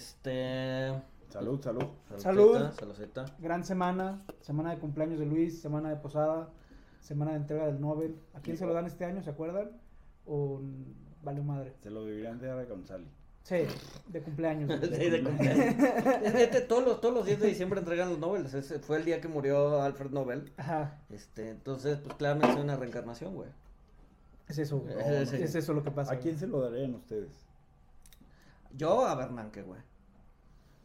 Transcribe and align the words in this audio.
Este. 0.00 1.02
Salud, 1.28 1.60
salud. 1.62 1.84
Salud. 2.16 2.70
saludcita. 2.72 3.26
Gran 3.38 3.62
semana, 3.64 4.24
semana 4.40 4.70
de 4.70 4.78
cumpleaños 4.78 5.18
de 5.20 5.26
Luis, 5.26 5.60
semana 5.60 5.90
de 5.90 5.96
posada, 5.96 6.48
semana 7.00 7.32
de 7.32 7.36
entrega 7.36 7.66
del 7.66 7.80
Nobel. 7.82 8.18
¿A 8.32 8.40
quién 8.40 8.56
se 8.56 8.64
lo 8.64 8.72
dan 8.72 8.86
este 8.86 9.04
año? 9.04 9.22
¿Se 9.22 9.28
acuerdan? 9.28 9.70
¿O 10.24 10.62
vale 11.22 11.42
madre? 11.42 11.74
Se 11.82 11.90
lo 11.90 12.04
deberían 12.06 12.38
de 12.40 12.46
dar 12.46 12.58
a 12.58 12.64
González. 12.64 13.08
Sí, 13.42 13.56
de 14.08 14.22
cumpleaños. 14.22 14.70
Sí, 14.80 15.10
de 15.10 15.22
cumpleaños. 15.22 15.74
Este, 16.34 16.62
todos, 16.62 16.84
los, 16.84 17.00
todos 17.02 17.14
los 17.14 17.26
10 17.26 17.40
de 17.40 17.48
diciembre 17.48 17.80
entregan 17.80 18.08
los 18.08 18.18
Nobel. 18.18 18.46
Ese 18.46 18.78
fue 18.78 18.96
el 18.96 19.04
día 19.04 19.20
que 19.20 19.28
murió 19.28 19.82
Alfred 19.82 20.10
Nobel. 20.12 20.50
Ajá, 20.56 20.98
Este, 21.10 21.50
entonces, 21.50 21.98
pues 21.98 22.14
claramente 22.16 22.52
es 22.54 22.64
una 22.64 22.76
reencarnación, 22.76 23.34
güey. 23.34 23.50
es 24.48 24.58
eso. 24.58 24.78
güey. 24.78 25.26
Sí. 25.26 25.36
Es 25.36 25.54
eso 25.54 25.74
lo 25.74 25.82
que 25.82 25.90
pasa. 25.90 26.14
¿A 26.14 26.18
quién 26.18 26.38
se 26.38 26.46
lo 26.46 26.60
darían 26.62 26.94
ustedes? 26.94 27.46
Yo 28.76 29.04
a 29.06 29.14
Bernanke, 29.14 29.62
güey. 29.62 29.80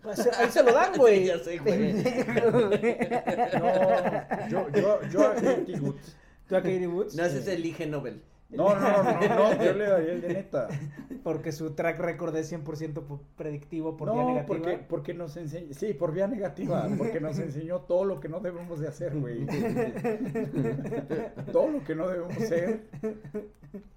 Pues, 0.06 0.28
ahí 0.38 0.50
se 0.52 0.64
lo 0.64 0.72
dan, 0.72 0.94
güey. 0.98 1.20
Sí, 1.20 1.26
ya 1.26 1.40
sé, 1.40 1.58
güey. 1.58 1.94
No, 4.50 4.50
yo, 4.50 4.70
yo, 4.72 5.00
yo 5.12 5.26
a 5.28 5.34
Katie 5.36 5.80
Woods. 5.80 6.16
¿Tú 6.48 6.56
a 6.56 6.62
Katie 6.62 6.88
Woods? 6.88 7.16
No, 7.16 7.26
ese 7.26 7.40
es 7.40 7.48
el 7.48 7.66
Ige 7.66 7.88
Nobel. 7.88 8.22
No, 8.50 8.76
no, 8.76 8.80
no, 8.80 9.04
no, 9.04 9.54
no, 9.56 9.64
yo 9.64 9.74
le 9.74 9.86
daría 9.88 10.14
el 10.14 10.22
de 10.22 10.28
neta. 10.34 10.68
Porque 11.24 11.52
su 11.52 11.72
track 11.72 12.00
record 12.00 12.36
es 12.38 12.54
100% 12.54 13.02
po- 13.02 13.20
predictivo 13.36 13.98
por 13.98 14.12
vía 14.14 14.22
No, 14.22 14.30
negativa. 14.30 14.48
porque, 14.60 14.78
porque 14.88 15.14
nos 15.16 15.36
enseñó, 15.38 15.74
sí, 15.74 15.94
por 15.96 16.14
vía 16.14 16.28
negativa, 16.28 16.88
porque 17.00 17.20
nos 17.20 17.40
enseñó 17.40 17.80
todo 17.82 18.06
lo 18.06 18.20
que 18.20 18.30
no 18.30 18.42
debemos 18.42 18.80
de 18.80 18.88
hacer, 18.88 19.18
güey. 19.20 19.44
todo 21.52 21.70
lo 21.72 21.84
que 21.84 21.96
no 21.96 22.08
debemos 22.08 22.36
hacer 22.38 22.82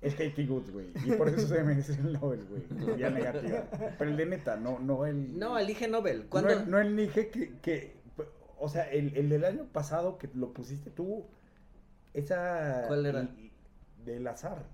es 0.00 0.14
Katie 0.14 0.46
Woods, 0.48 0.72
güey. 0.72 0.86
Y 1.04 1.12
por 1.12 1.28
eso 1.28 1.46
se 1.46 1.62
merece 1.62 1.92
el 1.92 2.14
Nobel, 2.14 2.44
güey. 2.48 2.62
por 2.62 2.96
Vía 2.96 3.10
negativa. 3.10 3.64
Pero 3.98 4.10
el 4.10 4.16
de 4.16 4.26
neta, 4.26 4.56
no, 4.56 4.78
no 4.78 5.06
el... 5.06 5.38
No, 5.38 5.58
el 5.58 5.68
Ige 5.70 5.88
Nobel. 5.88 6.20
No 6.22 6.30
¿Cuándo? 6.30 6.50
el, 6.50 6.70
no 6.70 6.78
el 6.78 6.96
Nige 6.96 7.28
que, 7.28 7.52
que, 7.60 7.96
o 8.58 8.68
sea, 8.68 8.84
el, 8.90 9.16
el 9.16 9.28
del 9.28 9.44
año 9.44 9.64
pasado 9.70 10.18
que 10.18 10.28
lo 10.34 10.52
pusiste 10.52 10.90
tú, 10.90 11.24
esa... 12.14 12.84
¿Cuál 12.86 13.06
era? 13.06 13.28
Del 14.08 14.26
azar. 14.26 14.64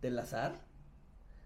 ¿Del 0.00 0.18
azar? 0.18 0.54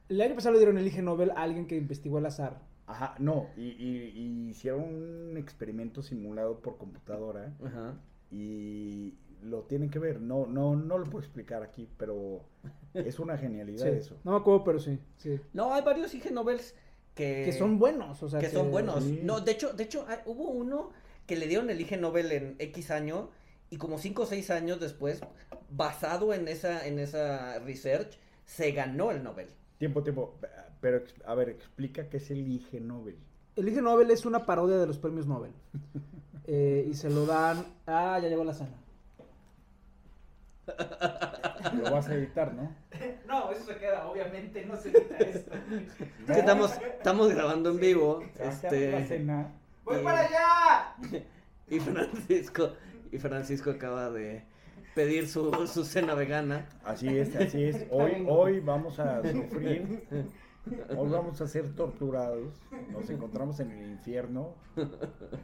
El 0.09 0.21
año 0.21 0.35
pasado 0.37 0.53
le 0.55 0.59
dieron 0.61 0.79
el 0.79 0.87
Ige 0.87 1.03
Nobel 1.03 1.33
a 1.33 1.43
alguien 1.43 1.67
que 1.67 1.77
investigó 1.77 2.19
el 2.19 2.27
azar. 2.27 2.61
Ajá, 2.87 3.15
no, 3.19 3.49
y, 3.57 3.65
y- 3.65 4.13
y 4.17 4.49
hicieron 4.51 4.83
un 4.85 5.37
experimento 5.37 6.03
simulado 6.03 6.61
por 6.61 6.79
computadora 6.79 7.53
Ajá. 7.63 7.95
y 8.31 9.15
lo 9.43 9.63
tienen 9.65 9.91
que 9.91 9.99
ver. 9.99 10.21
No, 10.21 10.47
no, 10.47 10.75
no 10.77 10.97
lo 10.99 11.05
puedo 11.05 11.19
explicar 11.19 11.63
aquí, 11.63 11.89
pero 11.99 12.45
es 12.95 13.19
una 13.19 13.37
genialidad 13.37 13.85
Sí. 13.91 13.91
eso. 13.99 14.17
No 14.25 14.31
me 14.33 14.39
acuerdo, 14.39 14.65
pero 14.65 14.79
sí. 14.79 14.99
sí. 15.17 15.39
No, 15.53 15.75
hay 15.75 15.83
varios 15.83 16.15
Ige 16.15 16.31
Nobels 16.31 16.75
que... 17.15 17.43
Que 17.45 17.53
son 17.53 17.79
buenos, 17.79 18.23
o 18.23 18.29
sea. 18.31 18.41
que 18.41 18.49
son 18.49 18.71
buenos. 18.71 19.03
Sí. 19.05 19.21
No, 19.25 19.41
de 19.41 19.53
hecho, 19.53 19.73
de 19.75 19.85
hecho, 19.85 20.07
hay- 20.09 20.21
hubo 20.27 20.49
uno 20.49 20.91
que 21.27 21.37
le 21.37 21.47
dieron 21.49 21.69
el 21.71 21.81
Ige 21.81 21.97
Nobel 21.99 22.33
en 22.33 22.57
X 22.59 22.91
año 22.91 23.31
y 23.69 23.77
como 23.77 23.99
5 23.99 24.23
o 24.23 24.27
6 24.27 24.51
años 24.51 24.81
después, 24.81 25.21
basado 25.71 26.33
en 26.35 26.49
esa, 26.49 26.87
en 26.87 26.99
esa 26.99 27.59
research, 27.61 28.19
se 28.45 28.73
ganó 28.73 29.11
el 29.11 29.23
Nobel. 29.23 29.49
Tiempo, 29.79 30.03
tiempo. 30.03 30.35
Pero, 30.81 31.03
a 31.27 31.35
ver, 31.35 31.49
explica 31.51 32.09
qué 32.09 32.17
es 32.19 32.31
el 32.31 32.47
Ige 32.47 32.81
Nobel. 32.81 33.17
El 33.57 33.69
Ig 33.69 33.83
Nobel 33.83 34.11
es 34.11 34.25
una 34.27 34.47
parodia 34.47 34.77
de 34.79 34.87
los 34.87 34.99
premios 34.99 35.27
Nobel. 35.27 35.53
Eh, 36.51 36.87
y 36.91 36.95
se 36.95 37.11
lo 37.11 37.27
dan. 37.27 37.63
Ah, 37.87 38.19
ya 38.23 38.29
llegó 38.31 38.43
la 38.43 38.55
cena. 38.55 38.71
Lo 41.75 41.91
vas 41.91 42.09
a 42.09 42.15
editar, 42.15 42.55
¿no? 42.55 42.75
No, 43.27 43.51
eso 43.53 43.65
se 43.67 43.77
queda, 43.77 44.07
obviamente, 44.09 44.65
no 44.65 44.77
se 44.77 44.93
quita 44.93 45.17
esto. 45.19 45.51
Es 46.27 46.33
que 46.35 46.39
estamos, 46.41 46.73
estamos 46.97 47.29
grabando 47.35 47.71
en 47.71 47.81
vivo. 47.81 48.23
La 48.39 48.47
Este, 48.51 49.07
cena. 49.07 49.53
¡Voy 49.85 49.99
Y- 50.01 50.05
para 50.05 50.21
allá! 50.21 50.95
y 51.69 51.81
Francisco, 51.81 52.73
y 53.13 53.19
Francisco 53.19 53.71
acaba 53.71 54.11
de 54.11 54.43
pedir 54.99 55.29
su, 55.29 55.53
su 55.69 55.85
cena 55.85 56.15
vegana. 56.15 56.67
Así 56.85 57.07
es, 57.07 57.37
así 57.37 57.63
es. 57.63 57.87
Hoy, 57.89 58.27
hoy 58.29 58.59
vamos 58.59 58.99
a 58.99 59.23
sufrir. 59.23 60.09
Hoy 60.91 61.09
vamos 61.09 61.41
a 61.41 61.47
ser 61.47 61.73
torturados. 61.77 62.61
Nos 62.91 63.09
encontramos 63.09 63.61
en 63.61 63.71
el 63.71 63.93
infierno 63.93 64.57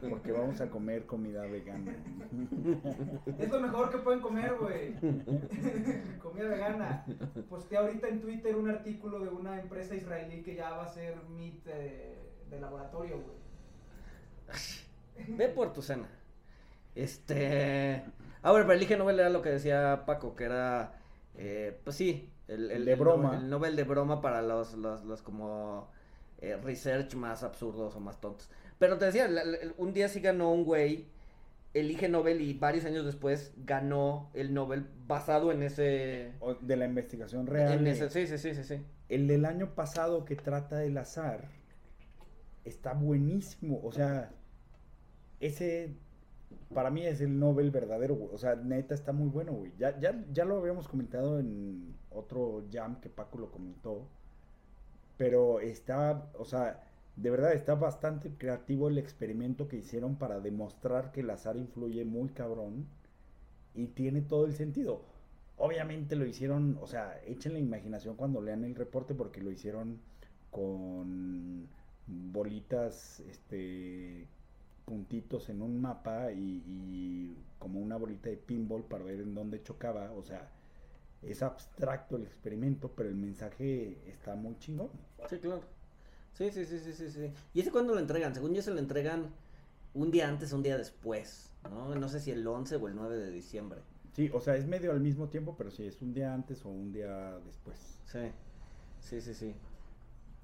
porque 0.09 0.33
vamos 0.33 0.59
a 0.59 0.69
comer 0.69 1.05
comida 1.05 1.43
vegana. 1.43 1.95
Es 3.39 3.49
lo 3.49 3.61
mejor 3.61 3.89
que 3.91 3.99
pueden 3.99 4.19
comer, 4.19 4.55
güey. 4.59 4.95
Comida 6.19 6.49
vegana. 6.49 7.05
Posté 7.49 7.77
ahorita 7.77 8.09
en 8.09 8.19
Twitter 8.19 8.57
un 8.57 8.69
artículo 8.69 9.19
de 9.19 9.29
una 9.29 9.61
empresa 9.61 9.95
israelí 9.95 10.43
que 10.43 10.55
ya 10.55 10.71
va 10.71 10.83
a 10.83 10.89
ser 10.89 11.15
meat 11.29 11.65
eh, 11.67 12.29
de 12.49 12.59
laboratorio, 12.59 13.21
güey. 13.21 13.37
Ve 15.37 15.47
por 15.47 15.71
tu 15.71 15.81
cena. 15.81 16.09
Este. 16.93 18.03
Ahora, 18.45 18.63
pero 18.65 18.73
el 18.77 18.83
Ige 18.83 18.95
Nobel 18.97 19.19
era 19.19 19.29
lo 19.29 19.41
que 19.41 19.49
decía 19.49 20.03
Paco, 20.05 20.35
que 20.35 20.43
era. 20.45 20.93
eh, 21.37 21.79
pues 21.83 21.95
sí, 21.95 22.29
el, 22.47 22.69
el- 22.71 22.85
De 22.85 22.95
broma. 22.95 23.31
Nobel- 23.33 23.43
El 23.43 23.49
Nobel 23.49 23.75
de 23.75 23.83
broma 23.83 24.21
para 24.21 24.41
los, 24.41 24.73
los, 24.75 25.03
los 25.03 25.21
como. 25.21 25.89
eh, 26.39 26.57
research 26.63 27.15
más 27.15 27.43
absurdos 27.43 27.95
o 27.95 27.99
más 27.99 28.21
tontos. 28.21 28.49
Pero 28.77 28.97
te 28.97 29.05
decía, 29.05 29.29
un 29.77 29.93
día 29.93 30.09
sí 30.09 30.19
ganó 30.19 30.51
un 30.51 30.63
güey 30.65 31.07
el 31.73 31.89
Ige 31.91 32.07
Nobel 32.07 32.39
y 32.41 32.53
varios 32.53 32.85
años 32.85 33.03
después 33.05 33.53
ganó 33.65 34.29
el 34.33 34.53
Nobel 34.53 34.85
basado 35.07 35.51
en 35.51 35.63
ese. 35.63 36.33
O 36.39 36.53
De 36.55 36.75
la 36.77 36.85
investigación 36.85 37.47
real. 37.47 37.73
En 37.73 37.87
ese 37.87 38.09
sí, 38.09 38.27
sí, 38.27 38.37
sí, 38.37 38.53
sí, 38.53 38.63
sí. 38.63 38.85
El 39.09 39.27
del 39.27 39.45
año 39.45 39.75
pasado 39.75 40.23
que 40.25 40.35
trata 40.35 40.77
del 40.77 40.97
azar 40.97 41.49
está 42.63 42.93
buenísimo. 42.93 43.79
O 43.83 43.91
sea, 43.91 44.31
ese 45.39 45.95
para 46.73 46.89
mí 46.89 47.05
es 47.05 47.21
el 47.21 47.39
Nobel 47.39 47.71
verdadero. 47.71 48.17
O 48.31 48.37
sea, 48.37 48.55
neta 48.55 48.93
está 48.95 49.11
muy 49.11 49.29
bueno, 49.29 49.53
güey. 49.53 49.73
Ya, 49.77 49.99
ya, 49.99 50.23
ya 50.33 50.45
lo 50.45 50.57
habíamos 50.57 50.87
comentado 50.87 51.39
en 51.39 51.95
otro 52.11 52.65
jam 52.71 52.99
que 53.01 53.09
Paco 53.09 53.37
lo 53.37 53.51
comentó. 53.51 54.07
Pero 55.17 55.59
está, 55.59 56.31
o 56.37 56.45
sea, 56.45 56.83
de 57.15 57.29
verdad 57.29 57.53
está 57.53 57.75
bastante 57.75 58.31
creativo 58.37 58.89
el 58.89 58.97
experimento 58.97 59.67
que 59.67 59.77
hicieron 59.77 60.17
para 60.17 60.39
demostrar 60.39 61.11
que 61.11 61.21
el 61.21 61.29
azar 61.29 61.57
influye 61.57 62.03
muy 62.05 62.29
cabrón. 62.29 62.87
Y 63.73 63.87
tiene 63.87 64.21
todo 64.21 64.45
el 64.45 64.53
sentido. 64.53 65.03
Obviamente 65.57 66.15
lo 66.15 66.25
hicieron, 66.25 66.77
o 66.81 66.87
sea, 66.87 67.19
echen 67.25 67.53
la 67.53 67.59
imaginación 67.59 68.15
cuando 68.15 68.41
lean 68.41 68.63
el 68.65 68.75
reporte 68.75 69.13
porque 69.15 69.41
lo 69.41 69.51
hicieron 69.51 69.99
con 70.51 71.69
bolitas, 72.07 73.19
este, 73.21 74.27
puntitos 74.85 75.49
en 75.49 75.61
un 75.61 75.81
mapa 75.81 76.31
y, 76.31 76.63
y 76.67 77.37
como 77.59 77.79
una 77.79 77.97
bolita 77.97 78.29
de 78.29 78.37
pinball 78.37 78.83
para 78.83 79.03
ver 79.03 79.19
en 79.19 79.33
dónde 79.33 79.61
chocaba. 79.63 80.11
O 80.11 80.23
sea, 80.23 80.49
es 81.21 81.41
abstracto 81.41 82.15
el 82.15 82.23
experimento, 82.23 82.91
pero 82.95 83.09
el 83.09 83.15
mensaje 83.15 83.97
está 84.07 84.35
muy 84.35 84.57
chingón. 84.59 84.89
Sí, 85.29 85.39
claro. 85.39 85.63
Sí, 86.33 86.51
sí, 86.51 86.65
sí, 86.65 86.79
sí, 86.79 86.93
sí, 86.93 87.09
sí. 87.09 87.33
¿Y 87.53 87.61
ese 87.61 87.71
cuándo 87.71 87.93
lo 87.93 87.99
entregan? 87.99 88.33
Según 88.35 88.53
yo 88.53 88.61
se 88.61 88.71
lo 88.71 88.79
entregan 88.79 89.31
un 89.93 90.11
día 90.11 90.27
antes 90.27 90.51
o 90.51 90.57
un 90.57 90.63
día 90.63 90.77
después, 90.77 91.49
¿no? 91.69 91.95
No 91.95 92.09
sé 92.09 92.19
si 92.19 92.31
el 92.31 92.45
11 92.45 92.75
o 92.75 92.87
el 92.87 92.95
9 92.95 93.15
de 93.15 93.31
diciembre. 93.31 93.79
Sí, 94.13 94.29
o 94.33 94.39
sea, 94.39 94.55
es 94.55 94.65
medio 94.65 94.91
al 94.91 94.99
mismo 94.99 95.29
tiempo, 95.29 95.55
pero 95.57 95.71
sí, 95.71 95.85
es 95.85 96.01
un 96.01 96.13
día 96.13 96.33
antes 96.33 96.63
o 96.65 96.69
un 96.69 96.91
día 96.91 97.39
después. 97.45 97.99
Sí, 98.05 98.19
sí, 98.99 99.21
sí, 99.21 99.33
sí. 99.33 99.55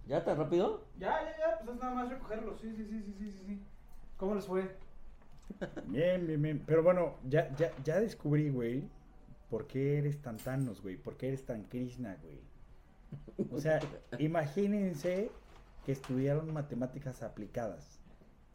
¿Ya 0.08 0.24
tan 0.24 0.38
rápido? 0.38 0.86
Ya, 0.98 1.22
ya, 1.24 1.38
ya, 1.38 1.60
pues 1.60 1.76
es 1.76 1.82
nada 1.82 1.94
más 1.94 2.10
recogerlo. 2.10 2.58
Sí, 2.58 2.74
sí, 2.76 2.86
sí, 2.86 3.02
sí, 3.02 3.14
sí, 3.20 3.32
sí, 3.32 3.44
sí. 3.46 3.62
¿Cómo 4.22 4.36
les 4.36 4.46
fue? 4.46 4.70
Bien, 5.88 6.28
bien, 6.28 6.40
bien. 6.40 6.64
Pero 6.68 6.84
bueno, 6.84 7.16
ya, 7.28 7.52
ya, 7.56 7.72
ya 7.84 8.00
descubrí, 8.00 8.52
güey, 8.52 8.84
por 9.50 9.66
qué 9.66 9.98
eres 9.98 10.22
tan 10.22 10.38
Thanos, 10.38 10.80
güey. 10.84 10.96
¿Por 10.96 11.18
qué 11.18 11.30
eres 11.30 11.44
tan 11.44 11.64
Krishna, 11.64 12.16
güey? 12.22 12.40
O 13.52 13.60
sea, 13.60 13.80
imagínense 14.20 15.32
que 15.88 15.92
estudiaron 15.94 16.54
matemáticas 16.54 17.24
aplicadas 17.24 18.00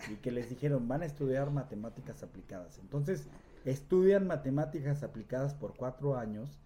y 0.08 0.14
que 0.14 0.30
les 0.30 0.48
dijeron, 0.48 0.86
van 0.86 1.02
a 1.02 1.06
estudiar 1.06 1.50
matemáticas 1.50 2.22
aplicadas. 2.22 2.78
Entonces, 2.78 3.26
estudian 3.64 4.24
matemáticas 4.24 5.02
aplicadas 5.02 5.52
por 5.54 5.74
cuatro 5.74 6.16
años 6.16 6.60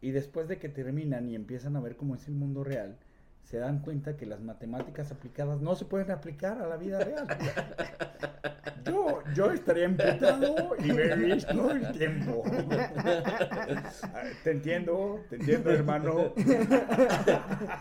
y 0.00 0.12
después 0.12 0.46
de 0.46 0.58
que 0.60 0.68
terminan 0.68 1.28
y 1.28 1.34
empiezan 1.34 1.74
a 1.74 1.80
ver 1.80 1.96
cómo 1.96 2.14
es 2.14 2.28
el 2.28 2.34
mundo 2.34 2.62
real, 2.62 2.98
se 3.48 3.56
dan 3.56 3.78
cuenta 3.78 4.14
que 4.14 4.26
las 4.26 4.42
matemáticas 4.42 5.10
aplicadas 5.10 5.62
no 5.62 5.74
se 5.74 5.86
pueden 5.86 6.10
aplicar 6.10 6.60
a 6.60 6.68
la 6.68 6.76
vida 6.76 7.00
real. 7.00 7.26
Yo, 8.84 9.22
yo 9.34 9.50
estaría 9.50 9.84
emputado 9.84 10.74
y 10.78 10.92
veréis 10.92 11.46
todo 11.46 11.72
el 11.72 11.92
tiempo. 11.92 12.42
Te 14.44 14.50
entiendo, 14.50 15.20
te 15.28 15.36
entiendo, 15.36 15.70
hermano. 15.70 16.32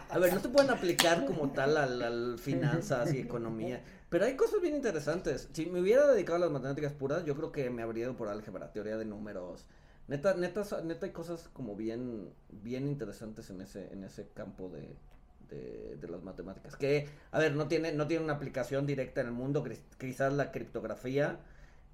A 0.09 0.19
ver, 0.19 0.33
no 0.33 0.39
se 0.41 0.49
pueden 0.49 0.69
aplicar 0.69 1.25
como 1.25 1.51
tal 1.51 1.77
al, 1.77 2.01
al 2.01 2.39
finanzas 2.39 3.13
y 3.13 3.19
economía. 3.19 3.81
Pero 4.09 4.25
hay 4.25 4.35
cosas 4.35 4.59
bien 4.59 4.75
interesantes. 4.75 5.49
Si 5.53 5.67
me 5.67 5.79
hubiera 5.79 6.07
dedicado 6.07 6.37
a 6.37 6.39
las 6.39 6.51
matemáticas 6.51 6.91
puras, 6.91 7.23
yo 7.23 7.37
creo 7.37 7.53
que 7.53 7.69
me 7.69 7.83
habría 7.83 8.05
ido 8.05 8.17
por 8.17 8.27
álgebra, 8.27 8.73
teoría 8.73 8.97
de 8.97 9.05
números. 9.05 9.65
Neta, 10.07 10.33
neta, 10.33 10.63
neta 10.83 11.05
hay 11.05 11.13
cosas 11.13 11.47
como 11.53 11.75
bien, 11.75 12.33
bien 12.49 12.85
interesantes 12.85 13.49
en 13.49 13.61
ese, 13.61 13.93
en 13.93 14.03
ese 14.03 14.27
campo 14.33 14.69
de, 14.69 14.97
de, 15.49 15.97
de 15.99 16.07
las 16.07 16.23
matemáticas. 16.23 16.75
Que, 16.75 17.07
a 17.31 17.39
ver, 17.39 17.55
no 17.55 17.67
tiene, 17.67 17.91
no 17.93 18.07
tiene 18.07 18.23
una 18.23 18.33
aplicación 18.33 18.85
directa 18.85 19.21
en 19.21 19.27
el 19.27 19.33
mundo, 19.33 19.63
quizás 19.97 20.33
la 20.33 20.51
criptografía, 20.51 21.39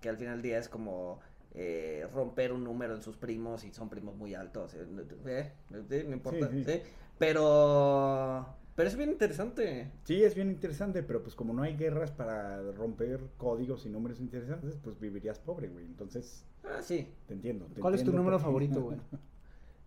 que 0.02 0.10
al 0.10 0.18
final 0.18 0.36
del 0.36 0.42
día 0.44 0.58
es 0.60 0.70
como 0.70 1.20
eh, 1.54 2.08
romper 2.14 2.52
un 2.52 2.64
número 2.64 2.96
en 2.96 3.02
sus 3.02 3.16
primos 3.18 3.64
y 3.64 3.72
son 3.72 3.90
primos 3.90 4.16
muy 4.16 4.34
altos. 4.36 4.74
eh, 4.74 4.86
eh, 5.26 5.52
eh, 5.90 6.06
no 6.08 6.14
importa. 6.14 6.50
Sí, 6.50 6.64
sí. 6.64 6.82
Pero, 7.20 8.46
pero 8.76 8.90
es 8.90 8.96
bien 8.96 9.12
interesante. 9.12 9.92
Sí, 10.04 10.24
es 10.24 10.36
bien 10.36 10.50
interesante, 10.50 11.04
pero 11.04 11.22
pues 11.24 11.36
como 11.36 11.54
no 11.54 11.64
hay 11.64 11.78
guerras 11.78 12.12
para 12.12 12.62
romper 12.74 13.20
códigos 13.38 13.86
y 13.86 13.90
números 13.90 14.20
interesantes, 14.20 14.78
pues 14.84 15.00
vivirías 15.00 15.40
pobre, 15.40 15.68
güey. 15.70 15.86
Entonces, 15.86 16.46
Ah, 16.66 16.82
sí, 16.82 17.08
te 17.28 17.34
entiendo. 17.34 17.66
te 17.74 17.82
¿Cuál 17.82 17.96
es 17.96 18.04
tu 18.04 18.12
número 18.14 18.40
favorito, 18.40 18.82
güey? 18.82 18.98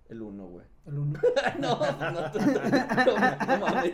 el 0.08 0.22
uno, 0.22 0.46
güey. 0.46 0.64
El 0.86 0.98
uno. 0.98 1.18
no, 1.58 1.78
no, 1.80 2.10
no, 2.10 2.20
no 3.46 3.58
mames. 3.58 3.92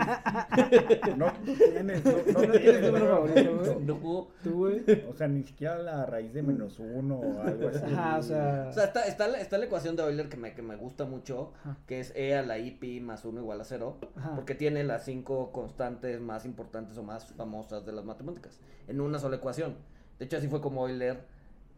No, 1.17 1.33
tú 1.33 1.55
tienes, 1.55 2.05
no, 2.05 2.13
no 2.13 2.43
¿No 2.43 2.53
tienes 2.53 2.83
número 2.83 3.09
favorito, 3.09 3.59
güey? 3.59 3.85
No. 3.87 4.29
¿Tú, 4.43 4.53
güey? 4.53 4.85
O 5.09 5.15
sea, 5.15 5.29
ni 5.29 5.43
siquiera 5.43 5.79
la 5.79 6.05
raíz 6.05 6.35
de 6.35 6.43
menos 6.43 6.79
uno 6.79 7.17
o 7.17 7.41
algo 7.43 7.69
así. 7.69 7.85
Ajá, 7.85 8.19
o 8.19 8.23
sea... 8.23 8.67
O 8.69 8.73
sea, 8.73 8.85
está, 8.85 9.05
está, 9.05 9.29
la, 9.29 9.41
está 9.41 9.57
la 9.57 9.65
ecuación 9.65 9.97
de 9.97 10.03
Euler 10.03 10.29
que 10.29 10.37
me, 10.37 10.55
que 10.55 10.63
me 10.63 10.77
gusta 10.77 11.07
mucho, 11.07 11.53
Ajá. 11.61 11.79
que 11.87 12.01
es 12.01 12.15
E 12.15 12.37
a 12.37 12.43
la 12.43 12.59
I 12.59 12.73
pi 12.73 13.01
más 13.01 13.25
1 13.25 13.41
igual 13.41 13.61
a 13.61 13.65
0, 13.65 13.97
Ajá. 14.17 14.35
porque 14.35 14.55
tiene 14.55 14.85
las 14.85 15.05
cinco 15.05 15.51
constantes 15.51 16.21
más 16.21 16.45
importantes 16.45 16.99
o 16.99 17.03
más 17.03 17.27
famosas 17.27 17.87
de 17.87 17.93
las 17.93 18.05
matemáticas, 18.05 18.61
en 18.87 19.01
una 19.01 19.19
sola 19.19 19.37
ecuación. 19.37 19.77
De 20.19 20.27
hecho, 20.27 20.37
así 20.37 20.49
fue 20.49 20.61
como 20.61 20.87
Euler 20.87 21.25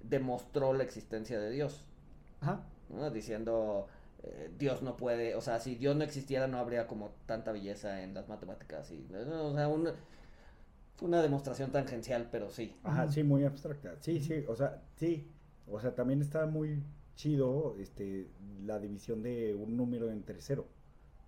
demostró 0.02 0.72
la 0.74 0.82
existencia 0.82 1.38
de 1.38 1.50
Dios, 1.50 1.84
Ajá. 2.40 2.60
¿no? 2.90 3.10
diciendo, 3.10 3.86
eh, 4.26 4.50
Dios 4.58 4.82
no 4.82 4.96
puede, 4.96 5.34
o 5.34 5.40
sea, 5.40 5.60
si 5.60 5.74
Dios 5.74 5.94
no 5.96 6.04
existiera 6.04 6.46
no 6.46 6.58
habría 6.58 6.86
como 6.86 7.10
tanta 7.26 7.52
belleza 7.52 8.02
en 8.02 8.14
las 8.14 8.28
matemáticas. 8.28 8.90
Y, 8.90 9.06
¿no? 9.10 9.48
o 9.48 9.54
sea, 9.54 9.68
una, 9.68 9.94
una 11.02 11.22
demostración 11.22 11.70
tangencial, 11.72 12.28
pero 12.30 12.50
sí. 12.50 12.74
Ajá, 12.82 13.08
sí, 13.08 13.22
muy 13.22 13.44
abstracta. 13.44 13.96
Sí, 14.00 14.20
sí, 14.20 14.44
o 14.48 14.56
sea, 14.56 14.82
sí. 14.96 15.30
O 15.66 15.80
sea, 15.80 15.94
también 15.94 16.20
está 16.20 16.46
muy 16.46 16.82
chido 17.16 17.76
este, 17.78 18.28
la 18.64 18.78
división 18.78 19.22
de 19.22 19.54
un 19.54 19.76
número 19.76 20.10
entre 20.10 20.40
cero. 20.40 20.66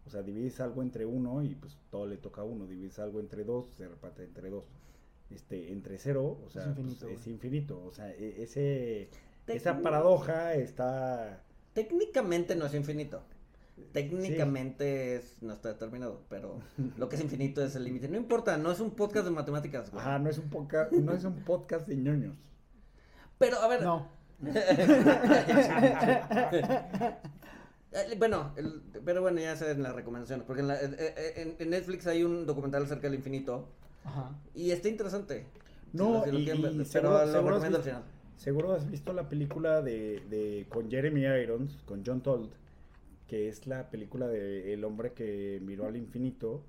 O 0.07 0.11
sea, 0.11 0.23
divides 0.23 0.61
algo 0.61 0.83
entre 0.83 1.05
uno 1.05 1.43
y 1.43 1.55
pues 1.55 1.77
todo 1.91 2.07
le 2.07 2.17
toca 2.17 2.43
a 2.43 2.45
uno. 2.45 2.67
Divides 2.67 2.99
algo 2.99 3.21
entre 3.21 3.45
dos, 3.45 3.67
se 3.77 3.89
reparte 3.89 4.25
entre 4.25 4.51
dos. 4.51 4.65
Este, 5.31 5.73
entre 5.73 5.99
cero, 5.99 6.39
o 6.47 6.51
sea, 6.51 6.67
pues, 6.67 6.79
infinito, 6.79 7.09
es 7.09 7.27
infinito. 7.27 7.85
O 7.85 7.91
sea, 7.91 8.11
e- 8.13 8.43
ese, 8.43 9.09
esa 9.49 9.81
paradoja 9.83 10.55
está... 10.55 11.43
Técnicamente 11.77 12.57
no 12.57 12.67
es 12.67 12.75
infinito. 12.75 13.23
Técnicamente 13.93 15.17
es, 15.17 15.37
no 15.43 15.53
está 15.53 15.69
determinado, 15.69 16.23
pero 16.31 16.59
lo 16.99 17.09
que 17.09 17.17
es 17.17 17.23
infinito 17.23 17.63
es 17.63 17.77
el 17.77 17.85
límite. 17.85 18.09
No 18.09 18.17
importa, 18.17 18.57
no 18.57 18.73
es 18.73 18.81
un 18.81 18.91
podcast 18.93 19.27
de 19.27 19.31
matemáticas, 19.31 19.91
güey. 19.93 20.01
Ajá, 20.03 20.19
no 20.19 20.29
es 20.31 20.39
un 20.39 20.49
podcast, 20.51 20.91
no 20.93 21.13
es 21.13 21.25
un 21.25 21.45
podcast 21.45 21.87
de 21.87 21.97
ñoños. 21.97 22.37
Pero, 23.39 23.59
a 23.61 23.69
ver. 23.69 23.83
No. 23.83 24.09
Bueno, 28.19 28.53
el- 28.57 28.83
pero 29.07 29.23
bueno, 29.23 29.41
ya 29.41 29.57
sé 29.57 29.71
en 29.71 29.83
las 29.83 29.95
recomendaciones. 29.95 30.45
Porque 30.47 30.61
en, 30.61 30.69
la- 30.69 30.81
en- 30.81 31.57
en 31.59 31.71
Netflix 31.71 32.07
hay 32.07 32.25
un 32.25 32.45
documental 32.45 32.83
acerca 32.85 33.07
del 33.09 33.15
infinito. 33.15 33.69
Ajá. 34.05 34.33
Y 34.55 34.71
está 34.71 34.89
interesante. 34.89 35.47
Si 35.93 35.97
No, 35.97 36.13
lo- 36.19 36.25
si 36.25 36.33
lo 36.33 36.39
y- 36.41 36.45
quieren 36.45 36.63
ver, 36.63 36.73
y 36.73 36.77
pero 36.77 36.85
seguro- 36.91 37.13
lo 37.27 37.33
seguro 37.33 37.49
recomiendo 37.55 37.79
al 37.79 37.85
final. 37.85 38.03
Seguro 38.37 38.73
has 38.73 38.91
visto 38.91 39.13
la 39.13 39.29
película 39.29 39.83
de, 39.83 40.21
de 40.31 40.67
con 40.69 40.91
Jeremy 40.91 41.23
Irons, 41.25 41.77
con 41.87 42.03
John 42.05 42.21
Told, 42.23 42.51
que 43.29 43.49
es 43.49 43.67
la 43.67 43.91
película 43.91 44.29
de 44.29 44.73
El 44.75 44.85
hombre 44.85 45.13
que 45.13 45.61
miró 45.65 45.87
al 45.87 45.97
infinito. 45.97 46.63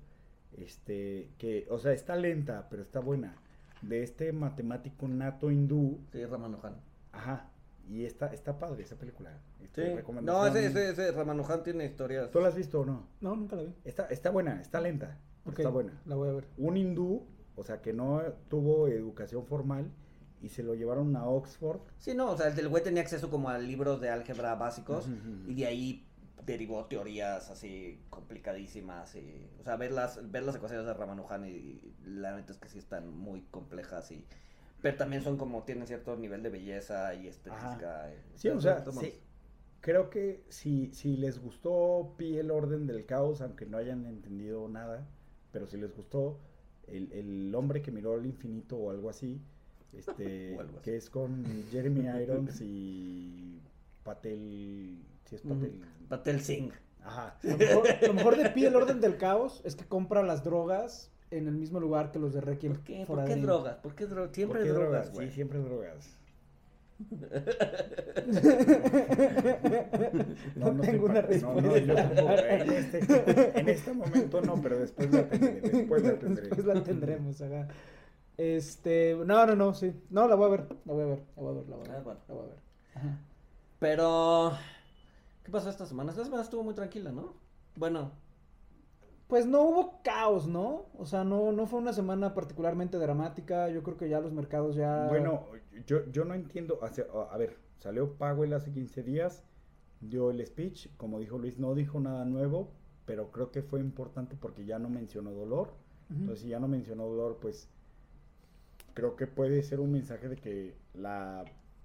Este, 0.56 1.28
que, 1.38 1.66
o 1.70 1.78
sea, 1.78 1.92
está 1.92 2.16
lenta, 2.16 2.68
pero 2.70 2.82
está 2.82 3.00
buena. 3.00 3.36
De 3.82 4.02
este 4.02 4.32
matemático 4.32 5.06
nato 5.06 5.50
hindú. 5.50 6.00
Sí, 6.10 6.24
Ramanujan. 6.24 6.74
Ajá. 7.12 7.50
Y 7.88 8.04
está, 8.04 8.26
está 8.34 8.58
padre 8.58 8.82
esa 8.82 8.96
película. 8.96 9.30
Sí. 9.58 9.64
Este, 9.64 9.90
No, 9.90 9.96
recomendación. 9.96 10.56
ese, 10.56 10.66
ese, 10.66 10.90
ese 10.90 11.12
Ramanujan 11.12 11.62
tiene 11.62 11.84
historias. 11.84 12.30
¿Tú 12.30 12.40
la 12.40 12.48
has 12.48 12.56
visto 12.56 12.80
o 12.80 12.84
no? 12.86 13.06
No, 13.20 13.36
nunca 13.36 13.56
la 13.56 13.62
vi. 13.62 13.74
Está, 13.84 14.06
está 14.06 14.30
buena, 14.30 14.60
está 14.60 14.80
lenta. 14.80 15.18
pero 15.44 15.52
Ok, 15.52 15.58
Está 15.60 15.70
buena. 15.70 15.92
La 16.06 16.16
voy 16.16 16.28
a 16.30 16.32
ver. 16.32 16.44
Un 16.56 16.76
hindú, 16.76 17.24
o 17.56 17.62
sea, 17.62 17.80
que 17.80 17.92
no 17.92 18.20
tuvo 18.48 18.88
educación 18.88 19.46
formal 19.46 19.90
y 20.40 20.48
se 20.48 20.62
lo 20.62 20.74
llevaron 20.74 21.16
a 21.16 21.26
Oxford. 21.26 21.80
Sí, 21.98 22.14
no, 22.14 22.30
o 22.30 22.36
sea, 22.36 22.48
el 22.48 22.68
güey 22.68 22.82
tenía 22.82 23.02
acceso 23.02 23.30
como 23.30 23.48
a 23.50 23.58
libros 23.58 24.00
de 24.00 24.10
álgebra 24.10 24.54
básicos 24.54 25.08
y 25.46 25.54
de 25.54 25.66
ahí 25.66 26.04
derivó 26.46 26.86
teorías 26.86 27.50
así 27.50 28.00
complicadísimas 28.10 29.14
y, 29.16 29.50
o 29.60 29.64
sea, 29.64 29.76
ver 29.76 29.92
las, 29.92 30.30
ver 30.30 30.44
las 30.44 30.56
ecuaciones 30.56 30.86
de 30.86 30.94
Ramanujan 30.94 31.46
y, 31.46 31.94
la 32.04 32.36
neta 32.36 32.52
es 32.52 32.58
que 32.58 32.68
sí 32.68 32.78
están 32.78 33.10
muy 33.14 33.42
complejas 33.50 34.10
y, 34.12 34.24
pero 34.80 34.96
también 34.96 35.22
son 35.22 35.36
como, 35.36 35.64
tienen 35.64 35.86
cierto 35.86 36.16
nivel 36.16 36.42
de 36.42 36.50
belleza 36.50 37.14
y 37.14 37.26
estética. 37.26 38.10
y- 38.12 38.38
Sí, 38.38 38.48
o 38.48 38.60
sea, 38.60 38.84
sí. 38.92 39.20
Creo 39.80 40.10
que 40.10 40.44
si, 40.48 40.92
si 40.92 41.16
les 41.16 41.40
gustó 41.40 42.14
Pi 42.16 42.36
el 42.38 42.50
orden 42.50 42.86
del 42.86 43.06
caos, 43.06 43.40
aunque 43.40 43.64
no 43.64 43.78
hayan 43.78 44.06
entendido 44.06 44.68
nada, 44.68 45.06
pero 45.52 45.66
si 45.68 45.76
les 45.76 45.94
gustó 45.94 46.40
el, 46.88 47.12
el 47.12 47.54
hombre 47.54 47.80
que 47.80 47.92
miró 47.92 48.14
al 48.14 48.26
infinito 48.26 48.76
o 48.76 48.90
algo 48.90 49.08
así, 49.08 49.40
este, 49.92 50.58
que 50.82 50.96
es 50.96 51.10
con 51.10 51.44
Jeremy 51.70 52.06
Irons 52.22 52.60
y 52.60 53.60
Patel, 54.04 54.98
si 55.24 55.34
es. 55.36 55.42
Patel, 55.42 55.80
Patel 56.08 56.40
Singh. 56.40 56.72
ajá, 57.04 57.38
Lo 57.42 57.56
mejor, 57.56 57.86
lo 58.06 58.14
mejor 58.14 58.36
de 58.36 58.50
Pi, 58.50 58.64
el 58.66 58.76
orden 58.76 59.00
del 59.00 59.16
caos, 59.16 59.60
es 59.64 59.76
que 59.76 59.84
compra 59.84 60.22
las 60.22 60.44
drogas 60.44 61.10
en 61.30 61.46
el 61.46 61.54
mismo 61.56 61.78
lugar 61.80 62.10
que 62.10 62.18
los 62.18 62.32
de 62.32 62.40
Requiem 62.40 62.72
¿Por 62.74 62.84
qué? 62.84 63.04
for 63.06 63.16
¿Por 63.16 63.20
a 63.20 63.24
qué 63.26 63.32
Dream. 63.32 63.46
drogas? 63.46 63.76
¿Por 63.78 63.94
qué 63.94 64.06
drogas? 64.06 64.34
Siempre 64.34 64.60
¿Por 64.60 64.66
qué 64.66 64.70
hay 64.70 64.74
drogas, 64.74 65.12
güey. 65.12 65.28
Sí, 65.28 65.34
siempre 65.34 65.58
drogas. 65.58 66.14
No 70.56 70.74
sé 70.74 70.90
tengo 70.90 71.04
una 71.06 71.22
no, 71.22 71.28
respuesta. 71.28 71.60
no, 71.62 71.76
yo 71.76 71.94
tampoco. 71.94 72.32
En 72.32 72.72
este, 72.72 73.60
en 73.60 73.68
este 73.68 73.92
momento 73.92 74.40
no, 74.40 74.60
pero 74.60 74.78
después 74.78 75.10
la 75.12 75.28
tendré. 75.28 75.60
Después 75.60 76.02
la 76.02 76.18
tendré. 76.18 76.42
Después 76.44 76.66
la 76.66 76.82
tendremos, 76.82 77.40
ajá. 77.42 77.68
Este, 78.38 79.14
no, 79.26 79.46
no, 79.46 79.54
no, 79.56 79.74
sí. 79.74 79.92
No, 80.10 80.26
la 80.28 80.34
voy 80.36 80.46
a 80.46 80.50
ver, 80.50 80.68
la 80.86 80.94
voy 80.94 81.02
a 81.02 81.06
ver, 81.06 81.26
la 81.36 81.42
voy 81.42 81.50
a 81.52 81.54
ver, 81.56 81.68
la 81.68 81.76
voy 81.76 81.86
a 81.86 81.90
ver. 81.90 81.96
Ah, 81.98 82.02
bueno. 82.04 82.20
La 82.28 82.34
voy 82.34 82.44
a 82.44 82.46
ver. 82.48 82.58
Ajá. 82.94 83.18
Pero, 83.80 84.52
¿qué 85.44 85.50
pasó 85.52 85.70
esta 85.70 85.86
semana? 85.86 86.10
Esta 86.12 86.24
semana 86.24 86.42
estuvo 86.42 86.62
muy 86.64 86.74
tranquila, 86.74 87.12
¿no? 87.12 87.34
Bueno, 87.76 88.12
Pues 89.26 89.46
no 89.46 89.62
hubo 89.62 90.00
caos, 90.02 90.46
¿no? 90.48 90.86
O 90.96 91.04
sea, 91.04 91.22
no, 91.24 91.52
no 91.52 91.66
fue 91.66 91.80
una 91.80 91.92
semana 91.92 92.32
particularmente 92.34 92.96
dramática. 92.96 93.68
Yo 93.68 93.82
creo 93.82 93.96
que 93.98 94.08
ya 94.08 94.20
los 94.20 94.32
mercados 94.32 94.74
ya. 94.76 95.06
Bueno, 95.08 95.44
yo, 95.86 96.06
yo 96.10 96.24
no 96.24 96.34
entiendo. 96.34 96.78
A 97.30 97.36
ver, 97.36 97.58
salió 97.76 98.14
Powell 98.14 98.54
hace 98.54 98.72
15 98.72 99.02
días, 99.02 99.44
dio 100.00 100.30
el 100.30 100.44
speech. 100.46 100.88
Como 100.96 101.18
dijo 101.20 101.38
Luis, 101.38 101.58
no 101.58 101.74
dijo 101.74 102.00
nada 102.00 102.24
nuevo, 102.24 102.70
pero 103.04 103.30
creo 103.30 103.50
que 103.50 103.62
fue 103.62 103.80
importante 103.80 104.34
porque 104.34 104.64
ya 104.64 104.78
no 104.78 104.88
mencionó 104.88 105.32
dolor. 105.32 105.74
Entonces, 106.10 106.40
si 106.40 106.48
ya 106.48 106.58
no 106.58 106.68
mencionó 106.68 107.04
dolor, 107.04 107.38
pues 107.40 107.68
creo 108.98 109.14
que 109.14 109.28
puede 109.28 109.62
ser 109.62 109.78
un 109.78 109.92
mensaje 109.92 110.28
de 110.28 110.34
que 110.34 110.74
la 110.92 111.44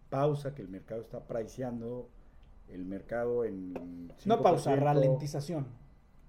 pausa 0.10 0.56
que 0.56 0.64
el 0.64 0.68
mercado 0.68 1.00
está 1.02 1.20
priceando, 1.28 2.10
el 2.70 2.86
mercado 2.86 3.46
en. 3.46 4.08
no 4.26 4.42
pausa, 4.42 4.74
5%, 4.76 4.80
ralentización. 4.80 5.68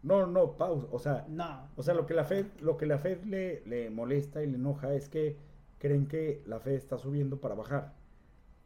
No, 0.03 0.27
no, 0.27 0.59
pausa. 0.59 0.87
O 0.93 0.99
sea, 0.99 1.25
No. 1.31 1.69
o 1.75 1.83
sea, 1.83 1.95
lo 1.95 2.05
que 2.05 2.13
la 2.13 2.25
Fed, 2.25 2.45
lo 2.61 2.77
que 2.77 2.85
la 2.85 2.99
Fed 2.99 3.25
le, 3.25 3.63
le 3.65 3.89
molesta 3.89 4.43
y 4.43 4.47
le 4.47 4.57
enoja 4.57 4.93
es 4.93 5.09
que 5.09 5.39
creen 5.79 6.07
que 6.07 6.43
la 6.47 6.61
Fed 6.61 6.73
está 6.75 6.99
subiendo 6.99 7.41
para 7.41 7.55
bajar. 7.55 7.95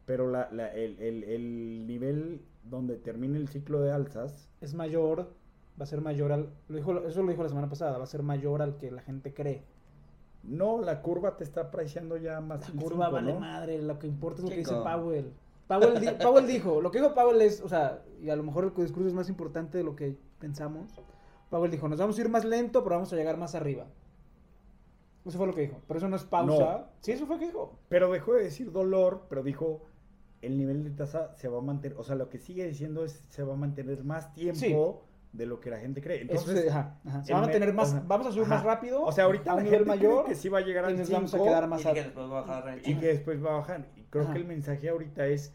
Pero 0.05 0.29
la, 0.29 0.49
la- 0.51 0.73
el, 0.73 0.99
el- 0.99 1.23
el 1.23 1.87
nivel 1.87 2.41
donde 2.65 2.97
termine 2.97 3.37
el 3.37 3.47
ciclo 3.47 3.79
de 3.79 3.91
alzas, 3.93 4.49
Es 4.59 4.73
mayor, 4.73 5.31
va 5.79 5.83
a 5.83 5.85
ser 5.85 6.01
mayor 6.01 6.33
al. 6.33 6.49
Lo 6.67 6.75
dijo, 6.75 6.99
eso 7.07 7.23
lo 7.23 7.29
dijo 7.31 7.43
la 7.43 7.49
semana 7.49 7.69
pasada, 7.69 7.97
va 7.97 8.03
a 8.03 8.07
ser 8.07 8.23
mayor 8.23 8.61
al 8.61 8.75
que 8.75 8.91
la 8.91 9.01
gente 9.03 9.33
cree. 9.33 9.63
No, 10.43 10.81
la 10.81 11.01
curva 11.01 11.35
te 11.37 11.43
está 11.43 11.69
priceando 11.71 12.17
ya 12.17 12.39
más 12.41 12.61
La 12.73 12.81
curva 12.81 13.05
cinco, 13.07 13.11
vale 13.11 13.33
¿no? 13.33 13.39
madre, 13.39 13.81
lo 13.81 13.99
que 13.99 14.07
importa 14.07 14.37
es 14.39 14.43
lo 14.43 14.49
que 14.49 14.57
dice 14.57 14.73
Powell. 14.75 15.33
Powell, 15.67 15.99
di- 15.99 16.07
Powell 16.23 16.47
dijo, 16.47 16.81
lo 16.81 16.89
que 16.91 16.99
dijo 16.99 17.13
Powell 17.13 17.41
es, 17.41 17.61
o 17.61 17.69
sea, 17.69 18.01
y 18.21 18.29
a 18.29 18.35
lo 18.35 18.43
mejor 18.43 18.63
el 18.65 18.73
discurso 18.83 19.07
es 19.07 19.13
más 19.13 19.29
importante 19.29 19.77
de 19.77 19.83
lo 19.83 19.95
que 19.95 20.17
pensamos. 20.39 20.91
Powell 21.49 21.71
dijo, 21.71 21.87
nos 21.87 21.99
vamos 21.99 22.17
a 22.17 22.21
ir 22.21 22.29
más 22.29 22.45
lento, 22.45 22.83
pero 22.83 22.95
vamos 22.95 23.11
a 23.13 23.15
llegar 23.15 23.37
más 23.37 23.53
arriba. 23.55 23.85
Eso 25.25 25.37
fue 25.37 25.47
lo 25.47 25.53
que 25.53 25.61
dijo. 25.61 25.81
Pero 25.87 25.97
eso 25.97 26.07
no 26.07 26.15
es 26.15 26.23
pausa. 26.23 26.89
Sí, 27.01 27.11
eso 27.11 27.25
fue 27.25 27.35
lo 27.35 27.39
que 27.39 27.45
dijo. 27.47 27.77
Pero 27.89 28.11
dejó 28.11 28.33
de 28.33 28.43
decir 28.43 28.71
dolor, 28.71 29.25
pero 29.29 29.43
dijo 29.43 29.81
el 30.41 30.57
nivel 30.57 30.83
de 30.85 30.91
tasa 30.91 31.35
se 31.35 31.49
va 31.49 31.57
a 31.57 31.61
mantener, 31.61 31.97
o 31.99 32.03
sea, 32.03 32.15
lo 32.15 32.29
que 32.29 32.37
sigue 32.39 32.65
diciendo 32.65 33.03
es 33.03 33.21
se 33.29 33.43
va 33.43 33.53
a 33.53 33.57
mantener 33.57 34.05
más 34.05 34.33
tiempo 34.33 35.03
de 35.31 35.45
lo 35.45 35.59
que 35.59 35.69
la 35.69 35.77
gente 35.79 36.01
cree. 36.01 36.23
Eso 36.23 36.31
Entonces, 36.31 36.63
se- 36.63 36.69
ajá, 36.69 36.99
ajá. 37.05 37.23
Se 37.23 37.33
van 37.33 37.43
a 37.43 37.51
tener 37.51 37.71
más, 37.73 37.91
sea, 37.91 38.03
vamos 38.05 38.27
a 38.27 38.31
subir 38.31 38.47
más 38.47 38.59
ajá. 38.61 38.67
rápido. 38.75 39.03
o 39.03 39.11
sea, 39.11 39.25
ahorita 39.25 39.51
a 39.51 39.55
la 39.55 39.59
un 39.59 39.63
nivel 39.65 39.85
mayor 39.85 40.25
que 40.25 40.35
sí 40.35 40.49
va 40.49 40.57
a 40.59 40.61
llegar 40.61 40.85
y 40.85 40.87
al 40.87 40.97
nos 40.97 41.09
vamos 41.11 41.33
a 41.33 41.37
5 41.37 41.45
quedar 41.49 41.63
Y 41.63 41.67
más 41.67 41.81
que 41.83 41.87
a- 41.89 41.93
después 41.93 42.31
va 42.31 42.37
a 42.39 42.41
bajar 42.41 42.79
y 42.83 42.95
que 42.95 43.07
después 43.07 43.45
va 43.45 43.49
a 43.49 43.57
bajar. 43.57 43.87
Y 43.95 44.01
creo 44.09 44.23
Ajá. 44.23 44.33
que 44.33 44.39
el 44.39 44.45
mensaje 44.45 44.89
ahorita 44.89 45.27
es 45.27 45.53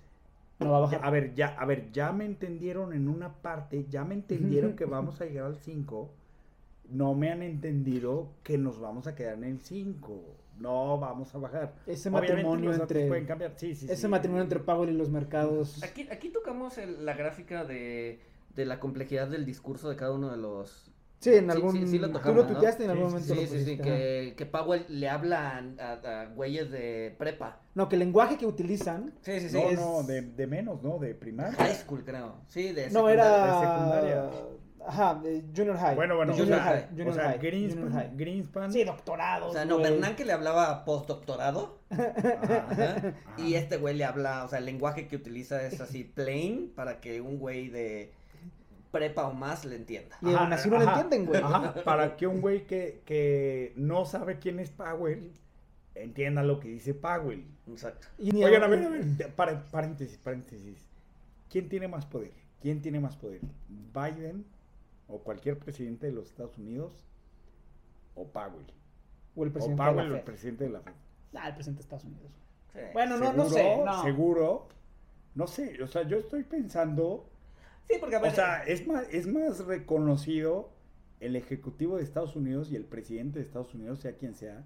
No 0.61 0.71
va 0.71 0.77
a 0.77 0.81
bajar. 0.81 1.01
a 1.03 1.11
ver, 1.11 1.35
ya, 1.35 1.49
a 1.59 1.65
ver, 1.67 1.91
ya 1.91 2.13
me 2.13 2.25
entendieron 2.25 2.93
en 2.93 3.09
una 3.09 3.33
parte, 3.35 3.87
ya 3.91 4.05
me 4.05 4.15
entendieron 4.15 4.75
que 4.77 4.85
vamos 4.85 5.21
a 5.21 5.25
llegar 5.27 5.47
al 5.47 5.57
5. 5.57 6.11
No 6.91 7.15
me 7.15 7.33
han 7.33 7.43
entendido 7.43 8.29
que 8.43 8.59
nos 8.59 8.79
vamos 8.79 9.07
a 9.07 9.15
quedar 9.15 9.35
en 9.35 9.45
el 9.45 9.61
5. 9.61 10.21
No 10.61 10.99
vamos 11.01 11.35
a 11.35 11.39
bajar. 11.39 11.75
Ese 11.87 12.09
Obviamente 12.11 12.33
matrimonio 12.35 12.67
los 12.71 12.79
datos 12.79 12.91
entre- 12.97 13.09
pueden 13.09 13.27
cambiar. 13.27 13.53
Sí, 13.57 13.75
sí, 13.75 13.87
Ese 13.87 14.03
sí. 14.03 14.07
matrimonio 14.09 14.45
entre 14.45 14.61
Powell 14.61 14.91
y 14.91 14.97
los 14.97 15.11
mercados. 15.11 15.83
Aquí, 15.83 16.07
aquí 16.13 16.29
tocamos 16.29 16.79
el- 16.79 17.05
la 17.05 17.15
gráfica 17.15 17.65
de, 17.65 18.21
de 18.55 18.65
la 18.67 18.81
complejidad 18.81 19.29
del 19.29 19.45
discurso 19.45 19.89
de 19.89 19.97
cada 19.97 20.13
uno 20.13 20.31
de 20.31 20.37
los... 20.37 20.91
Sí, 21.21 21.31
en 21.35 21.45
Sí, 21.47 21.51
algún. 21.53 21.73
sí, 21.73 21.87
sí 21.87 21.99
lo 21.99 22.09
tú 22.09 22.13
tocamos, 22.15 22.37
lo 22.37 22.43
¿no? 22.45 22.49
tuiteaste 22.51 22.85
en 22.85 22.91
algún 22.91 23.07
Sí, 23.07 23.13
momento. 23.15 23.35
Sí, 23.35 23.41
lo 23.41 23.47
sí, 23.47 23.65
sí, 23.65 23.79
que, 23.79 24.35
que 24.37 24.47
Powell 24.47 24.85
le 24.89 25.09
habla 25.09 25.65
a, 25.79 25.85
a- 25.93 26.21
a 26.23 26.27
güeyes 26.27 26.71
de 26.71 27.15
prepa. 27.19 27.61
No, 27.75 27.89
que 27.89 27.97
el 27.97 28.01
lenguaje 28.01 28.37
que 28.37 28.45
utilizan. 28.45 29.15
Sí, 29.23 29.41
sí, 29.41 29.49
sí. 29.49 29.57
No, 29.57 29.71
es- 29.71 29.81
no, 29.81 30.03
de, 30.03 30.21
de 30.21 30.47
menos, 30.47 30.83
¿no? 30.83 30.99
De 30.99 31.15
primaria. 31.15 31.55
High 31.55 31.75
school, 31.77 32.05
creo. 32.05 32.35
Sí, 32.49 32.73
de 32.73 32.91
No, 32.91 33.07
secundaria. 33.09 33.23
era. 33.25 33.45
de 33.57 33.67
secundaria. 33.67 34.31
Ajá, 34.87 35.15
de 35.15 35.43
junior 35.57 35.79
high. 35.79 35.95
Bueno, 35.97 36.17
bueno, 36.17 36.35
junior 36.35 36.59
sea, 36.59 36.63
high. 36.63 36.89
Junior 36.91 37.09
o 37.09 37.15
sea 37.15 37.23
high, 37.25 37.39
junior 37.39 37.53
Greenspan, 37.53 37.93
high. 37.93 38.11
Greenspan. 38.17 38.73
Sí, 38.73 38.85
doctorados. 38.85 39.49
O 39.49 39.53
sea, 39.55 39.65
no, 39.65 39.79
güey. 39.79 39.91
Bernán 39.93 40.15
que 40.17 40.27
le 40.27 40.33
hablaba 40.35 40.85
postdoctorado. 40.85 41.79
Ajá, 41.89 42.13
Ajá. 42.43 42.67
ajá. 42.71 43.15
Y 43.39 43.55
este 43.55 43.79
güey 43.79 43.95
le 43.97 44.05
habla, 44.05 44.45
o 44.45 44.49
sea, 44.49 44.59
el 44.59 44.67
lenguaje 44.67 45.07
que 45.09 45.17
utiliza 45.17 45.63
es 45.67 45.81
así 45.81 46.05
plain 46.05 46.71
para 46.77 47.01
que 47.01 47.23
un 47.23 47.39
güey 47.39 47.69
de 47.71 48.13
prepa 48.95 49.27
o 49.27 49.33
más 49.35 49.65
le 49.65 49.75
entienda. 49.77 50.17
Y 50.23 50.33
aún 50.33 50.53
así 50.53 50.71
no 50.71 50.79
lo 50.79 50.83
ajá, 50.89 51.01
entienden, 51.01 51.27
güey. 51.27 51.43
Ajá, 51.43 51.75
para 51.85 52.17
que 52.17 52.27
un 52.29 52.41
güey 52.41 52.65
que, 52.67 53.03
que 53.05 53.73
no 53.77 54.05
sabe 54.07 54.39
quién 54.39 54.61
es 54.61 54.71
Powell 54.71 55.33
entienda 55.97 56.43
lo 56.45 56.61
que 56.61 56.69
dice 56.69 56.95
Powell. 56.95 57.45
Exacto. 57.69 58.07
Y 58.19 58.31
ni 58.31 58.45
Oigan, 58.45 58.63
a 58.63 58.69
ver, 58.69 58.85
a 58.85 58.89
ver, 58.89 59.35
para- 59.35 59.65
paréntesis, 59.65 60.17
paréntesis. 60.19 60.79
¿Quién 61.51 61.69
tiene 61.69 61.89
más 61.89 62.07
poder? 62.07 62.33
¿Quién 62.63 62.81
tiene 62.81 63.01
más 63.01 63.17
poder? 63.17 63.41
¿Biden 63.93 64.45
o 65.09 65.19
cualquier 65.19 65.59
presidente 65.59 66.07
de 66.07 66.13
los 66.13 66.29
Estados 66.29 66.57
Unidos 66.57 67.05
o 68.15 68.27
Powell? 68.29 68.67
O 69.37 69.43
el 69.43 69.51
O 69.51 69.53
presidente 69.53 69.83
Powell, 69.83 69.97
de 69.97 70.03
el 70.03 70.11
la 70.13 70.19
Fed. 70.19 70.25
presidente 70.25 70.65
de 70.65 70.71
la 70.71 70.81
Fed. 70.81 70.93
Ah, 71.35 71.49
el 71.49 71.55
presidente 71.55 71.79
de 71.79 71.83
Estados 71.83 72.05
Unidos. 72.05 72.31
Sí. 72.73 72.79
Bueno, 72.93 73.17
no, 73.19 73.33
no 73.33 73.49
sé. 73.49 73.77
¿Seguro? 74.03 74.69
No 75.35 75.47
sé, 75.49 75.83
o 75.83 75.89
sea, 75.89 76.03
yo 76.07 76.19
estoy 76.19 76.45
pensando... 76.45 77.29
Sí, 77.89 77.97
porque 78.01 78.17
a 78.17 78.21
ver, 78.21 78.33
O 78.33 78.35
sea, 78.35 78.63
es 78.65 78.87
más, 78.87 79.07
es 79.11 79.27
más 79.27 79.65
reconocido 79.65 80.71
el 81.21 81.37
ejecutivo 81.37 81.97
de 81.97 82.05
Estados 82.05 82.37
Unidos 82.37 82.71
y 82.71 82.77
el 82.77 82.85
presidente 82.85 83.39
de 83.39 83.45
Estados 83.45 83.75
Unidos, 83.75 84.01
sea 84.01 84.17
quien 84.17 84.35
sea, 84.35 84.65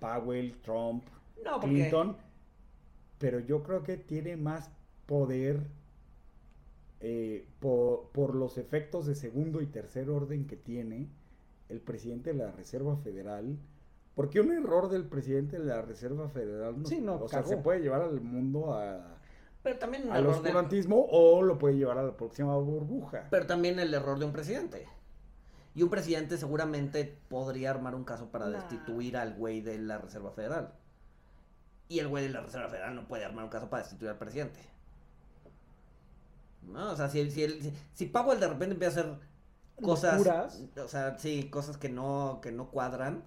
Powell, 0.00 0.54
Trump, 0.62 1.04
no, 1.44 1.60
porque 1.60 1.74
Clinton, 1.74 2.16
pero 3.18 3.40
yo 3.40 3.62
creo 3.62 3.82
que 3.82 3.96
tiene 3.96 4.36
más 4.36 4.70
poder 5.06 5.60
eh, 7.00 7.46
por, 7.60 8.10
por 8.10 8.34
los 8.34 8.58
efectos 8.58 9.06
de 9.06 9.14
segundo 9.14 9.60
y 9.60 9.66
tercer 9.66 10.10
orden 10.10 10.46
que 10.46 10.56
tiene 10.56 11.08
el 11.68 11.80
presidente 11.80 12.32
de 12.32 12.38
la 12.38 12.50
Reserva 12.50 12.96
Federal. 12.96 13.56
Porque 14.14 14.40
un 14.40 14.50
error 14.50 14.88
del 14.88 15.04
presidente 15.04 15.58
de 15.58 15.64
la 15.64 15.82
Reserva 15.82 16.28
Federal 16.28 16.80
no, 16.80 16.88
Sí, 16.88 17.00
no, 17.00 17.16
o 17.22 17.28
sea, 17.28 17.44
se 17.44 17.56
puede 17.56 17.80
llevar 17.80 18.02
al 18.02 18.20
mundo 18.20 18.74
a, 18.74 19.17
pero 19.68 19.78
también 19.78 20.06
un 20.06 20.12
al 20.12 20.20
error 20.24 20.32
de- 20.42 20.48
oscurantismo 20.48 21.06
o 21.10 21.42
lo 21.42 21.58
puede 21.58 21.76
llevar 21.76 21.98
a 21.98 22.02
la 22.02 22.16
próxima 22.16 22.56
burbuja. 22.56 23.26
pero 23.30 23.46
también 23.46 23.78
el 23.78 23.92
error 23.92 24.18
de 24.18 24.24
un 24.24 24.32
presidente. 24.32 24.86
Y 25.74 25.82
un 25.82 25.90
presidente 25.90 26.38
seguramente 26.38 27.18
podría 27.28 27.70
armar 27.70 27.94
un 27.94 28.04
caso 28.04 28.30
para 28.30 28.46
Nah. 28.46 28.56
destituir 28.58 29.16
al 29.18 29.34
güey 29.34 29.60
de 29.60 29.76
la 29.78 29.98
Reserva 29.98 30.30
Federal. 30.32 30.72
Y 31.88 31.98
el 31.98 32.08
güey 32.08 32.24
de 32.24 32.30
la 32.30 32.40
Reserva 32.40 32.68
Federal 32.68 32.94
no 32.94 33.06
puede 33.06 33.24
armar 33.26 33.44
un 33.44 33.50
caso 33.50 33.68
para 33.68 33.82
destituir 33.82 34.10
al 34.10 34.16
presidente. 34.18 34.60
No, 36.62 36.92
o 36.92 36.96
sea, 36.96 37.08
si, 37.08 37.30
si, 37.30 37.42
el- 37.44 37.62
si, 37.62 37.72
si 37.94 38.06
Powell 38.06 38.40
de 38.40 38.48
repente 38.48 38.72
empieza 38.74 39.00
a 39.00 39.02
hacer 39.04 39.18
cosas, 39.82 40.18
Locuras. 40.18 40.62
o 40.82 40.88
sea, 40.88 41.18
sí, 41.18 41.48
cosas 41.50 41.76
que 41.76 41.88
no, 41.90 42.40
que 42.42 42.52
no 42.52 42.70
cuadran, 42.70 43.22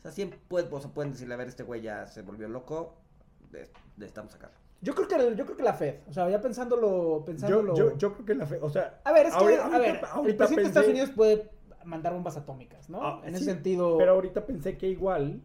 o 0.00 0.02
sea, 0.02 0.10
siempre 0.12 0.38
puede- 0.48 0.68
o 0.70 0.80
sea, 0.80 0.90
pueden 0.90 1.12
decirle, 1.12 1.34
a 1.34 1.36
ver, 1.38 1.48
este 1.48 1.62
güey 1.62 1.80
ya 1.82 2.06
se 2.06 2.22
volvió 2.22 2.48
loco, 2.48 2.96
de- 3.50 3.70
necesitamos 3.96 4.32
sacarlo. 4.32 4.56
Yo 4.86 4.94
creo 4.94 5.08
que 5.08 5.36
yo 5.36 5.44
creo 5.44 5.56
que 5.56 5.64
la 5.64 5.72
Fed, 5.74 5.96
o 6.08 6.12
sea, 6.12 6.30
ya 6.30 6.40
pensándolo, 6.40 7.18
Yo, 7.18 7.24
pensándolo. 7.24 7.74
yo, 7.74 7.96
yo 7.98 8.12
creo 8.12 8.24
que 8.24 8.34
la 8.36 8.46
fe, 8.46 8.60
o 8.62 8.70
sea, 8.70 9.00
A 9.02 9.10
ver, 9.12 9.26
es 9.26 9.34
que 9.34 9.38
ahorita- 9.42 9.66
a 9.66 9.78
ver, 9.80 10.04
ahorita- 10.04 10.20
el 10.30 10.36
presidente 10.36 10.62
de 10.62 10.68
Estados 10.68 10.88
Unidos 10.90 11.10
puede 11.10 11.50
mandar 11.84 12.12
bombas 12.12 12.36
atómicas, 12.36 12.88
¿no? 12.88 13.02
Ah, 13.02 13.20
en 13.24 13.30
sí, 13.34 13.42
ese 13.42 13.52
sentido. 13.52 13.98
Pero 13.98 14.12
ahorita 14.12 14.46
pensé 14.46 14.78
que 14.78 14.86
igual, 14.88 15.42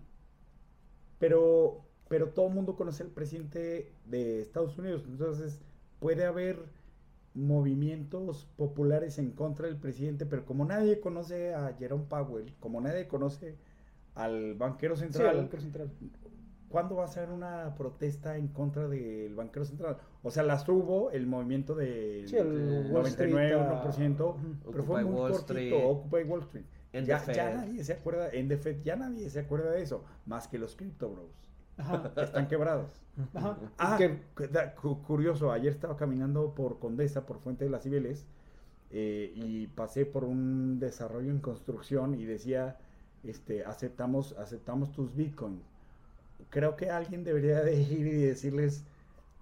pero, 1.18 1.82
pero 2.08 2.30
todo 2.30 2.50
el 2.50 2.54
mundo 2.54 2.76
conoce 2.76 3.02
al 3.02 3.10
presidente 3.10 3.92
de 4.06 4.42
Estados 4.42 4.78
Unidos, 4.78 5.06
entonces 5.08 5.60
puede 6.00 6.24
haber 6.26 6.60
movimientos 7.34 8.48
populares 8.58 9.18
en 9.18 9.32
contra 9.32 9.66
del 9.66 9.78
presidente, 9.78 10.28
pero 10.28 10.46
como 10.46 10.66
nadie 10.66 11.00
conoce 11.00 11.56
a 11.56 11.74
Jerome 11.80 12.06
Powell, 12.08 12.54
como 12.60 12.80
nadie 12.80 13.08
conoce 13.08 13.58
al 14.14 14.54
banquero 14.56 14.96
Central. 14.96 15.50
¿Cuándo 16.72 16.96
va 16.96 17.06
a 17.06 17.08
ser 17.08 17.30
una 17.30 17.76
protesta 17.76 18.38
en 18.38 18.48
contra 18.48 18.88
del 18.88 19.36
banquero 19.36 19.66
central? 19.66 19.98
O 20.24 20.32
sea, 20.32 20.44
las 20.44 20.68
hubo 20.68 21.12
el 21.12 21.28
movimiento 21.28 21.76
del 21.76 22.28
Sí, 22.28 22.38
el 22.38 22.88
Wall 22.92 23.06
Street, 23.08 23.34
99%, 23.34 24.36
ah, 24.38 24.70
pero 24.72 24.84
fue 24.84 25.04
muy 25.04 25.14
Wall 25.14 25.32
cortito, 25.32 25.54
Street. 25.54 25.74
Occupy 25.86 26.24
Wall 26.24 26.42
Street. 26.42 26.66
Ya, 26.94 27.24
ya 27.32 27.54
nadie 27.54 27.84
se 27.84 27.94
acuerda, 27.94 28.30
en 28.32 28.48
The 28.50 28.58
Fed 28.58 28.82
ya 28.84 28.96
nadie 28.96 29.30
se 29.30 29.40
acuerda 29.40 29.72
de 29.72 29.82
eso, 29.82 30.04
más 30.26 30.48
que 30.48 30.58
los 30.58 30.76
Crypto 30.76 31.10
Bros, 31.10 31.32
Ajá. 31.78 32.12
que 32.14 32.22
están 32.22 32.48
quebrados. 32.48 32.92
Ajá. 33.34 33.58
Ah, 33.78 33.98
Que- 33.98 34.20
curioso, 35.08 35.52
ayer 35.54 35.72
estaba 35.72 35.96
caminando 35.96 36.54
por 36.54 36.80
Condesa, 36.80 37.26
por 37.26 37.40
Fuente 37.40 37.64
de 37.66 37.72
las 37.72 37.84
Cibeles, 37.84 38.26
eh, 38.90 39.32
y 39.36 39.68
pasé 39.68 40.06
por 40.06 40.26
un 40.26 40.80
desarrollo 40.80 41.32
en 41.32 41.40
construcción 41.40 42.14
y 42.14 42.26
decía, 42.26 42.78
este, 43.24 43.64
aceptamos, 43.64 44.34
aceptamos 44.38 44.92
tus 44.92 45.16
bitcoins. 45.16 45.64
Creo 46.50 46.76
que 46.76 46.90
alguien 46.90 47.24
debería 47.24 47.62
de 47.62 47.76
ir 47.82 48.08
y 48.08 48.22
decirles, 48.24 48.84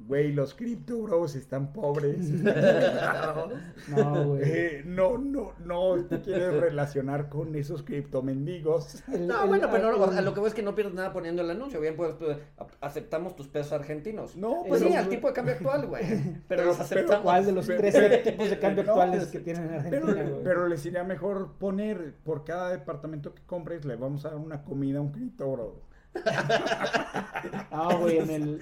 güey, 0.07 0.31
los 0.31 0.53
Crypto 0.53 0.97
Bros 1.01 1.35
están 1.35 1.73
pobres. 1.73 2.29
están 2.29 2.53
quebrados". 2.53 3.53
No, 3.89 4.27
güey. 4.27 4.41
Eh, 4.45 4.83
no, 4.85 5.17
no, 5.17 5.53
no 5.65 5.95
te 6.05 6.21
quieres 6.21 6.53
relacionar 6.53 7.27
con 7.29 7.55
esos 7.55 7.81
criptomendigos. 7.83 9.03
No, 9.07 9.41
el- 9.43 9.47
bueno, 9.49 9.67
pero 9.71 9.91
no, 9.97 10.11
el- 10.17 10.23
lo 10.25 10.33
que 10.33 10.39
voy 10.39 10.47
es 10.49 10.53
que 10.53 10.61
no 10.61 10.75
pierdes 10.75 10.93
nada 10.93 11.11
poniendo 11.11 11.41
el 11.41 11.49
anuncio. 11.49 11.81
Bien, 11.81 11.95
pues, 11.95 12.13
pues, 12.19 12.37
aceptamos 12.81 13.35
tus 13.35 13.47
pesos 13.47 13.73
argentinos. 13.73 14.35
No, 14.37 14.63
Pues 14.67 14.81
pero- 14.81 14.91
sí, 14.91 14.97
al 14.97 15.09
tipo 15.09 15.27
de 15.27 15.33
cambio 15.33 15.55
actual, 15.55 15.87
güey. 15.87 16.03
Pero, 16.07 16.41
Pero- 16.47 16.65
los 16.65 16.75
pero 16.77 16.83
aceptamos. 16.83 17.23
¿Cuál 17.23 17.45
de 17.45 17.51
los 17.51 17.65
Pero- 17.67 17.79
13 17.79 17.99
pero- 18.09 18.23
tipos 18.23 18.49
de 18.49 18.59
cambio 18.59 18.83
actuales 18.83 19.23
es- 19.23 19.29
que 19.29 19.39
tienen 19.39 19.63
en 19.73 19.89
Pero, 19.89 20.07
Argentina, 20.07 20.29
güey? 20.29 20.43
pero 20.43 20.67
les 20.67 20.85
iría 20.85 21.03
mejor 21.03 21.53
poner 21.57 22.13
por 22.23 22.43
cada 22.45 22.69
departamento 22.69 23.33
que 23.33 23.41
compres, 23.43 23.83
le 23.85 23.95
vamos 23.95 24.23
a 24.25 24.29
dar 24.29 24.37
una 24.37 24.63
comida 24.63 24.99
a 24.99 25.01
un 25.01 25.11
cripto, 25.11 25.51
bro. 25.51 25.88
Ah, 27.71 27.95
güey, 27.99 28.17
en 28.17 28.29
el, 28.29 28.61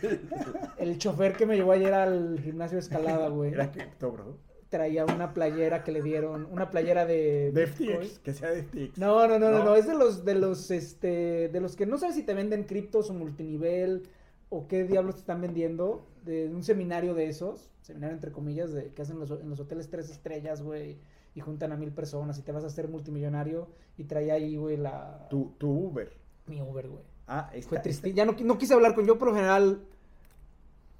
el 0.78 0.98
chofer 0.98 1.34
que 1.34 1.46
me 1.46 1.56
llevó 1.56 1.72
ayer 1.72 1.94
al 1.94 2.40
gimnasio 2.40 2.76
de 2.76 2.82
escalada, 2.82 3.28
güey, 3.30 3.54
Era 3.54 3.72
cripto, 3.72 4.12
bro. 4.12 4.38
traía 4.70 5.06
una 5.06 5.34
playera 5.34 5.84
que 5.84 5.92
le 5.92 6.02
dieron, 6.02 6.46
una 6.52 6.70
playera 6.70 7.06
de 7.06 7.52
De. 7.52 7.68
FTX, 7.68 8.20
que 8.20 8.34
sea 8.34 8.52
de 8.52 8.64
FTX. 8.64 8.98
No, 8.98 9.28
no, 9.28 9.40
no, 9.40 9.50
no, 9.52 9.60
No. 9.60 9.64
no, 9.66 9.76
es 9.76 9.88
de 9.88 9.96
los, 9.96 10.26
de 10.26 10.36
los, 10.36 10.70
este, 10.72 11.50
de 11.50 11.60
los 11.62 11.76
que 11.76 11.86
no 11.86 11.98
sabes 11.98 12.16
si 12.16 12.24
te 12.24 12.34
venden 12.34 12.64
criptos 12.66 13.10
o 13.10 13.14
multinivel 13.14 14.04
o 14.50 14.68
qué 14.68 14.84
diablos 14.84 15.16
te 15.16 15.22
están 15.22 15.42
vendiendo, 15.42 16.08
de 16.24 16.48
un 16.50 16.64
seminario 16.64 17.14
de 17.14 17.28
esos, 17.28 17.70
seminario 17.82 18.16
entre 18.16 18.32
comillas, 18.32 18.72
de 18.72 18.94
que 18.94 19.02
hacen 19.02 19.20
los, 19.20 19.32
en 19.32 19.50
los 19.50 19.60
hoteles 19.60 19.90
tres 19.90 20.10
estrellas, 20.10 20.62
güey, 20.62 21.00
y 21.36 21.40
juntan 21.42 21.72
a 21.72 21.78
mil 21.78 21.92
personas 21.92 22.38
y 22.38 22.44
te 22.44 22.52
vas 22.52 22.64
a 22.64 22.68
hacer 22.68 22.88
multimillonario 22.88 23.68
y 23.98 24.04
traía 24.06 24.34
ahí, 24.36 24.56
güey, 24.58 24.78
la, 24.78 25.28
Tu, 25.30 25.54
tu 25.58 25.70
Uber. 25.70 26.12
mi 26.46 26.62
Uber, 26.62 26.88
güey. 26.88 27.04
Ah, 27.28 27.50
está, 27.54 27.70
Fue 27.70 27.80
triste. 27.80 28.14
Ya 28.14 28.26
no, 28.26 28.36
no 28.40 28.58
quise 28.58 28.74
hablar 28.74 28.96
con 28.96 29.06
yo, 29.06 29.18
por 29.18 29.30
lo 29.30 29.36
general 29.36 29.82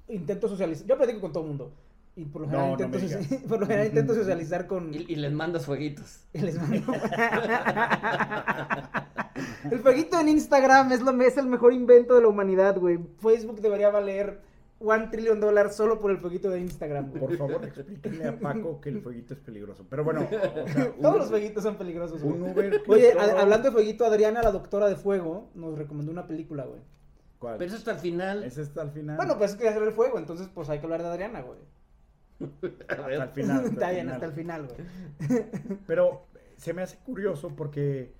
intento 0.08 0.48
socializar. 0.48 0.86
Yo 0.86 0.96
platico 0.96 1.20
con 1.20 1.32
todo 1.32 1.42
el 1.44 1.48
mundo. 1.48 1.72
Y 2.16 2.24
por 2.24 2.42
lo 2.42 2.48
general, 2.48 2.76
no 2.76 2.84
intento, 2.98 3.46
por 3.48 3.60
lo 3.60 3.66
general 3.66 3.86
intento 3.86 4.14
socializar 4.22 4.66
con. 4.66 4.92
Y, 4.92 4.98
y 5.08 5.16
les 5.16 5.32
mandas 5.32 5.64
fueguitos. 5.66 6.20
y 6.32 6.38
les 6.40 6.60
mando- 6.60 6.92
el 9.70 9.78
fueguito 9.80 10.18
en 10.20 10.28
Instagram 10.28 10.92
es, 10.92 11.00
lo, 11.00 11.10
es 11.22 11.36
el 11.36 11.46
mejor 11.46 11.72
invento 11.72 12.14
de 12.14 12.22
la 12.22 12.28
humanidad, 12.28 12.76
güey. 12.78 12.98
Facebook 13.20 13.60
debería 13.60 13.90
valer 13.90 14.40
one 14.80 15.08
trillion 15.08 15.40
dólares 15.40 15.74
solo 15.74 15.98
por 15.98 16.10
el 16.10 16.18
fueguito 16.18 16.50
de 16.50 16.60
Instagram, 16.60 17.10
güey. 17.10 17.20
Por 17.20 17.36
favor, 17.36 17.64
explíquenle 17.64 18.28
a 18.28 18.38
Paco 18.38 18.80
que 18.80 18.90
el 18.90 19.00
fueguito 19.00 19.34
es 19.34 19.40
peligroso. 19.40 19.84
Pero 19.90 20.04
bueno, 20.04 20.22
o 20.24 20.28
sea, 20.68 20.92
un- 20.96 21.02
Todos 21.02 21.16
los 21.18 21.28
fueguitos 21.28 21.62
son 21.62 21.76
peligrosos, 21.76 22.22
güey. 22.22 22.36
un 22.36 22.42
Uber. 22.50 22.82
Oye, 22.88 23.12
a- 23.12 23.40
hablando 23.40 23.68
de 23.68 23.72
fueguito, 23.72 24.04
Adriana, 24.04 24.42
la 24.42 24.52
doctora 24.52 24.88
de 24.88 24.96
fuego, 24.96 25.48
nos 25.54 25.76
recomendó 25.76 26.12
una 26.12 26.26
película, 26.26 26.64
güey. 26.64 26.80
¿Cuál? 27.38 27.56
Pero 27.58 27.68
eso 27.68 27.76
está 27.76 27.92
al 27.92 27.98
final. 27.98 28.44
Ese 28.44 28.62
está 28.62 28.82
al 28.82 28.90
final. 28.90 29.16
Bueno, 29.16 29.36
pues 29.38 29.52
es 29.52 29.56
que 29.56 29.64
ya 29.64 29.72
salió 29.72 29.86
el 29.88 29.94
fuego, 29.94 30.18
entonces 30.18 30.48
pues 30.52 30.68
hay 30.68 30.78
que 30.78 30.86
hablar 30.86 31.02
de 31.02 31.08
Adriana, 31.08 31.40
güey. 31.42 31.58
hasta 32.88 33.24
el 33.24 33.28
final. 33.30 33.56
hasta 33.58 33.68
Está 33.70 33.88
el 33.90 33.94
bien, 33.94 34.06
final. 34.06 34.14
hasta 34.14 34.26
el 34.26 34.32
final, 34.32 34.66
güey. 34.68 35.78
Pero 35.86 36.22
se 36.56 36.72
me 36.72 36.82
hace 36.82 36.98
curioso 36.98 37.50
porque 37.54 38.12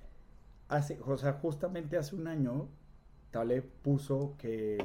hace, 0.68 0.98
o 1.04 1.16
sea, 1.16 1.34
justamente 1.34 1.96
hace 1.96 2.14
un 2.16 2.26
año 2.26 2.68
Taleb 3.30 3.64
puso 3.82 4.34
que 4.38 4.78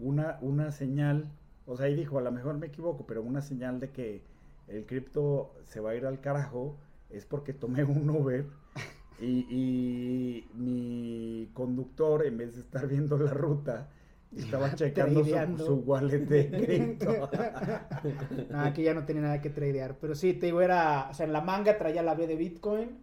una, 0.00 0.38
una 0.40 0.70
señal, 0.72 1.30
o 1.66 1.76
sea, 1.76 1.86
ahí 1.86 1.94
dijo, 1.94 2.18
a 2.18 2.22
lo 2.22 2.32
mejor 2.32 2.58
me 2.58 2.66
equivoco, 2.66 3.06
pero 3.06 3.22
una 3.22 3.40
señal 3.40 3.80
de 3.80 3.90
que 3.90 4.22
el 4.68 4.86
cripto 4.86 5.54
se 5.64 5.80
va 5.80 5.90
a 5.90 5.94
ir 5.96 6.06
al 6.06 6.20
carajo 6.20 6.76
es 7.10 7.26
porque 7.26 7.52
tomé 7.52 7.84
un 7.84 8.08
Uber 8.08 8.46
y, 9.20 9.46
y 9.50 10.48
mi 10.54 11.50
conductor, 11.52 12.24
en 12.26 12.38
vez 12.38 12.54
de 12.54 12.60
estar 12.60 12.86
viendo 12.86 13.18
la 13.18 13.32
ruta, 13.32 13.88
estaba 14.36 14.74
checando 14.74 15.24
su, 15.24 15.66
su 15.66 15.74
wallet 15.74 16.26
de 16.26 16.50
cripto. 16.50 17.28
No, 18.50 18.60
aquí 18.60 18.82
ya 18.82 18.94
no 18.94 19.04
tenía 19.04 19.22
nada 19.22 19.40
que 19.40 19.50
tradear. 19.50 19.96
Pero 20.00 20.14
sí, 20.14 20.32
te 20.34 20.46
digo, 20.46 20.60
era. 20.60 21.08
O 21.10 21.14
sea, 21.14 21.26
en 21.26 21.32
la 21.32 21.40
manga 21.40 21.76
traía 21.76 22.02
la 22.02 22.14
B 22.14 22.26
de 22.26 22.36
Bitcoin 22.36 22.98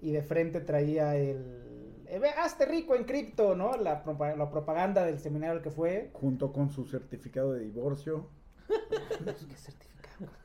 y 0.00 0.12
de 0.12 0.22
frente 0.22 0.60
traía 0.60 1.16
el. 1.16 1.63
Eh, 2.22 2.30
hazte 2.38 2.66
rico 2.66 2.94
en 2.94 3.04
cripto, 3.04 3.54
¿no? 3.54 3.76
La, 3.76 4.02
la 4.36 4.50
propaganda 4.50 5.04
del 5.04 5.18
seminario 5.18 5.56
al 5.56 5.62
que 5.62 5.70
fue. 5.70 6.10
junto 6.12 6.52
con 6.52 6.70
su 6.70 6.84
certificado 6.86 7.52
de 7.52 7.60
divorcio. 7.60 8.28
¿Qué 8.68 9.56
certificado? 9.56 9.84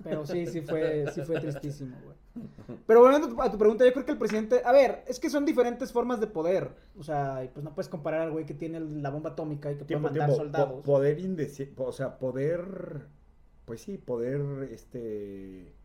Pero 0.04 0.26
sí, 0.26 0.48
sí 0.48 0.62
fue, 0.62 1.06
sí 1.14 1.22
fue 1.22 1.40
tristísimo, 1.40 1.96
güey. 2.04 2.18
Pero 2.88 3.02
volviendo 3.02 3.40
a 3.42 3.52
tu- 3.52 3.58
pregunta, 3.58 3.86
yo 3.86 3.94
creo 3.94 4.06
que 4.06 4.12
el 4.14 4.18
presidente. 4.18 4.62
A 4.66 4.72
ver, 4.72 5.04
es 5.08 5.20
que 5.20 5.30
son 5.30 5.46
diferentes 5.46 5.92
formas 5.92 6.20
de 6.20 6.28
poder. 6.28 6.72
O 6.98 7.04
sea, 7.04 7.44
y 7.44 7.50
pues 7.50 7.64
no 7.64 7.76
puedes 7.76 7.88
comparar 7.88 8.22
al 8.22 8.32
güey 8.32 8.46
que 8.46 8.56
tiene 8.56 8.80
la 8.80 9.10
bomba 9.12 9.32
atómica 9.32 9.72
y 9.72 9.76
que 9.78 9.86
puede 9.86 10.00
mandar 10.00 10.28
tiempo, 10.30 10.34
po- 10.34 10.38
soldados. 10.44 10.86
poder 10.86 11.20
indeci- 11.20 11.72
o 11.78 11.92
sea, 11.92 12.18
poder, 12.18 13.08
pues 13.66 13.82
sí, 13.82 13.98
poder, 14.00 14.42
este, 14.72 15.76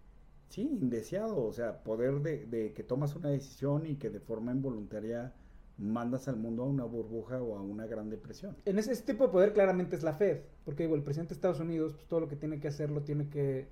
sí, 0.49 0.63
indeseado, 0.63 1.45
o 1.45 1.53
sea, 1.53 1.83
poder 1.85 2.21
de, 2.21 2.47
de 2.47 2.73
que 2.73 2.85
tomas 2.85 3.15
una 3.17 3.29
decisión 3.29 3.85
y 3.87 3.97
que 3.97 4.09
de 4.09 4.21
forma 4.21 4.53
involuntaria 4.53 5.35
mandas 5.79 6.29
al 6.29 6.37
mundo 6.37 6.63
a 6.63 6.67
una 6.67 6.85
burbuja 6.85 7.43
o 7.43 7.57
a 7.57 7.63
una 7.63 7.87
gran 7.87 8.11
depresión. 8.11 8.57
En 8.65 8.79
ese, 8.79 8.95
tipo 9.03 9.25
de 9.27 9.33
poder 9.33 9.53
claramente 9.53 9.97
es 9.97 10.03
la 10.03 10.15
Fed, 10.15 10.43
porque 10.65 10.85
digo, 10.85 10.95
el 10.95 11.03
presidente 11.03 11.31
de 11.31 11.39
Estados 11.39 11.61
Unidos, 11.61 11.95
pues 11.95 12.07
todo 12.07 12.21
lo 12.21 12.29
que 12.29 12.37
tiene 12.37 12.61
que 12.61 12.69
hacer 12.69 12.91
lo 12.91 13.03
tiene 13.03 13.29
que 13.29 13.69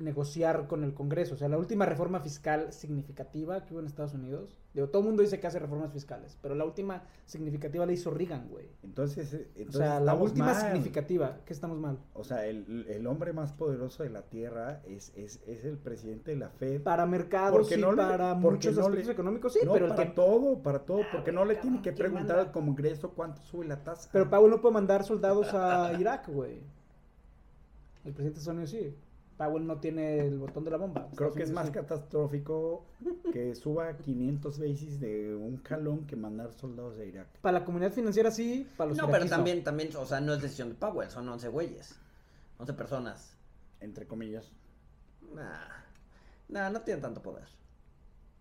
negociar 0.00 0.66
con 0.66 0.82
el 0.84 0.94
Congreso. 0.94 1.34
O 1.34 1.36
sea, 1.38 1.48
la 1.48 1.58
última 1.58 1.86
reforma 1.86 2.20
fiscal 2.20 2.72
significativa 2.72 3.64
que 3.64 3.72
hubo 3.74 3.80
en 3.80 3.86
Estados 3.86 4.14
Unidos, 4.14 4.56
digo, 4.74 4.88
todo 4.88 5.02
el 5.02 5.08
mundo 5.08 5.22
dice 5.22 5.38
que 5.40 5.46
hace 5.46 5.58
reformas 5.58 5.92
fiscales, 5.92 6.38
pero 6.40 6.54
la 6.54 6.64
última 6.64 7.02
significativa 7.26 7.84
la 7.86 7.92
hizo 7.92 8.10
Reagan, 8.10 8.48
güey. 8.48 8.66
Entonces, 8.82 9.32
eh, 9.34 9.48
O 9.54 9.58
entonces 9.58 9.80
sea, 9.80 10.00
la 10.00 10.14
última 10.14 10.46
mal. 10.52 10.60
significativa, 10.60 11.38
que 11.44 11.52
estamos 11.52 11.78
mal. 11.78 11.98
O 12.14 12.24
sea, 12.24 12.46
el, 12.46 12.86
el 12.88 13.06
hombre 13.06 13.32
más 13.32 13.52
poderoso 13.52 14.02
de 14.02 14.10
la 14.10 14.22
Tierra 14.22 14.80
es, 14.86 15.12
es, 15.16 15.40
es 15.46 15.64
el 15.64 15.76
presidente 15.78 16.30
de 16.32 16.36
la 16.38 16.48
Fed. 16.50 16.82
Para 16.82 17.06
mercados 17.06 17.70
no 17.78 17.92
le- 17.92 17.96
para 17.96 18.38
porque 18.40 18.68
muchos 18.68 18.74
no 18.76 18.82
aspectos 18.82 19.06
le- 19.06 19.12
económicos, 19.12 19.52
sí, 19.52 19.60
no, 19.64 19.72
pero 19.72 19.86
el 19.86 19.94
para 19.94 20.08
que... 20.08 20.14
todo, 20.14 20.58
para 20.62 20.78
todo, 20.80 21.02
Ah, 21.02 21.08
porque 21.12 21.32
no 21.32 21.44
le 21.44 21.54
cabrón, 21.54 21.62
tiene 21.62 21.76
que 21.82 21.90
¿quién 21.94 21.96
preguntar 21.96 22.36
manda? 22.36 22.42
al 22.42 22.52
Congreso 22.52 23.10
cuánto 23.10 23.42
sube 23.42 23.66
la 23.66 23.82
tasa. 23.84 24.08
Pero 24.12 24.28
Powell 24.30 24.50
no 24.50 24.60
puede 24.60 24.74
mandar 24.74 25.04
soldados 25.04 25.52
a 25.54 25.92
Irak, 25.98 26.28
güey. 26.28 26.60
El 28.04 28.12
presidente 28.14 28.50
Unidos 28.50 28.70
sí. 28.70 28.94
Powell 29.40 29.66
no 29.66 29.78
tiene 29.80 30.18
el 30.18 30.38
botón 30.38 30.64
de 30.64 30.70
la 30.70 30.76
bomba. 30.76 31.08
Creo 31.14 31.28
Estados 31.30 31.34
que 31.36 31.42
es 31.44 31.48
Unidos 31.48 31.54
más 31.64 31.66
sí. 31.68 31.72
catastrófico 31.72 32.84
que 33.32 33.54
suba 33.54 33.96
500 33.96 34.58
veces 34.58 35.00
de 35.00 35.34
un 35.34 35.56
calón 35.56 36.06
que 36.06 36.14
mandar 36.14 36.52
soldados 36.52 36.98
a 36.98 37.04
Irak. 37.06 37.26
Para 37.40 37.60
la 37.60 37.64
comunidad 37.64 37.90
financiera 37.92 38.30
sí, 38.30 38.68
para 38.76 38.90
los 38.90 38.98
No, 38.98 39.08
pero 39.10 39.24
también, 39.26 39.64
también, 39.64 39.88
o 39.96 40.04
sea, 40.04 40.20
no 40.20 40.34
es 40.34 40.42
decisión 40.42 40.68
de 40.68 40.74
Powell, 40.74 41.08
son 41.10 41.26
11 41.26 41.48
güeyes. 41.48 41.98
11 42.58 42.74
personas. 42.74 43.34
Entre 43.80 44.06
comillas. 44.06 44.52
Nah. 45.34 45.68
Nah, 46.50 46.68
no 46.68 46.82
tienen 46.82 47.00
tanto 47.00 47.22
poder. 47.22 47.44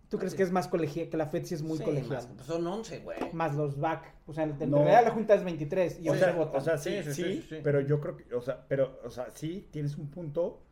¿Tú 0.10 0.18
crees 0.18 0.34
que 0.36 0.44
es. 0.44 0.52
más 0.52 0.68
colegial, 0.68 1.08
que 1.08 1.16
la 1.16 1.28
FED 1.28 1.46
sí 1.46 1.54
es 1.54 1.62
muy 1.62 1.78
Sí, 1.78 1.84
colegial? 1.86 2.10
más- 2.24 2.28
pues 2.28 2.46
son 2.48 2.68
11, 2.68 3.00
güey. 3.00 3.20
Más 3.32 3.56
los 3.56 3.80
BAC. 3.80 4.04
O 4.26 4.34
sea, 4.34 4.44
en 4.44 4.70
No. 4.70 4.78
realidad 4.80 5.04
la 5.06 5.12
junta 5.12 5.36
es 5.36 5.46
23 5.46 6.00
y 6.02 6.10
o, 6.10 6.12
11 6.14 6.26
sea, 6.26 6.34
votan. 6.36 6.60
o 6.60 6.64
sea, 6.64 6.78
sí, 6.78 6.90
Sí, 6.90 7.04
sí, 7.04 7.14
sí, 7.14 7.24
sí, 7.42 7.46
sí. 7.48 7.56
pero 7.64 7.80
yo 7.80 8.02
creo 8.02 8.18
que, 8.18 8.34
o 8.36 8.42
sea, 8.42 8.66
pero, 8.68 9.00
o 9.06 9.10
sea, 9.12 9.30
sí, 9.32 9.70
tienes 9.72 9.96
un 9.98 10.10
punto, 10.10 10.64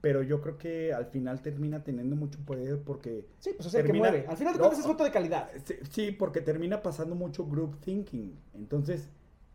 pero 0.00 0.22
yo 0.22 0.40
creo 0.40 0.58
que 0.58 0.92
al 0.92 1.06
final 1.06 1.40
termina 1.42 1.82
teniendo 1.82 2.16
mucho 2.16 2.38
poder 2.40 2.80
porque, 2.82 3.26
sí, 3.38 3.50
pues 3.56 3.68
es 3.68 3.74
el 3.74 3.86
que 3.86 3.92
mueve. 3.92 4.26
Al 4.28 4.36
final 4.36 4.52
de 4.54 4.58
No, 4.58 4.64
cuentas 4.66 4.80
es 4.80 4.86
voto 4.86 5.04
de 5.04 5.10
calidad. 5.10 5.50
sí, 5.64 5.74
sí, 5.90 6.12
porque 6.12 6.40
termina 6.40 6.82
pasando 6.82 7.14
mucho 7.14 7.46
group 7.46 7.78
thinking. 7.80 8.38
Entonces, 8.54 9.08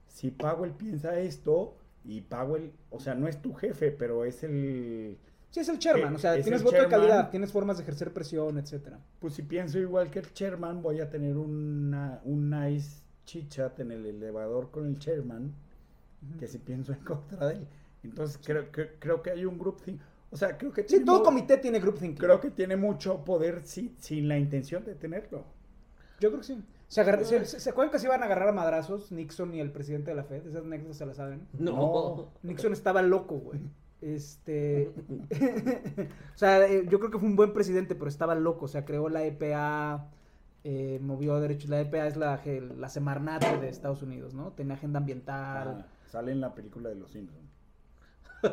si 0.08 0.32
Powell 0.32 0.71
piensa 0.71 1.19
esto 1.19 1.75
y 2.04 2.21
Powell, 2.21 2.71
o 2.89 2.99
sea, 2.99 3.13
no 3.15 3.27
es 3.27 3.41
tu 3.41 3.54
jefe, 3.54 3.91
pero 3.91 4.25
es 4.25 4.43
el, 4.43 5.17
Sí, 5.51 5.60
es 5.60 5.69
el 5.69 5.80
chairman. 5.80 6.13
Eh, 6.13 6.15
O 6.15 6.19
sea, 6.19 6.36
es 6.36 6.43
tienes 6.43 6.63
voto 6.63 6.82
de 6.82 6.88
calidad, 6.88 7.30
tienes 7.30 7.51
formas 7.51 7.77
de 7.77 7.84
ejercer 7.84 8.12
presión, 8.13 8.58
etcétera. 8.58 8.99
Pues 9.19 9.34
si 9.36 9.43
pienso 9.43 9.80
igual 9.80 10.10
que 10.10 10.19
el 10.19 10.34
chairman, 10.34 10.82
voy 10.82 10.99
a 11.01 11.10
tener 11.10 11.38
una, 11.38 12.21
un 12.23 12.49
nice 12.49 13.01
chit-chat 13.25 13.80
en 13.80 13.91
el 13.91 14.06
elevador 14.06 14.71
con 14.71 14.86
el 14.88 14.97
chairman, 14.97 15.54
que 16.39 16.47
si 16.47 16.58
pienso 16.58 16.93
en 16.93 16.99
contra 16.99 17.47
de 17.47 17.56
él. 17.56 17.67
Entonces 18.04 18.39
creo 18.43 18.71
que, 18.71 18.95
creo 18.99 19.21
que 19.21 19.32
hay 19.32 19.45
un 19.45 19.58
group 19.60 19.82
thing. 19.84 19.97
O 20.32 20.38
sea, 20.38 20.58
creo 20.58 20.72
que 20.72 20.82
Sí, 20.84 20.88
tiene 20.88 21.06
todo 21.06 21.24
comité 21.24 21.58
tiene 21.58 21.80
group 21.80 22.00
thinking. 22.00 22.17
creo 22.17 22.39
que 22.39 22.52
tiene 22.52 22.76
mucho 22.78 23.24
poder 23.26 23.62
sí, 23.65 23.94
sin 24.00 24.28
la 24.28 24.38
intención 24.38 24.84
de 24.86 24.96
tenerlo. 24.96 25.44
Yo 26.20 26.30
creo 26.30 26.39
que 26.39 26.48
sí. 26.48 26.63
Se, 26.88 27.02
agarra- 27.02 27.24
se, 27.24 27.46
se- 27.46 27.60
¿se 27.60 27.70
acuerdan 27.70 27.91
que 27.91 28.00
se 28.00 28.06
iban 28.08 28.22
a 28.22 28.26
agarrar 28.26 28.50
a 28.50 28.52
madrazos 28.54 29.12
Nixon 29.12 29.54
y 29.54 29.60
el 29.60 29.72
presidente 29.72 30.12
de 30.12 30.15
la 30.15 30.24
Fed? 30.24 30.46
Esas 30.48 30.63
anécdotas 30.65 30.98
se 30.98 31.06
las 31.06 31.17
saben. 31.17 31.48
No. 31.58 31.72
No. 31.72 32.32
Nixon 32.44 32.74
estaba 32.74 33.02
loco, 33.02 33.36
güey. 33.39 33.60
Este. 34.02 34.91
o 36.36 36.38
sea, 36.38 36.65
eh, 36.67 36.86
yo 36.89 37.00
creo 37.00 37.12
que 37.12 37.20
fue 37.20 37.28
un 37.30 37.36
buen 37.36 37.54
presidente, 37.54 37.96
pero 37.96 38.08
estaba 38.10 38.36
loco. 38.36 38.65
O 38.65 38.67
sea, 38.67 38.84
creó 38.86 39.10
la 39.10 39.24
EPA, 39.24 40.10
eh, 40.63 41.00
movió 41.02 41.39
derechos. 41.39 41.70
La 41.70 41.82
EPA 41.82 42.08
es 42.08 42.17
la, 42.17 42.41
la 42.78 42.89
Semarnat 42.89 43.44
de 43.60 43.70
Estados 43.70 44.02
Unidos, 44.02 44.34
¿no? 44.34 44.52
Tenía 44.52 44.74
agenda 44.76 45.00
ambiental. 45.00 45.67
Ah, 45.82 45.88
sale 46.08 46.32
en 46.34 46.41
la 46.41 46.54
película 46.54 46.89
de 46.89 46.96
los 46.96 47.12
Simpsons, 47.12 47.40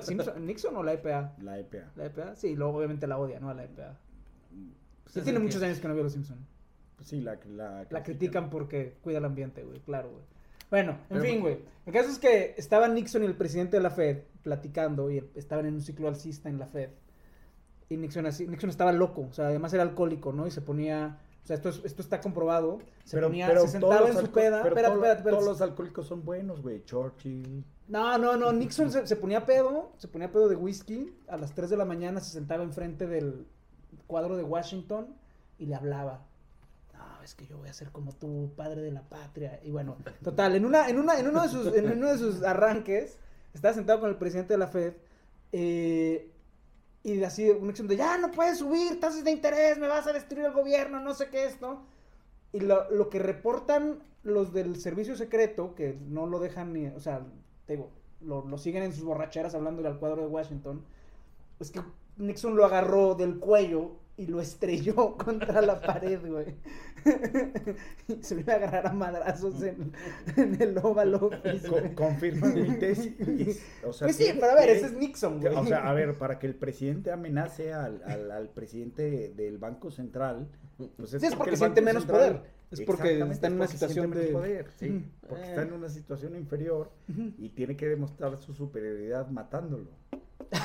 Simpson- 0.02 0.44
¿Nixon 0.44 0.76
o 0.76 0.82
la 0.82 0.92
EPA? 0.94 1.34
la 1.42 1.58
EPA. 1.58 1.90
La 1.96 2.06
EPA, 2.06 2.36
sí, 2.36 2.54
luego 2.56 2.76
obviamente 2.78 3.06
la 3.06 3.18
odia, 3.18 3.40
¿no? 3.40 3.50
A 3.50 3.54
la 3.54 3.64
EPA. 3.64 3.96
Pues 5.04 5.14
Sí, 5.14 5.20
tiene 5.22 5.38
muchos 5.38 5.60
que- 5.60 5.66
años 5.66 5.80
que 5.80 5.88
no 5.88 5.94
veo 5.94 6.04
los 6.04 6.12
Simpson. 6.12 6.38
Pues 6.96 7.08
sí, 7.08 7.20
la, 7.20 7.38
la, 7.48 7.86
La 7.90 8.02
critican 8.02 8.50
porque 8.50 8.96
cuida 9.02 9.18
el 9.18 9.24
ambiente, 9.24 9.62
güey, 9.62 9.80
claro, 9.80 10.10
güey. 10.10 10.24
Bueno, 10.70 10.92
en 10.92 10.98
Pero- 11.08 11.22
fin, 11.22 11.40
güey. 11.40 11.58
El 11.86 11.92
caso 11.92 12.10
es 12.10 12.18
que 12.18 12.54
estaban 12.58 12.94
Nixon 12.94 13.22
y 13.22 13.26
el 13.26 13.34
presidente 13.36 13.76
de 13.78 13.82
la 13.82 13.90
Fed 13.90 14.18
platicando 14.42 15.10
y 15.10 15.24
estaban 15.34 15.64
en 15.66 15.74
un 15.74 15.80
ciclo 15.80 16.08
alcista 16.08 16.48
en 16.48 16.58
la 16.58 16.66
Fed. 16.66 16.90
Y 17.88 17.96
Nixon, 17.96 18.26
así, 18.26 18.46
Nixon 18.46 18.68
estaba 18.68 18.92
loco, 18.92 19.22
o 19.30 19.32
sea, 19.32 19.46
además 19.46 19.72
era 19.72 19.82
alcohólico, 19.82 20.32
¿no? 20.32 20.46
Y 20.46 20.50
se 20.50 20.60
ponía, 20.60 21.18
sea, 21.48 21.56
esto, 21.56 21.68
es- 21.70 21.80
esto 21.84 22.02
está 22.02 22.20
comprobado. 22.20 22.78
Se 23.04 23.20
ponía, 23.20 23.48
se 23.48 23.54
todos 23.54 23.70
sentaba 23.70 24.08
en 24.08 24.16
su 24.18 24.30
peda. 24.30 24.62
pero 24.62 24.74
Espérate, 24.76 24.94
espérate, 24.94 25.18
espérate. 25.18 25.30
Todos 25.30 25.44
los 25.44 25.60
alcohólicos 25.62 26.06
son 26.06 26.24
buenos, 26.24 26.60
güey. 26.62 26.84
Churchill. 26.84 27.64
No, 27.88 28.18
no, 28.18 28.36
no, 28.36 28.52
Nixon 28.52 28.90
se, 28.92 29.06
se 29.06 29.16
ponía 29.16 29.46
pedo, 29.46 29.92
se 29.96 30.08
ponía 30.08 30.30
pedo 30.30 30.48
de 30.48 30.56
whisky, 30.56 31.16
a 31.26 31.36
las 31.38 31.54
3 31.54 31.70
de 31.70 31.76
la 31.78 31.84
mañana 31.86 32.20
se 32.20 32.30
sentaba 32.32 32.62
enfrente 32.62 33.06
del 33.06 33.46
cuadro 34.06 34.36
de 34.36 34.42
Washington 34.44 35.16
y 35.58 35.66
le 35.66 35.74
hablaba. 35.74 36.26
No, 36.92 37.22
es 37.24 37.34
que 37.34 37.46
yo 37.46 37.56
voy 37.56 37.68
a 37.68 37.72
ser 37.72 37.90
como 37.90 38.12
tú, 38.12 38.52
padre 38.56 38.82
de 38.82 38.90
la 38.90 39.02
patria. 39.02 39.58
Y 39.64 39.70
bueno, 39.70 39.96
total, 40.22 40.54
en 40.56 40.66
una, 40.66 40.88
en 40.90 40.98
una, 40.98 41.18
en 41.18 41.28
uno 41.28 41.42
de 41.42 41.48
sus, 41.48 41.74
en 41.74 41.90
uno 41.90 42.08
de 42.12 42.18
sus 42.18 42.42
arranques, 42.42 43.18
estaba 43.54 43.72
sentado 43.72 44.00
con 44.00 44.10
el 44.10 44.16
presidente 44.16 44.52
de 44.52 44.58
la 44.58 44.68
Fed, 44.68 44.92
eh, 45.52 46.30
y 47.02 47.22
así 47.22 47.52
Nixon 47.60 47.88
de 47.88 47.96
ya 47.96 48.18
no 48.18 48.30
puedes 48.30 48.58
subir 48.58 49.00
tasas 49.00 49.24
de 49.24 49.30
interés, 49.30 49.78
me 49.78 49.88
vas 49.88 50.06
a 50.06 50.12
destruir 50.12 50.46
el 50.46 50.52
gobierno, 50.52 51.00
no 51.00 51.14
sé 51.14 51.28
qué 51.30 51.46
esto. 51.46 51.82
Y 52.52 52.60
lo, 52.60 52.90
lo 52.90 53.08
que 53.10 53.18
reportan 53.18 54.02
los 54.22 54.52
del 54.52 54.80
servicio 54.80 55.16
secreto, 55.16 55.74
que 55.74 55.98
no 56.08 56.26
lo 56.26 56.40
dejan 56.40 56.72
ni, 56.72 56.86
o 56.86 57.00
sea, 57.00 57.26
te 57.66 57.74
digo, 57.74 57.90
lo, 58.20 58.46
lo 58.46 58.58
siguen 58.58 58.82
en 58.82 58.92
sus 58.92 59.04
borracheras 59.04 59.54
hablándole 59.54 59.88
al 59.88 59.98
cuadro 59.98 60.22
de 60.22 60.28
Washington, 60.28 60.84
es 61.60 61.70
que 61.70 61.80
Nixon 62.16 62.56
lo 62.56 62.64
agarró 62.64 63.14
del 63.14 63.38
cuello 63.38 63.92
y 64.18 64.26
lo 64.26 64.40
estrelló 64.42 65.16
contra 65.16 65.62
la 65.62 65.80
pared, 65.80 66.20
güey. 66.20 66.54
y 68.08 68.14
se 68.22 68.34
iba 68.40 68.52
a 68.52 68.56
agarrar 68.56 68.86
a 68.88 68.92
madrazos 68.92 69.62
en, 69.62 69.92
en 70.36 70.60
el 70.60 70.76
Oval 70.78 71.14
Office, 71.14 71.66
Co- 71.68 71.94
confirma 71.94 72.48
mi 72.48 72.78
tesis. 72.78 73.62
O 73.84 73.92
sea, 73.92 74.06
Pues 74.08 74.16
sí, 74.16 74.26
pero 74.34 74.50
a 74.52 74.54
ver, 74.56 74.70
ese 74.70 74.86
es 74.86 74.92
Nixon, 74.92 75.40
güey. 75.40 75.54
O 75.54 75.64
sea, 75.64 75.88
a 75.88 75.94
ver, 75.94 76.14
para 76.18 76.38
que 76.38 76.46
el 76.46 76.54
presidente 76.56 77.10
amenace 77.12 77.72
al, 77.72 78.02
al, 78.04 78.30
al 78.30 78.48
presidente 78.50 79.32
del 79.34 79.58
Banco 79.58 79.90
Central, 79.90 80.48
pues 80.96 81.10
Sí, 81.10 81.16
es 81.26 81.34
porque 81.34 81.56
siente 81.56 81.80
menos 81.80 82.02
Central- 82.04 82.20
poder. 82.40 82.57
Es 82.70 82.80
porque 82.82 83.18
está 83.30 83.46
en 83.46 83.54
una 83.54 83.64
porque 83.64 83.72
situación 83.78 84.10
de- 84.10 84.26
poder, 84.26 84.70
sí, 84.76 85.10
porque 85.26 85.42
Eh. 85.44 85.48
está 85.48 85.62
en 85.62 85.72
una 85.72 85.88
situación 85.88 86.36
inferior 86.36 86.90
y 87.38 87.48
tiene 87.50 87.76
que 87.76 87.86
demostrar 87.88 88.36
su 88.38 88.52
superioridad 88.54 89.28
matándolo. 89.28 89.88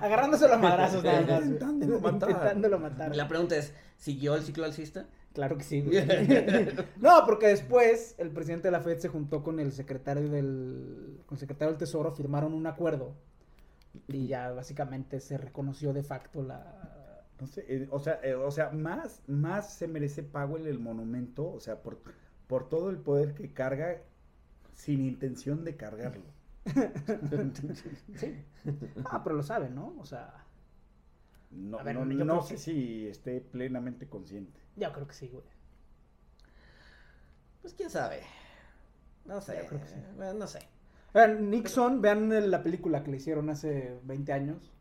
Agarrándose 0.00 0.48
los 0.48 0.58
madrazos 0.60 1.02
nada 1.04 1.20
más. 1.22 1.42
Intentándolo 1.46 2.00
matar. 2.00 2.30
Intentándolo 2.30 2.78
matar. 2.78 3.16
La 3.16 3.28
pregunta 3.28 3.56
es, 3.56 3.72
¿siguió 3.96 4.34
el 4.34 4.42
ciclo 4.42 4.64
alcista? 4.64 5.06
Claro 5.32 5.56
que 5.56 5.64
sí, 5.64 5.80
güey. 5.82 5.94
no, 7.00 7.22
porque 7.26 7.48
después 7.48 8.14
el 8.18 8.30
presidente 8.30 8.68
de 8.68 8.72
la 8.72 8.80
Fed 8.80 8.98
se 8.98 9.08
juntó 9.08 9.42
con 9.42 9.60
el 9.60 9.72
secretario 9.72 10.28
del 10.28 11.20
con 11.26 11.36
el 11.36 11.40
secretario 11.40 11.70
del 11.72 11.78
Tesoro, 11.78 12.12
firmaron 12.12 12.52
un 12.54 12.66
acuerdo 12.66 13.14
y 14.08 14.26
ya 14.26 14.50
básicamente 14.52 15.20
se 15.20 15.38
reconoció 15.38 15.92
de 15.92 16.02
facto 16.02 16.42
la 16.42 16.97
No 17.40 17.46
sé, 17.46 17.64
eh, 17.68 17.88
o 17.90 17.98
sea, 18.00 18.20
eh, 18.22 18.34
o 18.34 18.50
sea, 18.50 18.70
más, 18.70 19.22
más 19.28 19.72
se 19.74 19.86
merece 19.86 20.22
Powell 20.22 20.66
el 20.66 20.78
monumento, 20.80 21.48
o 21.52 21.60
sea, 21.60 21.82
por, 21.82 22.00
por 22.48 22.68
todo 22.68 22.90
el 22.90 22.98
poder 22.98 23.34
que 23.34 23.52
carga 23.52 24.02
sin 24.74 25.04
intención 25.04 25.64
de 25.64 25.76
cargarlo. 25.76 26.24
Sí. 28.16 28.34
Ah, 29.06 29.22
pero 29.22 29.36
lo 29.36 29.42
sabe, 29.42 29.70
¿no? 29.70 29.94
O 29.98 30.04
sea, 30.04 30.44
No, 31.50 31.82
ver, 31.82 31.96
no, 31.96 32.42
sé 32.42 32.54
que- 32.54 32.60
si 32.60 33.06
esté 33.06 33.40
plenamente 33.40 34.08
consciente. 34.08 34.60
yo 34.76 34.92
creo 34.92 35.06
que 35.06 35.14
sí, 35.14 35.28
güey. 35.28 35.44
Pues 37.62 37.74
quién 37.74 37.90
sabe. 37.90 38.20
No 39.24 39.40
sé. 39.40 39.58
Yo 39.62 39.68
creo 39.68 39.80
que 39.80 39.88
sí. 39.88 39.96
Bueno, 40.16 40.34
no 40.34 40.46
sé. 40.46 40.60
Vean, 41.14 41.50
Nixon, 41.50 42.00
vean 42.02 42.50
la 42.50 42.62
película 42.62 43.02
que 43.02 43.10
le 43.10 43.16
hicieron 43.16 43.48
hace 43.50 43.98
20 44.04 44.32
años. 44.32 44.72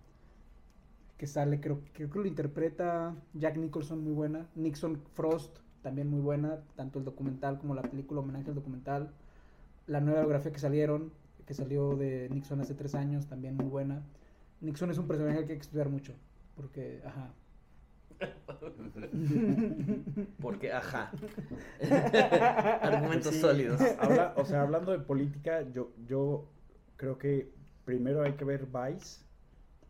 Que 1.18 1.26
sale, 1.28 1.60
creo, 1.60 1.82
creo 1.94 2.10
que 2.10 2.20
lo 2.20 2.26
interpreta 2.28 3.16
Jack 3.34 3.58
Nicholson, 3.58 4.04
muy 4.04 4.14
buena. 4.14 4.46
Nixon 4.56 5.02
Frost, 5.16 5.58
también 5.82 6.10
muy 6.10 6.22
buena. 6.22 6.60
Tanto 6.76 7.00
el 7.00 7.06
documental 7.06 7.58
como 7.58 7.74
la 7.74 7.82
película, 7.82 8.22
homenaje 8.22 8.50
al 8.50 8.56
documental. 8.56 9.12
La 9.88 10.00
nueva 10.00 10.20
biografía 10.22 10.52
que 10.52 10.60
salieron, 10.60 11.12
que 11.46 11.54
salió 11.54 11.96
de 11.96 12.30
Nixon 12.30 12.62
hace 12.62 12.76
tres 12.76 12.94
años, 12.94 13.26
también 13.28 13.56
muy 13.56 13.66
buena. 13.68 14.04
Nixon 14.62 14.92
es 14.92 14.98
un 15.00 15.08
personaje 15.08 15.46
que 15.46 15.54
hay 15.54 15.58
que 15.58 15.64
estudiar 15.64 15.90
mucho. 15.90 16.14
Porque, 16.56 17.02
ajá. 17.06 17.32
Porque, 20.42 20.72
ajá. 20.72 21.12
Argumentos 22.82 23.34
Sí, 23.34 23.42
sólidos. 23.42 23.82
habla- 24.00 24.34
o 24.38 24.46
sea, 24.46 24.62
hablando 24.62 24.92
de 24.92 25.00
política, 25.00 25.62
yo, 25.72 25.92
yo 26.08 26.46
creo 26.96 27.18
que 27.18 27.52
primero 27.86 28.24
hay 28.24 28.34
que 28.34 28.46
ver 28.46 28.68
Vice. 28.68 29.22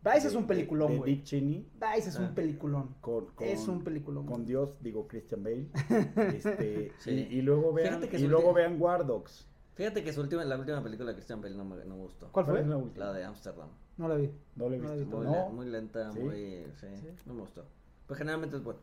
Vice 0.04 0.20
de- 0.22 0.28
es 0.28 0.34
un 0.34 0.46
peliculón, 0.46 0.96
güey. 0.98 1.14
Dick 1.16 1.24
Cheney. 1.24 1.66
Vice 1.74 2.08
es 2.10 2.16
Ah. 2.18 2.22
un 2.22 2.34
peliculón. 2.34 2.94
Con, 3.00 3.26
con, 3.34 3.46
Es 3.46 3.66
un 3.68 3.82
peliculón. 3.82 4.26
con. 4.26 4.44
Dios, 4.46 4.70
digo 4.80 5.06
Christian 5.08 5.42
Bale. 5.42 5.68
Este, 6.36 6.92
Sí. 6.98 7.10
y, 7.30 7.38
y 7.38 7.42
luego 7.42 7.72
vean, 7.72 8.02
y 8.12 8.26
luego 8.26 8.52
vean 8.52 8.80
War 8.80 9.06
Dogs. 9.06 9.46
Fíjate 9.74 10.02
que 10.02 10.12
su 10.12 10.20
última, 10.20 10.44
la 10.44 10.58
última 10.58 10.82
película 10.82 11.10
de 11.10 11.14
Christian 11.14 11.40
Bale 11.40 11.54
no 11.56 11.64
me, 11.64 11.76
no 11.84 11.96
me 11.96 12.02
gustó. 12.02 12.28
¿Cuál 12.32 12.46
fue? 12.46 12.64
la? 12.64 12.80
La 12.96 13.12
de 13.12 13.24
Amsterdam. 13.24 13.68
No 13.96 14.08
la 14.08 14.14
vi. 14.16 14.30
No 14.56 14.68
la 14.68 14.76
he 14.76 14.78
visto. 14.80 14.96
visto. 14.96 15.16
Muy, 15.16 15.26
No. 15.26 15.32
le- 15.32 15.48
muy 15.54 15.66
lenta, 15.66 16.12
¿Sí? 16.12 16.18
muy... 16.20 16.34
Sí, 16.80 16.86
Sí. 17.00 17.08
no 17.26 17.34
me 17.34 17.40
gustó. 17.42 17.64
Pues 18.06 18.18
generalmente 18.18 18.56
es 18.56 18.62
bueno. 18.64 18.80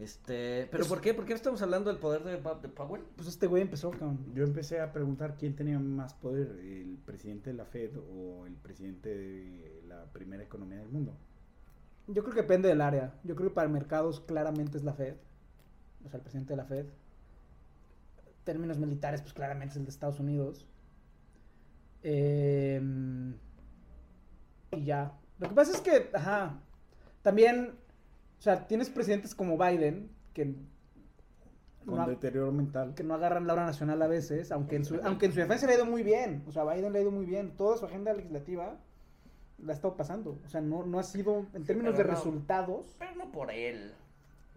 Este, 0.00 0.66
¿pero 0.70 0.82
Es- 0.84 0.88
por 0.88 1.00
qué? 1.02 1.12
¿Por 1.12 1.26
qué 1.26 1.34
estamos 1.34 1.60
hablando 1.60 1.90
del 1.90 1.98
poder 2.00 2.24
de, 2.24 2.32
de 2.32 2.68
Powell? 2.68 3.02
Pues 3.16 3.28
este 3.28 3.46
güey 3.46 3.62
empezó 3.62 3.90
con... 3.90 4.32
Yo 4.34 4.44
empecé 4.44 4.80
a 4.80 4.92
preguntar 4.92 5.36
quién 5.36 5.54
tenía 5.54 5.78
más 5.78 6.14
poder, 6.14 6.58
el 6.58 6.96
presidente 7.04 7.50
de 7.50 7.56
la 7.56 7.66
Fed 7.66 7.90
o 7.98 8.46
el 8.46 8.54
presidente 8.54 9.14
de 9.14 9.82
la 9.86 10.04
primera 10.06 10.42
economía 10.42 10.78
del 10.78 10.88
mundo. 10.88 11.12
Yo 12.06 12.22
creo 12.22 12.34
que 12.34 12.40
depende 12.42 12.68
del 12.68 12.80
área. 12.80 13.12
Yo 13.24 13.36
creo 13.36 13.50
que 13.50 13.54
para 13.54 13.68
mercados 13.68 14.20
claramente 14.20 14.78
es 14.78 14.84
la 14.84 14.94
Fed. 14.94 15.16
O 16.06 16.08
sea, 16.08 16.16
el 16.16 16.22
presidente 16.22 16.54
de 16.54 16.56
la 16.56 16.64
Fed. 16.64 16.86
Términos 18.44 18.78
militares, 18.78 19.20
pues 19.20 19.34
claramente 19.34 19.72
es 19.72 19.76
el 19.76 19.84
de 19.84 19.90
Estados 19.90 20.18
Unidos. 20.18 20.66
Em, 22.02 23.34
y 24.72 24.84
ya. 24.84 25.12
Lo 25.38 25.48
que 25.50 25.54
pasa 25.54 25.72
es 25.72 25.80
que, 25.82 26.08
ajá, 26.14 26.58
también, 27.22 27.74
o 28.40 28.42
sea, 28.42 28.66
tienes 28.66 28.88
presidentes 28.88 29.34
como 29.34 29.58
Biden, 29.58 30.10
que 30.32 30.54
Con 31.84 31.96
no, 31.98 32.06
deterioro 32.06 32.50
mental. 32.50 32.94
que 32.94 33.04
no 33.04 33.12
agarran 33.14 33.46
la 33.46 33.52
hora 33.52 33.66
nacional 33.66 34.00
a 34.00 34.06
veces, 34.06 34.50
aunque 34.50 34.76
en, 34.76 34.86
su, 34.86 34.98
aunque 35.04 35.26
en 35.26 35.32
su 35.34 35.40
defensa 35.40 35.66
le 35.66 35.72
ha 35.72 35.76
ido 35.76 35.84
muy 35.84 36.02
bien. 36.02 36.42
O 36.48 36.52
sea, 36.52 36.64
Biden 36.64 36.90
le 36.94 37.00
ha 37.00 37.02
ido 37.02 37.10
muy 37.10 37.26
bien. 37.26 37.54
Toda 37.54 37.76
su 37.76 37.84
agenda 37.84 38.14
legislativa 38.14 38.78
la 39.58 39.72
ha 39.72 39.76
estado 39.76 39.94
pasando. 39.94 40.38
O 40.42 40.48
sea, 40.48 40.62
no, 40.62 40.86
no 40.86 40.98
ha 40.98 41.02
sido, 41.02 41.46
en 41.52 41.64
términos 41.64 41.98
de 41.98 42.04
no. 42.04 42.10
resultados, 42.10 42.96
Pero 42.98 43.14
no 43.16 43.30
por 43.30 43.50
él. 43.50 43.92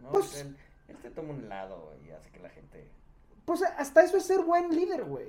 ¿no? 0.01 0.11
Pues- 0.13 0.39
él, 0.39 0.55
él 0.87 0.97
se 1.01 1.09
toma 1.11 1.33
un 1.33 1.49
lado 1.49 1.93
y 2.07 2.11
hace 2.11 2.29
que 2.31 2.39
la 2.39 2.49
gente... 2.49 2.87
Pues 3.43 3.61
hasta 3.63 4.01
eso 4.01 4.15
es 4.15 4.23
ser 4.25 4.39
buen 4.45 4.69
líder, 4.69 5.03
güey. 5.03 5.27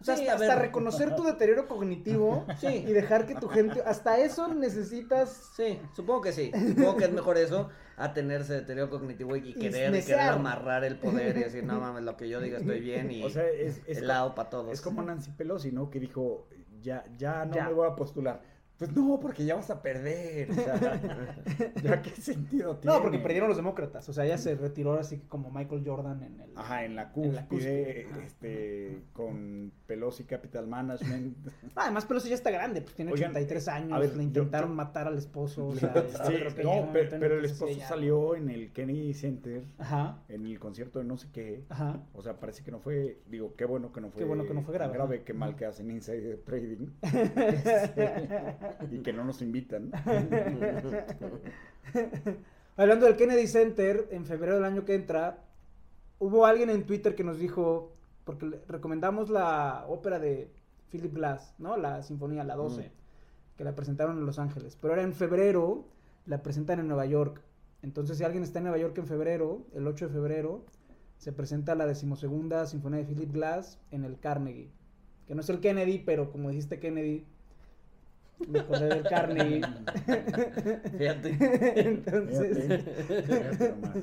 O 0.00 0.04
sea, 0.04 0.16
Sí, 0.16 0.28
hasta, 0.28 0.56
reconocer 0.56 1.14
tu 1.16 1.24
deterioro 1.24 1.66
cognitivo 1.68 2.44
Sí. 2.60 2.84
y 2.86 2.92
dejar 2.92 3.26
que 3.26 3.34
tu 3.34 3.48
gente. 3.48 3.82
Hasta 3.84 4.18
eso 4.18 4.52
necesitas. 4.54 5.50
Sí, 5.56 5.78
supongo 5.94 6.20
que 6.22 6.32
sí. 6.32 6.50
Supongo 6.68 6.96
que 6.96 7.04
es 7.04 7.12
mejor 7.12 7.38
eso 7.38 7.68
a 7.96 8.12
tenerse 8.12 8.52
deterioro 8.52 8.90
cognitivo 8.90 9.36
y, 9.36 9.50
Y 9.50 9.54
querer, 9.54 9.94
y 9.94 10.02
querer 10.02 10.20
amarrar 10.28 10.84
el 10.84 10.98
poder 10.98 11.36
y 11.38 11.44
decir, 11.44 11.64
no 11.64 11.80
mames, 11.80 12.02
lo 12.02 12.16
que 12.16 12.28
yo 12.28 12.40
diga 12.40 12.58
estoy 12.58 12.80
bien 12.80 13.10
y 13.10 13.22
O 13.24 13.30
sea, 13.30 13.46
es, 13.48 13.80
es, 13.86 13.98
el 13.98 14.06
lado 14.08 14.34
para 14.34 14.50
todos. 14.50 14.72
es 14.72 14.80
como 14.82 15.02
Nancy 15.02 15.30
Pelosi, 15.30 15.72
¿no? 15.72 15.88
Que 15.90 15.98
dijo, 16.00 16.46
ya, 16.82 17.04
ya 17.16 17.44
no 17.46 17.54
Ya. 17.54 17.68
me 17.68 17.72
voy 17.72 17.88
a 17.88 17.94
postular. 17.96 18.42
Pues 18.78 18.94
no, 18.94 19.18
porque 19.20 19.44
ya 19.46 19.54
vas 19.54 19.70
a 19.70 19.80
perder. 19.80 20.50
O 20.50 20.54
sea, 20.54 21.00
ya 21.82 22.02
qué 22.02 22.10
sentido 22.10 22.76
tiene. 22.76 22.94
No, 22.94 23.02
porque 23.02 23.18
perdieron 23.18 23.48
los 23.48 23.56
demócratas. 23.56 24.06
O 24.08 24.12
sea, 24.12 24.26
ella 24.26 24.36
se 24.36 24.54
retiró 24.54 24.92
así 25.00 25.18
como 25.28 25.50
Michael 25.50 25.82
Jordan 25.86 26.22
en 26.22 26.40
el. 26.40 26.50
Ajá, 26.54 26.84
en 26.84 26.94
la 26.94 27.10
En 27.16 27.34
la 27.34 27.46
cúspide, 27.46 28.06
este, 28.24 29.02
con 29.14 29.72
Pelosi 29.86 30.24
Capital 30.24 30.66
Management. 30.66 31.36
Ah, 31.74 31.84
además, 31.84 32.04
Pelosi 32.04 32.28
ya 32.28 32.34
está 32.34 32.50
grande, 32.50 32.82
pues 32.82 32.94
tiene 32.94 33.12
Oigan, 33.12 33.30
83 33.30 33.68
años. 33.68 33.92
a 33.92 33.98
ver, 33.98 34.14
le 34.16 34.22
intentaron 34.24 34.70
yo- 34.70 34.74
matar 34.76 35.06
al 35.06 35.16
esposo. 35.16 35.68
O 35.68 35.74
sea, 35.74 35.94
Sí, 36.26 36.34
no, 36.62 36.92
pe- 36.92 37.00
entonces, 37.00 37.14
pero 37.18 37.38
el 37.38 37.44
esposo 37.46 37.80
salió 37.80 38.34
en 38.36 38.50
el 38.50 38.72
Kennedy 38.72 39.14
Center, 39.14 39.64
Ajá, 39.78 40.18
en 40.28 40.44
el 40.44 40.58
concierto 40.58 40.98
de 40.98 41.06
no 41.06 41.16
sé 41.16 41.28
qué. 41.32 41.64
ajá. 41.70 42.02
O 42.12 42.20
sea, 42.22 42.38
parece 42.38 42.62
que 42.62 42.70
no 42.72 42.78
fue, 42.80 43.20
digo, 43.26 43.54
qué 43.56 43.64
bueno 43.64 43.90
que 43.92 44.00
no 44.02 44.10
fue, 44.10 44.18
Qué 44.20 44.24
bueno 44.26 44.44
que 44.46 44.52
no 44.54 44.60
fue 44.62 44.74
grave, 44.74 44.92
grave 44.92 45.18
¿no? 45.18 45.24
qué 45.24 45.32
mal 45.32 45.56
que 45.56 45.64
hacen 45.64 45.90
Insider 45.90 46.38
Trading 46.44 46.88
y 48.90 48.98
que 48.98 49.12
no 49.12 49.24
nos 49.24 49.42
invitan. 49.42 49.90
Hablando 52.76 53.06
del 53.06 53.16
Kennedy 53.16 53.46
Center, 53.46 54.08
en 54.10 54.26
febrero 54.26 54.56
del 54.56 54.64
año 54.64 54.84
que 54.84 54.94
entra, 54.94 55.44
hubo 56.18 56.46
alguien 56.46 56.70
en 56.70 56.84
Twitter 56.84 57.14
que 57.14 57.24
nos 57.24 57.38
dijo, 57.38 57.92
porque 58.24 58.60
recomendamos 58.68 59.30
la 59.30 59.84
ópera 59.88 60.18
de 60.18 60.50
Philip 60.90 61.14
Glass, 61.14 61.54
¿no? 61.58 61.76
La 61.76 62.02
sinfonía, 62.02 62.44
la 62.44 62.54
12, 62.54 62.82
Mm. 62.82 63.56
que 63.56 63.64
la 63.64 63.74
presentaron 63.74 64.18
en 64.18 64.26
Los 64.26 64.38
Ángeles. 64.38 64.76
Pero 64.80 64.92
ahora 64.92 65.02
en 65.04 65.14
febrero 65.14 65.86
la 66.26 66.42
presentan 66.42 66.80
en 66.80 66.88
Nueva 66.88 67.06
York. 67.06 67.40
Entonces, 67.82 68.18
si 68.18 68.24
alguien 68.24 68.42
está 68.42 68.58
en 68.58 68.64
Nueva 68.64 68.78
York 68.78 68.98
en 68.98 69.06
febrero, 69.06 69.62
el 69.74 69.86
8 69.86 70.08
de 70.08 70.12
febrero, 70.12 70.64
se 71.16 71.32
presenta 71.32 71.74
la 71.74 71.86
decimosegunda 71.86 72.66
sinfonía 72.66 72.98
de 72.98 73.06
Philip 73.06 73.32
Glass 73.32 73.78
en 73.90 74.04
el 74.04 74.18
Carnegie. 74.18 74.70
Que 75.26 75.34
no 75.34 75.40
es 75.40 75.48
el 75.48 75.60
Kennedy, 75.60 75.98
pero 76.04 76.30
como 76.30 76.50
dijiste 76.50 76.78
Kennedy, 76.78 77.24
me 78.48 78.60
acordé 78.60 78.88
del 78.88 79.02
Carnegie. 79.04 79.60
Fíjate. 80.98 81.36
Entonces, 81.88 82.56
Fíjate, 82.58 83.22
fíjate 83.22 83.68
nomás. 83.70 83.96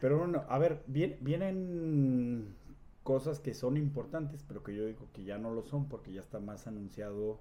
Pero 0.00 0.18
bueno, 0.18 0.44
a 0.48 0.58
ver, 0.58 0.82
bien- 0.86 1.16
vienen 1.20 2.54
cosas 3.02 3.40
que 3.40 3.54
son 3.54 3.76
importantes, 3.76 4.44
pero 4.46 4.62
que 4.62 4.74
yo 4.74 4.86
digo 4.86 5.08
que 5.12 5.24
ya 5.24 5.36
no 5.38 5.52
lo 5.52 5.62
son 5.62 5.88
porque 5.88 6.12
ya 6.12 6.20
está 6.20 6.40
más 6.40 6.66
anunciado 6.66 7.40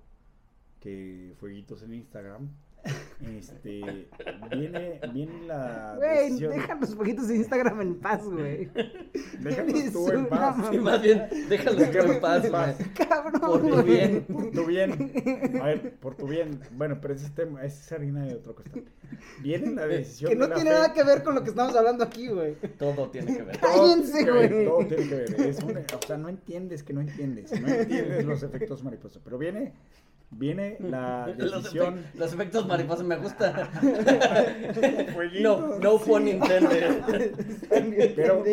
que 0.80 1.34
fueguitos 1.40 1.84
en 1.84 1.94
Instagram. 1.94 2.50
Este, 3.38 4.08
viene, 4.56 5.00
viene 5.14 5.46
la 5.48 5.96
Güey, 5.98 6.30
decisión- 6.30 6.54
deja 6.54 6.76
los 6.76 6.96
poquitos 6.96 7.28
de 7.28 7.36
Instagram 7.36 7.82
en 7.82 7.96
paz, 8.00 8.24
güey. 8.24 8.70
Déjalos 9.40 9.92
tú 9.92 10.10
en 10.10 10.18
una 10.20 10.30
paz. 10.30 10.56
Sí, 10.72 10.78
más 10.78 11.02
bien, 11.02 11.24
déjalo 11.50 11.78
que 11.92 12.00
en 12.00 12.22
paz, 12.22 12.46
en 12.46 12.52
paz. 12.52 12.78
güey. 12.78 13.08
Cabrón. 13.10 13.42
Por 13.42 13.62
tu 13.62 13.84
bien. 13.84 14.26
Por 14.32 14.52
tu 14.52 14.66
bien. 14.66 15.12
A 15.62 15.66
ver, 15.66 15.96
por 16.00 16.16
tu 16.16 16.28
bien. 16.28 16.60
Bueno, 16.72 17.00
pero 17.02 17.14
ese 17.14 17.26
es 17.26 17.36
tema, 17.36 17.64
esa 17.64 17.80
es 17.82 17.92
harina 17.92 18.26
de 18.26 18.36
otro 18.36 18.56
costal. 18.56 18.86
Viene 19.42 19.72
la 19.72 19.86
decisión 19.86 20.30
Que 20.32 20.36
no 20.38 20.48
de 20.48 20.56
tiene 20.56 20.70
nada 20.72 20.94
que 20.94 21.04
ver 21.04 21.22
con 21.24 21.36
lo 21.36 21.44
que 21.44 21.50
estamos 21.50 21.76
hablando 21.76 22.04
aquí, 22.06 22.28
güey. 22.30 22.56
Todo 22.78 23.10
tiene 23.10 23.36
que 23.36 23.44
ver. 23.44 23.60
Cállense, 23.60 24.26
Todo- 24.26 24.36
güey. 24.36 24.66
Todo 24.66 24.86
tiene 24.88 25.08
que 25.10 25.16
ver. 25.16 25.42
Es 25.42 25.62
un- 25.62 25.78
o 25.78 26.08
sea, 26.08 26.18
no 26.18 26.30
entiendes 26.30 26.84
que 26.84 26.94
no 26.94 27.02
entiendes. 27.02 27.52
No 27.60 27.68
entiendes 27.68 28.26
los 28.26 28.44
efectos 28.44 28.84
mariposa. 28.84 29.20
Pero 29.24 29.38
viene 29.38 29.74
viene 30.32 30.78
la 30.82 31.28
Los, 31.38 31.64
decisión. 31.64 32.00
efect- 32.00 32.14
los 32.16 32.34
efectos 32.34 32.68
mariposa 32.68 33.04
me 33.04 33.18
gusta. 33.18 33.70
No, 35.42 35.78
no 35.80 35.98
sí. 36.00 36.06
pun 36.10 36.28
intended. 36.28 37.34
Pero 38.16 38.44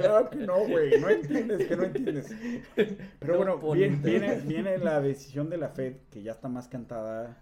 claro 0.00 0.30
que 0.30 0.36
no, 0.38 0.58
güey, 0.66 1.00
no 1.00 1.08
entiendes 1.08 1.66
que 1.66 1.76
no 1.76 1.82
entiendes. 1.84 2.34
Pero 2.74 3.32
No 3.44 3.56
bueno, 3.58 3.72
viene, 3.74 3.96
viene, 3.96 4.34
viene 4.40 4.78
la 4.78 5.00
decisión 5.00 5.50
de 5.50 5.56
la 5.58 5.68
Fed, 5.70 5.96
que 6.10 6.22
ya 6.22 6.32
está 6.32 6.48
más 6.48 6.68
cantada 6.68 7.36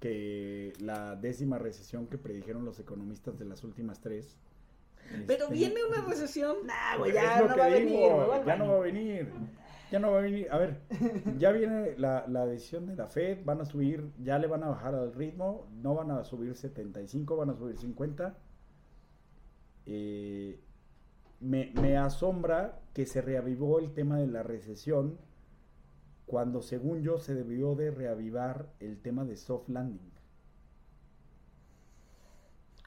que 0.00 0.72
la 0.80 1.16
décima 1.16 1.58
recesión 1.58 2.06
que 2.06 2.18
predijeron 2.18 2.64
los 2.64 2.78
economistas 2.80 3.38
de 3.38 3.44
las 3.46 3.64
últimas 3.64 4.00
tres. 4.00 4.36
Pero 5.26 5.44
Este, 5.44 5.54
viene 5.54 5.76
una 5.88 6.02
recesión. 6.06 6.56
Nah, 6.64 6.96
güey, 6.98 7.12
ya 7.12 7.40
no 7.40 7.56
va 7.56 7.64
a 7.64 7.68
venir, 7.68 7.98
Ya 8.46 8.56
no 8.56 8.68
va 8.68 8.76
a 8.76 8.80
venir. 8.80 9.28
Ya 9.90 9.98
no 9.98 10.10
va 10.10 10.18
a 10.18 10.22
venir. 10.22 10.48
A 10.50 10.58
ver, 10.58 10.80
ya 11.38 11.52
viene 11.52 11.96
la, 11.96 12.26
la 12.28 12.46
decisión 12.46 12.86
de 12.86 12.96
la 12.96 13.06
Fed. 13.06 13.44
Van 13.44 13.60
a 13.60 13.64
subir, 13.64 14.10
ya 14.22 14.38
le 14.38 14.46
van 14.46 14.62
a 14.64 14.68
bajar 14.68 14.94
al 14.94 15.12
ritmo. 15.12 15.68
No 15.82 15.94
van 15.94 16.10
a 16.10 16.24
subir 16.24 16.54
75, 16.54 17.36
van 17.36 17.50
a 17.50 17.56
subir 17.56 17.76
50. 17.76 18.36
Eh, 19.86 20.60
me, 21.40 21.72
me 21.74 21.96
asombra 21.96 22.80
que 22.92 23.06
se 23.06 23.20
reavivó 23.20 23.78
el 23.78 23.92
tema 23.92 24.18
de 24.18 24.26
la 24.26 24.42
recesión 24.42 25.18
cuando, 26.26 26.60
según 26.60 27.02
yo, 27.02 27.18
se 27.18 27.34
debió 27.34 27.76
de 27.76 27.92
reavivar 27.92 28.72
el 28.80 29.00
tema 29.00 29.24
de 29.24 29.36
soft 29.36 29.68
landing. 29.68 30.12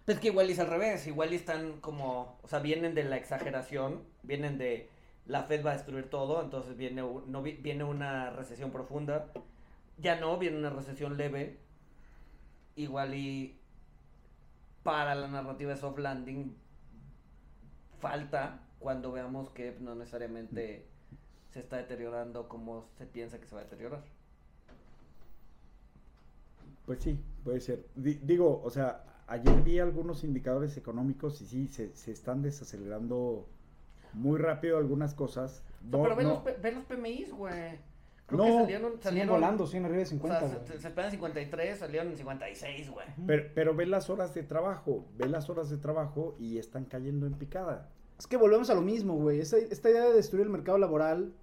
Pues 0.05 0.19
que 0.19 0.27
igual 0.27 0.49
es 0.49 0.59
al 0.59 0.67
revés, 0.67 1.07
igual 1.07 1.33
están 1.33 1.79
como, 1.79 2.39
o 2.41 2.47
sea, 2.47 2.59
vienen 2.59 2.95
de 2.95 3.03
la 3.03 3.15
exageración, 3.15 4.01
vienen 4.23 4.57
de 4.57 4.89
la 5.29 5.43
Fed 5.43 5.63
va 5.65 5.71
a 5.71 5.73
destruir 5.75 6.09
todo, 6.09 6.41
entonces 6.43 6.75
viene, 6.75 7.03
no, 7.03 7.41
vi- 7.43 7.53
viene 7.57 7.83
una 7.83 8.31
recesión 8.31 8.71
profunda, 8.71 9.27
ya 9.99 10.19
no, 10.19 10.37
viene 10.39 10.57
una 10.57 10.71
recesión 10.71 11.17
leve, 11.17 11.59
igual 12.75 13.13
y 13.13 13.55
para 14.83 15.13
la 15.13 15.27
narrativa 15.27 15.71
de 15.71 15.77
soft 15.77 15.99
landing 15.99 16.55
falta 17.99 18.59
cuando 18.79 19.11
veamos 19.11 19.49
que 19.51 19.77
no 19.79 19.93
necesariamente 19.93 20.85
se 21.53 21.59
está 21.59 21.77
deteriorando 21.77 22.47
como 22.47 22.85
se 22.97 23.05
piensa 23.05 23.39
que 23.39 23.45
se 23.45 23.53
va 23.53 23.61
a 23.61 23.65
deteriorar. 23.65 24.01
Pues 26.87 26.99
sí, 27.03 27.19
puede 27.43 27.59
ser. 27.61 27.85
Di- 27.95 28.19
digo, 28.23 28.61
o 28.63 28.69
sea, 28.71 29.03
ayer 29.27 29.61
vi 29.61 29.77
algunos 29.79 30.23
indicadores 30.23 30.75
económicos 30.77 31.39
y 31.41 31.45
sí, 31.45 31.67
se, 31.67 31.95
se 31.95 32.11
están 32.11 32.41
desacelerando 32.41 33.45
muy 34.13 34.37
rápido 34.39 34.77
algunas 34.77 35.13
cosas. 35.13 35.63
No, 35.81 35.97
No, 35.99 36.03
pero 36.03 36.15
ve, 36.15 36.23
no, 36.23 36.29
los, 36.45 36.61
ve 36.61 36.71
los 36.71 36.83
PMIs, 36.85 37.33
güey. 37.33 37.79
Creo 38.27 38.37
No. 38.37 38.45
que 38.45 38.53
salieron, 38.61 38.91
Siguen 38.91 39.01
salieron 39.03 39.35
volando, 39.35 39.65
siguen 39.65 39.85
arriba 39.85 39.99
de 39.99 40.05
50, 40.05 40.37
o 40.37 40.49
sea, 40.49 40.59
se, 40.65 40.79
se 40.79 40.87
esperan 40.87 41.09
53, 41.11 41.79
salieron 41.79 42.09
en 42.09 42.17
56, 42.17 42.91
güey. 42.91 43.07
pero, 43.25 43.43
pero 43.55 43.75
ve 43.75 43.85
las 43.87 44.09
horas 44.09 44.33
de 44.35 44.43
trabajo, 44.43 45.05
ve 45.17 45.27
las 45.27 45.49
horas 45.49 45.69
de 45.69 45.77
trabajo 45.77 46.35
y 46.39 46.57
están 46.59 46.85
cayendo 46.85 47.25
en 47.25 47.33
picada. 47.33 47.89
Es 48.19 48.27
que 48.27 48.37
volvemos 48.37 48.69
a 48.69 48.75
lo 48.75 48.81
mismo, 48.81 49.15
güey. 49.15 49.39
Esta, 49.39 49.57
esta 49.57 49.89
idea 49.89 50.03
de 50.05 50.13
destruir 50.13 50.43
el 50.45 50.51
mercado 50.51 50.77
laboral 50.77 51.33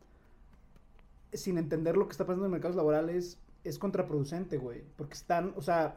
sin 1.33 1.59
entender 1.59 1.97
lo 1.97 2.07
que 2.07 2.13
está 2.13 2.25
pasando 2.25 2.47
en 2.47 2.53
mercados 2.53 2.77
laborales 2.77 3.41
es 3.65 3.79
contraproducente, 3.79 4.59
güey. 4.59 4.83
Porque 4.97 5.15
están, 5.15 5.53
o 5.57 5.63
sea, 5.63 5.97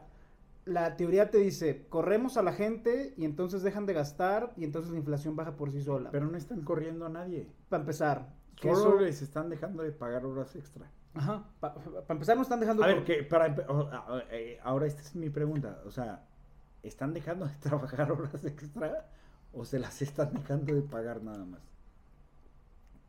la 0.64 0.96
teoría 0.96 1.30
te 1.30 1.38
dice, 1.38 1.86
corremos 1.88 2.36
a 2.36 2.42
la 2.42 2.52
gente 2.52 3.14
y 3.16 3.24
entonces 3.24 3.62
dejan 3.62 3.86
de 3.86 3.94
gastar 3.94 4.52
y 4.56 4.64
entonces 4.64 4.92
la 4.92 4.98
inflación 4.98 5.34
baja 5.36 5.56
por 5.56 5.70
sí 5.72 5.82
sola. 5.82 6.10
Pero 6.10 6.26
no 6.26 6.36
están 6.36 6.62
corriendo 6.62 7.06
a 7.06 7.08
nadie. 7.08 7.48
para 7.68 7.80
empezar, 7.82 8.28
Solo 8.60 8.72
eso- 8.72 9.00
les 9.00 9.22
están 9.22 9.48
dejando 9.48 9.82
de 9.82 9.90
pagar 9.92 10.24
horas 10.26 10.54
extra. 10.54 10.86
Ajá, 11.14 11.44
para 11.60 11.74
empezar 12.10 12.36
no 12.36 12.42
están 12.42 12.60
dejando... 12.60 12.84
A 12.84 12.88
ver, 12.88 13.04
que 13.04 13.24
para 13.24 13.54
eh, 14.30 14.60
ahora 14.62 14.86
esta 14.86 15.00
es 15.00 15.16
mi 15.16 15.28
pregunta. 15.30 15.80
O 15.86 15.90
sea, 15.90 16.22
¿están 16.82 17.12
dejando 17.14 17.46
de 17.46 17.54
trabajar 17.60 18.12
horas 18.12 18.44
extra 18.44 19.06
o 19.52 19.64
se 19.64 19.78
las 19.80 20.00
están 20.02 20.32
dejando 20.34 20.74
de 20.74 20.82
pagar 20.82 21.22
nada 21.22 21.44
más? 21.44 21.60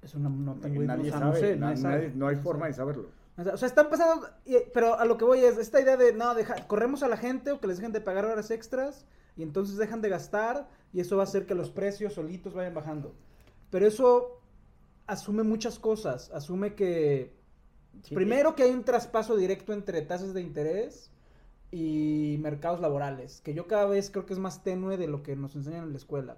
Eso 0.02 0.18
no, 0.18 0.30
no 0.32 0.56
tengo 0.56 0.82
nadie 0.82 1.12
sabe, 1.12 1.56
no 1.58 1.76
sabe. 1.78 2.12
nadie- 2.16 2.28
hay 2.30 2.36
forma 2.38 2.66
de 2.68 2.74
saberlo. 2.74 3.10
O 3.38 3.58
sea, 3.58 3.68
están 3.68 3.90
pasando, 3.90 4.28
pero 4.74 5.00
a 5.00 5.06
lo 5.06 5.18
que 5.18 5.26
voy 5.26 5.40
es 5.40 5.58
esta 5.58 5.80
idea 5.82 5.98
de, 5.98 6.14
no, 6.14 6.36
deja, 6.36 6.68
corremos 6.68 7.02
a 7.02 7.08
la 7.08 7.18
gente 7.18 7.52
o 7.52 7.60
que 7.60 7.68
les 7.68 7.78
dejen 7.78 7.94
de 7.94 8.02
pagar 8.02 8.26
horas 8.26 8.52
extras 8.52 9.06
y 9.38 9.44
entonces 9.44 9.78
dejan 9.78 10.02
de 10.02 10.10
gastar 10.10 10.68
y 10.94 11.00
eso 11.00 11.16
va 11.16 11.24
a 11.24 11.26
hacer 11.26 11.46
que 11.46 11.56
los 11.56 11.72
precios 11.72 12.14
solitos 12.14 12.54
vayan 12.54 12.74
bajando. 12.74 13.16
Pero 13.70 13.88
eso 13.88 14.42
asume 15.08 15.44
muchas 15.44 15.80
cosas, 15.80 16.30
asume 16.32 16.76
que 16.76 17.42
Sí, 18.04 18.16
primero 18.16 18.56
que 18.56 18.64
hay 18.64 18.72
un 18.72 18.84
traspaso 18.84 19.36
directo 19.36 19.74
entre 19.74 20.02
tasas 20.02 20.34
de 20.34 20.42
interés 20.42 21.12
y 21.72 22.38
mercados 22.42 22.80
laborales, 22.80 23.42
que 23.42 23.54
yo 23.54 23.68
cada 23.68 23.86
vez 23.86 24.10
creo 24.10 24.26
que 24.26 24.34
es 24.34 24.40
más 24.40 24.64
tenue 24.64 24.98
de 24.98 25.08
lo 25.08 25.24
que 25.24 25.36
nos 25.36 25.56
enseñan 25.56 25.84
en 25.84 25.92
la 25.92 25.98
escuela. 25.98 26.38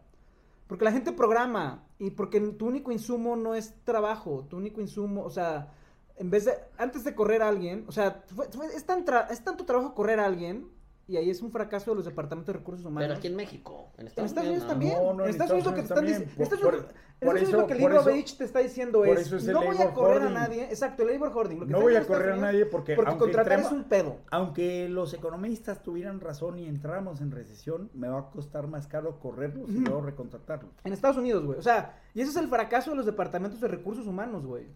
Porque 0.68 0.86
la 0.86 0.92
gente 0.92 1.12
programa 1.12 1.86
y 2.00 2.12
porque 2.12 2.40
tu 2.40 2.68
único 2.68 2.92
insumo 2.92 3.36
no 3.36 3.56
es 3.56 3.76
trabajo, 3.84 4.46
tu 4.50 4.58
único 4.58 4.82
insumo, 4.82 5.24
o 5.24 5.30
sea, 5.30 5.72
en 6.18 6.30
vez 6.30 6.46
de, 6.46 6.54
antes 6.78 7.04
de 7.04 7.16
correr 7.16 7.42
a 7.42 7.48
alguien, 7.50 7.86
o 7.88 7.92
sea, 7.92 8.24
fue- 8.36 8.48
fue- 8.52 8.68
es, 8.68 8.86
tan 8.86 9.06
tra- 9.06 9.28
es 9.32 9.44
tanto 9.44 9.66
trabajo 9.66 9.94
correr 9.96 10.20
a 10.20 10.26
alguien 10.26 10.68
y 11.08 11.18
ahí 11.18 11.30
es 11.30 11.42
un 11.42 11.52
fracaso 11.52 11.92
de 11.92 11.96
los 11.98 12.06
departamentos 12.06 12.54
de 12.54 12.60
recursos 12.60 12.86
humanos. 12.86 13.08
Pero 13.10 13.18
aquí 13.18 13.28
en 13.28 13.36
México, 13.36 13.90
en 13.98 14.02
En 14.02 14.08
Estados, 14.08 14.32
Unidos 14.32 14.64
no. 14.64 14.68
también. 14.70 14.94
No, 14.94 15.14
no, 15.14 15.24
en 15.26 15.30
Estados 15.32 15.52
Unidos 15.52 15.72
lo 15.72 15.76
que 15.76 15.82
te 15.82 15.88
están 15.88 16.06
diciendo. 16.06 16.32
Por- 16.36 17.38
eso- 17.38 17.58
lo 17.58 17.68
que 17.68 17.74
el 17.74 17.80
libro 17.80 18.04
Beach 18.04 18.38
te 18.38 18.44
está 18.44 18.60
diciendo 18.60 19.06
es, 19.06 19.32
no 19.48 19.64
voy 19.64 19.78
a 19.78 19.94
correr 19.94 20.18
hoarding. 20.24 20.38
a 20.38 20.40
nadie. 20.42 20.64
Exacto, 20.66 21.04
el 21.04 21.14
labor 21.14 21.32
hoarding. 21.34 21.60
Lo 21.62 21.66
que 21.66 21.72
No 21.72 21.78
está 21.78 21.84
voy 21.84 21.96
a 21.96 22.06
correr 22.06 22.32
a 22.34 22.36
nadie 22.36 22.66
porque, 22.66 22.96
porque 22.96 23.10
aunque 23.12 23.24
contratar 23.26 23.60
entremos- 23.60 23.72
es 23.72 23.78
un 23.78 23.84
pedo. 23.86 24.18
Aunque 24.30 24.90
los 24.90 25.14
economistas 25.14 25.82
tuvieran 25.84 26.20
razón 26.20 26.60
y 26.60 26.68
entráramos 26.68 27.22
en 27.22 27.32
recesión, 27.32 27.90
me 27.94 28.10
va 28.10 28.20
a 28.20 28.30
costar 28.30 28.68
más 28.68 28.88
caro 28.88 29.20
correrlos 29.20 29.70
y 29.70 29.80
luego 29.80 30.02
recontratarlos. 30.02 30.74
En 30.84 30.92
Estados 30.94 31.16
Unidos, 31.18 31.46
güey. 31.46 31.58
O 31.60 31.64
sea, 31.64 31.98
y 32.14 32.22
ese 32.22 32.32
es 32.32 32.38
el 32.38 32.50
fracaso 32.50 32.92
de 32.92 32.98
los 32.98 33.06
departamentos 33.06 33.60
de 33.62 33.68
recursos 33.70 34.06
humanos, 34.06 34.46
güey. 34.46 34.68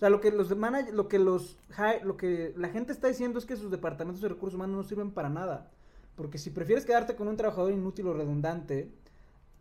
O 0.00 0.02
sea, 0.02 0.08
lo 0.08 0.22
que 0.22 0.30
los 0.30 0.50
manag- 0.56 0.92
lo 0.92 1.08
que 1.08 1.18
los 1.18 1.58
lo 2.04 2.16
que 2.16 2.54
la 2.56 2.70
gente 2.70 2.90
está 2.90 3.08
diciendo 3.08 3.38
es 3.38 3.44
que 3.44 3.54
sus 3.54 3.70
departamentos 3.70 4.22
de 4.22 4.30
recursos 4.30 4.54
humanos 4.54 4.74
no 4.74 4.82
sirven 4.82 5.10
para 5.10 5.28
nada. 5.28 5.68
Porque 6.16 6.38
si 6.38 6.48
prefieres 6.48 6.86
quedarte 6.86 7.16
con 7.16 7.28
un 7.28 7.36
trabajador 7.36 7.70
inútil 7.70 8.06
o 8.06 8.14
redundante, 8.14 8.90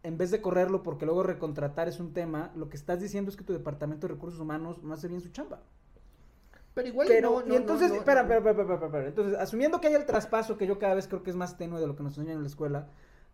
en 0.01 0.17
vez 0.17 0.31
de 0.31 0.41
correrlo 0.41 0.81
porque 0.81 1.05
luego 1.05 1.23
recontratar 1.23 1.89
es 1.89 1.99
un 1.99 2.13
tema, 2.13 2.53
lo 2.55 2.69
que 2.69 2.77
estás 2.77 3.01
diciendo 3.01 3.29
es 3.29 3.35
que 3.35 3.43
tu 3.43 3.51
departamento 3.51 4.07
de 4.07 4.13
recursos 4.13 4.39
humanos 4.39 4.81
no 4.81 4.93
hace 4.93 5.09
bien 5.09 5.19
su 5.19 5.27
chamba. 5.27 5.59
Pero 6.73 6.87
igual 6.87 7.07
Pero, 7.09 7.41
no, 7.41 7.45
y 7.45 7.49
no, 7.49 7.55
entonces, 7.55 7.89
no, 7.89 7.95
no, 7.95 7.99
espera, 7.99 8.21
espera, 8.21 8.39
espera, 8.39 8.61
espera, 8.61 8.85
espera. 8.85 9.07
Entonces, 9.09 9.37
asumiendo 9.37 9.81
que 9.81 9.87
hay 9.87 9.95
el 9.95 10.05
traspaso, 10.05 10.57
que 10.57 10.67
yo 10.67 10.79
cada 10.79 10.95
vez 10.95 11.09
creo 11.09 11.21
que 11.21 11.31
es 11.31 11.35
más 11.35 11.57
tenue 11.57 11.81
de 11.81 11.87
lo 11.87 11.97
que 11.97 12.03
nos 12.03 12.17
enseñan 12.17 12.37
en 12.37 12.43
la 12.43 12.47
escuela, 12.47 12.87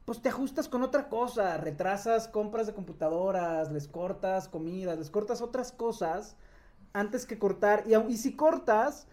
pues 0.05 0.23
te 0.23 0.29
ajustas 0.29 0.67
con 0.67 0.81
otra 0.81 1.07
cosa, 1.07 1.55
retrasas 1.57 2.27
compras 2.27 2.65
de 2.65 2.73
computadoras, 2.73 3.71
les 3.71 3.87
cortas 3.87 4.47
comidas, 4.47 4.97
les 4.97 5.11
cortas 5.11 5.43
otras 5.43 5.71
cosas 5.71 6.35
antes 6.95 7.25
que 7.25 7.37
cortar. 7.37 7.83
Y, 7.87 7.95
y 8.11 8.17
si 8.17 8.35
cortas, 8.35 9.07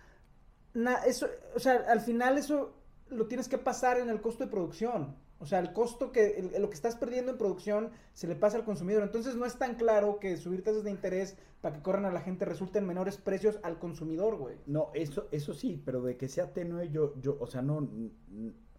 na- 0.75 1.05
eso, 1.05 1.27
o 1.55 1.59
sea, 1.59 1.85
al 1.89 2.01
final 2.01 2.39
eso 2.39 2.73
lo 3.11 3.27
tienes 3.27 3.49
que 3.49 3.59
pasar 3.59 3.99
en 3.99 4.09
el 4.09 4.21
costo 4.23 4.45
de 4.45 4.51
producción. 4.51 5.17
O 5.39 5.47
sea, 5.47 5.59
el 5.59 5.73
costo 5.73 6.13
que, 6.13 6.39
el- 6.39 6.63
lo 6.63 6.69
que 6.71 6.77
estás 6.77 6.95
perdiendo 6.97 7.33
en 7.33 7.39
producción 7.39 7.91
se 8.15 8.29
le 8.29 8.37
pasa 8.37 8.57
al 8.57 8.65
consumidor. 8.65 9.03
Entonces 9.03 9.35
no 9.35 9.45
es 9.45 9.59
tan 9.59 9.75
claro 9.75 10.19
que 10.21 10.37
subir 10.37 10.63
tasas 10.63 10.85
de 10.85 10.91
interés 10.91 11.37
para 11.61 11.75
que 11.77 11.83
corran 11.83 12.05
a 12.05 12.13
la 12.13 12.21
gente 12.21 12.45
resulte 12.45 12.79
en 12.79 12.87
menores 12.87 13.17
precios 13.19 13.59
al 13.65 13.79
consumidor, 13.79 14.37
güey. 14.37 14.57
No, 14.67 14.91
eso, 14.95 15.29
eso 15.33 15.53
sí, 15.53 15.83
pero 15.85 16.01
de 16.03 16.17
que 16.17 16.29
sea 16.29 16.53
tenue, 16.53 16.89
yo, 16.91 17.15
yo, 17.21 17.37
o 17.41 17.47
sea, 17.47 17.63
no, 17.63 17.89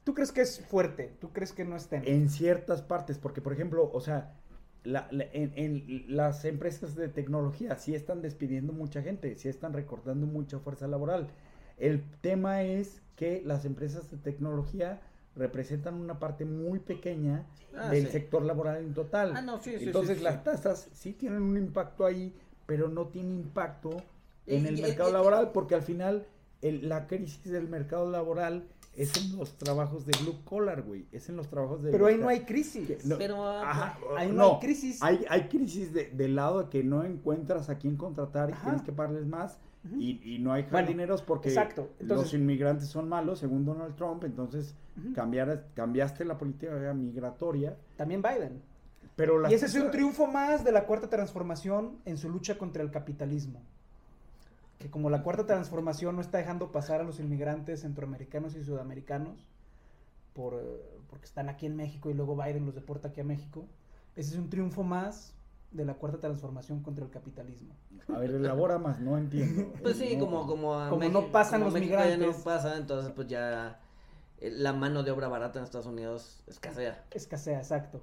¿Tú 0.03 0.13
crees 0.13 0.33
que 0.33 0.41
es 0.41 0.59
fuerte? 0.65 1.15
¿Tú 1.19 1.31
crees 1.31 1.53
que 1.53 1.63
no 1.63 1.77
es 1.77 1.87
tenue? 1.87 2.09
en 2.11 2.29
ciertas 2.29 2.81
partes, 2.81 3.17
porque 3.17 3.41
por 3.41 3.53
ejemplo, 3.53 3.89
o 3.93 4.01
sea, 4.01 4.33
la- 4.83 5.07
la- 5.11 5.25
en, 5.33 5.53
en 5.55 6.05
las 6.07 6.45
empresas 6.45 6.95
de 6.95 7.07
tecnología 7.07 7.77
sí 7.77 7.95
están 7.95 8.21
despidiendo 8.21 8.73
mucha 8.73 9.01
gente, 9.01 9.35
sí 9.37 9.49
están 9.49 9.73
recortando 9.73 10.25
mucha 10.27 10.59
fuerza 10.59 10.87
laboral. 10.87 11.27
El 11.77 12.01
tema 12.21 12.63
es 12.63 13.01
que 13.15 13.41
las 13.45 13.65
empresas 13.65 14.09
de 14.11 14.17
tecnología 14.17 15.01
representan 15.35 15.95
una 15.95 16.19
parte 16.19 16.45
muy 16.45 16.79
pequeña 16.79 17.45
Ah, 17.75 17.89
del 17.89 18.05
sí. 18.05 18.11
sector 18.11 18.43
laboral 18.43 18.77
en 18.83 18.93
total. 18.93 19.31
Ah, 19.35 19.41
no, 19.41 19.59
sí, 19.59 19.77
sí, 19.79 19.85
Entonces 19.85 20.21
las 20.21 20.43
tasas 20.43 20.89
sí 20.93 21.13
tienen 21.13 21.41
un 21.41 21.57
impacto 21.57 22.05
ahí, 22.05 22.31
pero 22.67 22.87
no 22.87 23.07
tiene 23.07 23.33
impacto 23.33 23.89
en 24.45 24.67
el 24.67 24.79
mercado 24.79 25.11
laboral, 25.11 25.51
porque 25.51 25.73
al 25.73 25.81
final 25.81 26.27
el- 26.61 26.87
la 26.87 27.07
crisis 27.07 27.43
del 27.51 27.67
mercado 27.67 28.11
laboral 28.11 28.65
es 28.95 29.15
en 29.17 29.37
los 29.37 29.57
trabajos 29.57 30.05
de 30.05 30.11
blue 30.21 30.35
collar, 30.45 30.83
güey, 30.83 31.05
es 31.11 31.27
en 31.29 31.35
los 31.35 31.47
trabajos 31.49 31.81
de... 31.81 31.91
Pero 31.91 32.05
ahí 32.05 32.17
no 32.17 32.27
hay 32.27 32.41
crisis. 32.41 32.87
que 32.87 32.99
no- 33.05 33.17
Pero, 33.17 33.43
ah, 33.43 33.69
ajá, 33.69 33.99
ahí 34.17 34.27
no, 34.29 34.33
no, 34.35 34.53
hay 34.55 34.59
crisis. 34.59 35.01
Hay, 35.01 35.25
hay 35.29 35.47
crisis 35.49 35.93
de- 35.93 36.09
del 36.11 36.35
lado 36.35 36.63
de 36.63 36.69
que 36.69 36.83
no 36.83 37.03
encuentras 37.03 37.69
a 37.69 37.77
quién 37.79 37.97
contratar 37.97 38.49
y 38.49 38.53
Ajá. 38.53 38.63
tienes 38.63 38.81
que 38.83 38.91
pagarles 38.91 39.25
más 39.25 39.59
y, 39.97 40.21
y 40.35 40.39
no 40.39 40.53
hay 40.53 40.63
Bueno, 40.63 40.77
jardineros 40.77 41.21
porque 41.23 41.49
exacto. 41.49 41.89
Entonces- 41.99 42.31
los 42.31 42.33
inmigrantes 42.39 42.87
son 42.87 43.09
malos, 43.09 43.39
según 43.39 43.65
Donald 43.65 43.95
Trump, 43.95 44.23
entonces 44.25 44.75
cambiar, 45.15 45.65
cambiaste 45.73 46.23
la 46.23 46.37
política 46.37 46.93
migratoria, 46.93 47.75
También 47.97 48.21
Biden. 48.21 48.61
pero 49.15 49.49
Y 49.49 49.53
ese 49.55 49.65
es 49.65 49.75
un 49.75 49.89
triunfo 49.89 50.27
más 50.27 50.63
de 50.63 50.71
la 50.71 50.85
cuarta 50.85 51.09
transformación 51.09 51.97
en 52.05 52.17
su 52.17 52.29
lucha 52.29 52.57
contra 52.59 52.83
el 52.83 52.91
capitalismo. 52.91 53.59
Que 54.83 54.89
como 54.91 55.09
la 55.09 55.23
cuarta 55.23 55.45
transformación 55.45 56.15
no 56.17 56.21
está 56.21 56.37
dejando 56.39 56.73
pasar 56.73 56.99
a 56.99 57.03
los 57.05 57.17
inmigrantes 57.21 57.81
centroamericanos 57.81 58.53
y 58.55 58.63
sudamericanos 58.65 59.47
por, 60.33 60.55
eh, 60.55 60.99
porque 61.09 61.23
están 61.25 61.47
aquí 61.47 61.65
en 61.65 61.77
México 61.77 62.09
y 62.09 62.13
luego 62.13 62.35
Biden 62.35 62.65
los 62.65 62.75
deporta 62.75 63.07
aquí 63.07 63.21
a 63.21 63.23
México, 63.23 63.65
ese 64.17 64.31
es 64.33 64.37
un 64.37 64.49
triunfo 64.49 64.83
más 64.83 65.33
de 65.71 65.85
la 65.85 65.93
cuarta 65.93 66.19
transformación 66.19 66.81
contra 66.83 67.05
el 67.05 67.11
capitalismo. 67.11 67.73
A 68.13 68.19
ver, 68.19 68.31
elabora 68.31 68.77
más, 68.77 68.99
no 68.99 69.17
entiendo. 69.17 69.71
Pues 69.81 69.97
sí, 69.97 70.17
No. 70.17 70.25
como, 70.25 70.47
como, 70.47 70.75
a 70.77 70.89
Como 70.89 70.99
México- 70.99 71.21
no 71.21 71.31
pasan 71.31 71.61
como 71.61 71.65
los 71.71 71.73
México 71.75 71.95
ya 71.97 72.03
migrantes. 72.03 72.37
no 72.39 72.43
pasa, 72.43 72.75
entonces 72.77 73.11
pues 73.15 73.27
ya 73.29 73.79
eh, 74.39 74.51
la 74.51 74.73
mano 74.73 75.01
de 75.03 75.11
obra 75.11 75.29
barata 75.29 75.59
en 75.59 75.63
Estados 75.63 75.87
Unidos 75.87 76.43
escasea. 76.47 77.05
Escasea, 77.11 77.59
exacto. 77.59 78.01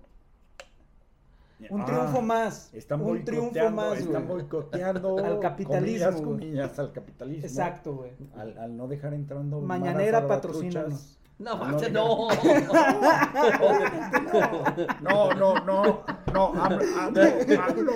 Un 1.69 1.83
Ah, 1.83 1.85
triunfo 1.85 2.23
más. 2.23 2.73
Están 2.73 3.03
un 3.03 3.25
triunfo 3.25 3.71
más, 3.71 3.99
están 3.99 4.27
güey. 4.27 4.43
boicoteando 4.43 5.19
Al 5.25 5.39
capitalismo, 5.41 6.07
comillas, 6.07 6.21
comillas, 6.23 6.79
al 6.79 6.93
capitalismo. 6.93 7.47
Exacto, 7.47 7.95
güey. 7.97 8.13
Al, 8.37 8.57
al 8.59 8.77
no 8.77 8.89
dejar 8.89 9.13
entrando 9.15 9.61
Mañanera 9.61 10.27
patrocínanos. 10.27 11.17
No, 11.41 11.57
No, 11.57 11.81
no. 11.89 12.29
no. 15.01 15.35
No, 15.35 15.55
no, 15.65 16.05
no, 16.33 16.55
no, 16.55 16.63
hablo, 16.63 16.81
hablo, 16.99 17.23
hablo. 17.63 17.93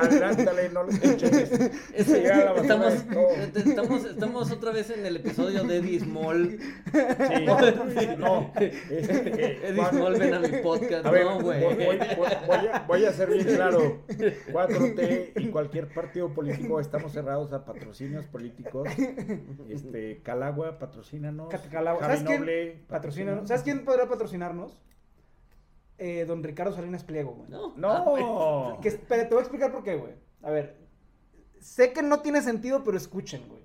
Adelántale, 0.00 0.68
no 0.70 0.82
lo 0.84 0.90
escuches. 0.90 1.50
Estamos, 1.94 2.94
es 2.94 3.08
todo. 3.08 3.28
estamos, 3.54 4.04
estamos 4.04 4.50
otra 4.52 4.72
vez 4.72 4.90
en 4.90 5.06
el 5.06 5.16
episodio 5.16 5.64
de 5.64 5.76
Eddie 5.78 6.00
Small. 6.00 6.58
Sí, 6.58 8.08
no, 8.18 8.52
este, 8.58 9.68
Eddie 9.68 9.84
Small, 9.90 10.18
ven 10.18 10.34
a 10.34 10.38
mi 10.40 10.48
podcast. 10.62 11.06
A 11.06 11.10
ver, 11.10 11.24
no, 11.24 11.40
voy, 11.40 11.60
güey. 11.60 11.74
voy- 11.74 11.98
voy- 12.16 12.28
voy 12.46 12.66
a, 12.72 12.84
voy 12.86 13.04
a 13.04 13.12
ser 13.12 13.30
bien 13.30 13.46
claro. 13.46 14.02
4T 14.08 15.32
y 15.36 15.48
cualquier 15.48 15.92
partido 15.92 16.32
político 16.32 16.80
estamos 16.80 17.12
cerrados 17.12 17.52
a 17.52 17.64
patrocinios 17.64 18.26
políticos. 18.26 18.88
Este, 19.68 20.20
Calagua, 20.22 20.78
patrocínanos. 20.78 21.48
Calagua. 21.70 22.00
Javi 22.02 22.14
¿Sabes 22.16 22.26
quién? 22.28 22.40
Noble, 22.40 22.84
Patrocínanos. 22.88 23.48
¿Sabes 23.48 23.62
quién 23.62 23.84
podrá 23.84 24.08
patrocinarnos? 24.08 24.80
Eh, 25.98 26.24
don 26.26 26.42
Ricardo 26.42 26.72
Salinas 26.74 27.04
Pliego, 27.04 27.32
güey. 27.32 27.50
No. 27.50 27.74
No. 27.76 28.78
Que, 28.82 28.88
espera, 28.88 29.22
te 29.28 29.34
voy 29.34 29.38
a 29.38 29.42
explicar 29.42 29.72
por 29.72 29.82
qué, 29.82 29.96
güey. 29.96 30.12
A 30.42 30.50
ver, 30.50 30.76
sé 31.60 31.92
que 31.92 32.02
no 32.02 32.20
tiene 32.20 32.42
sentido, 32.42 32.84
pero 32.84 32.96
escuchen, 32.96 33.42
güey. 33.48 33.64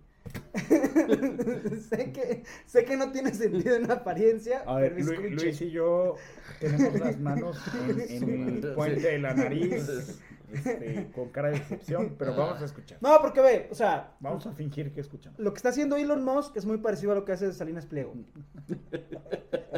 sé, 1.89 2.11
que, 2.13 2.43
sé 2.65 2.85
que 2.85 2.95
no 2.95 3.11
tiene 3.11 3.33
sentido 3.33 3.75
en 3.75 3.89
apariencia, 3.91 4.63
A 4.65 4.75
ver, 4.75 4.93
pero 4.93 5.05
Lu- 5.07 5.11
escuchen. 5.13 5.35
Luis 5.35 5.61
y 5.61 5.71
yo 5.71 6.15
tenemos 6.59 6.99
las 6.99 7.19
manos 7.19 7.57
en, 7.87 8.29
el 8.63 8.73
puente 8.73 9.01
de 9.11 9.19
la 9.19 9.33
nariz, 9.33 9.89
este, 10.53 11.09
con 11.13 11.29
cara 11.29 11.49
de 11.49 11.59
decepción, 11.59 12.15
pero 12.17 12.35
vamos 12.35 12.61
a 12.61 12.65
escuchar. 12.65 12.97
No, 13.01 13.17
porque 13.19 13.41
ve, 13.41 13.67
o 13.71 13.75
sea, 13.75 14.15
Vamos 14.19 14.45
a 14.45 14.51
fingir 14.53 14.93
que 14.93 15.01
escuchamos. 15.01 15.39
lo 15.39 15.51
que 15.53 15.57
está 15.57 15.69
haciendo 15.69 15.97
Elon 15.97 16.23
Musk 16.23 16.55
es 16.55 16.65
muy 16.65 16.77
parecido 16.77 17.11
a 17.13 17.15
lo 17.15 17.25
que 17.25 17.31
hace 17.33 17.51
Salinas 17.51 17.85
Pliego. 17.87 18.13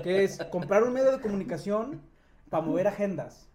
que 0.04 0.24
es 0.24 0.38
comprar 0.52 0.84
un 0.84 0.94
medio 0.94 1.12
de 1.12 1.22
comunicación 1.22 2.02
para 2.54 2.66
mover 2.66 2.88
agendas. 2.88 3.50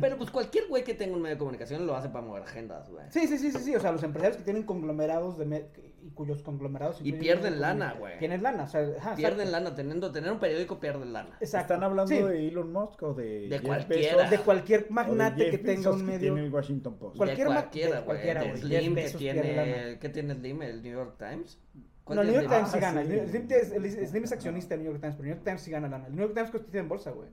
Pero 0.00 0.16
pues 0.18 0.30
cualquier 0.30 0.68
güey 0.68 0.84
que 0.84 0.94
tenga 0.94 1.16
un 1.16 1.22
medio 1.22 1.34
de 1.36 1.38
comunicación 1.38 1.86
lo 1.86 1.96
hace 1.96 2.08
para 2.10 2.24
mover 2.24 2.42
agendas, 2.42 2.88
güey. 2.90 3.04
Sí, 3.10 3.26
sí, 3.26 3.38
sí, 3.38 3.50
sí, 3.50 3.58
sí. 3.58 3.74
O 3.74 3.80
sea, 3.80 3.90
los 3.90 4.02
empresarios 4.02 4.36
que 4.36 4.44
tienen 4.44 4.62
conglomerados 4.64 5.38
de 5.38 5.46
me- 5.46 5.64
y 6.04 6.10
cuyos 6.10 6.42
conglomerados 6.42 7.00
Y 7.02 7.12
pierden 7.14 7.60
lana, 7.60 7.94
güey. 7.98 8.18
Tienen 8.18 8.42
lana, 8.42 8.64
o 8.64 8.68
sea, 8.68 8.82
ajá, 8.98 9.16
Pierden 9.16 9.40
exacto. 9.48 9.64
lana, 9.64 9.74
teniendo, 9.74 10.12
tener 10.12 10.30
un 10.30 10.38
periódico 10.38 10.78
pierden 10.78 11.12
lana. 11.14 11.36
Exacto. 11.40 11.72
¿Están 11.74 11.82
hablando 11.84 12.14
Sí, 12.14 12.22
de 12.22 12.48
Elon 12.48 12.70
Musk 12.72 13.02
o 13.02 13.14
de, 13.14 13.48
De 13.48 13.60
cualquiera. 13.60 14.30
De 14.30 14.38
cualquier 14.38 14.84
de 14.84 14.90
magnate 14.90 15.50
que 15.50 15.58
tenga 15.58 15.90
un 15.90 15.98
que 15.98 16.04
medio. 16.04 16.18
tiene 16.20 16.44
el 16.46 16.52
Washington 16.54 16.98
Post. 16.98 17.16
Cualquier 17.16 17.48
de 17.48 17.54
cualquiera, 17.54 17.88
de 17.88 17.92
güey. 17.96 18.04
cualquiera, 18.04 18.40
De 18.42 18.48
güey. 18.50 18.60
Slim 18.60 18.70
Jeff 18.70 18.84
que 18.94 19.02
Bezos 19.02 19.18
tiene, 19.18 19.98
¿qué 20.00 20.08
tiene 20.10 20.34
Slim? 20.34 20.62
¿El 20.62 20.82
New 20.82 20.92
York 20.92 21.16
Times? 21.18 21.58
¿Cuál 22.08 22.16
No, 22.16 22.22
el 22.22 22.28
New 22.32 22.40
York? 22.42 22.52
Times 22.52 22.70
sí 22.70 22.78
Ah, 22.78 22.80
gana. 22.80 23.04
sí. 23.04 23.12
El 23.12 23.28
Slim, 23.28 23.46
es, 23.50 23.72
el 23.72 24.08
Slim 24.08 24.24
es 24.24 24.32
accionista 24.32 24.74
del 24.74 24.82
New 24.82 24.92
York 24.92 25.00
Times, 25.00 25.16
pero 25.16 25.24
el 25.24 25.28
New 25.28 25.36
York 25.36 25.44
Times 25.44 25.60
sí 25.62 25.70
gana 25.70 25.88
lana. 25.88 26.06
El 26.06 26.16
New 26.16 26.22
York 26.24 26.34
Times 26.34 26.50
cotiza 26.50 26.78
en 26.78 26.88
bolsa, 26.88 27.10
güey. 27.12 27.28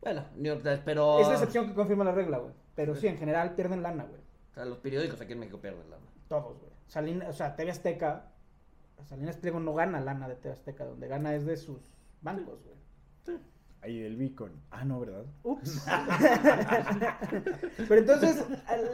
Bueno, 0.00 0.24
New 0.34 0.52
York 0.52 0.62
Times, 0.62 0.80
pero... 0.84 1.20
Es 1.20 1.28
la 1.28 1.34
excepción 1.34 1.68
que 1.68 1.74
confirma 1.74 2.04
la 2.04 2.12
regla, 2.12 2.38
güey. 2.38 2.52
Pero 2.74 2.94
sí, 2.96 3.06
en 3.06 3.18
general 3.18 3.54
pierden 3.54 3.82
lana, 3.82 4.04
güey. 4.04 4.20
O 4.50 4.54
sea, 4.54 4.64
los 4.64 4.78
periódicos 4.78 5.20
aquí 5.20 5.32
en 5.34 5.40
México 5.40 5.60
pierden 5.60 5.88
lana. 5.90 6.02
Todos, 6.28 6.58
güey. 6.58 6.72
Salina, 6.88 7.28
o 7.28 7.32
sea, 7.32 7.54
TV 7.56 7.70
Azteca. 7.70 8.30
Salinas 9.08 9.36
Pliego 9.36 9.60
no 9.60 9.74
gana 9.74 10.00
lana 10.00 10.28
de 10.28 10.34
TV 10.36 10.52
Azteca. 10.54 10.84
Donde 10.84 11.06
gana 11.08 11.34
es 11.34 11.44
de 11.46 11.56
sus 11.56 11.80
bancos, 12.22 12.60
güey. 12.64 13.38
Ahí 13.82 14.02
el 14.02 14.16
Beacon. 14.16 14.52
Ah, 14.70 14.84
no, 14.84 14.98
¿verdad? 15.00 15.24
Ups. 15.42 15.84
Pero 17.88 18.00
entonces, 18.00 18.44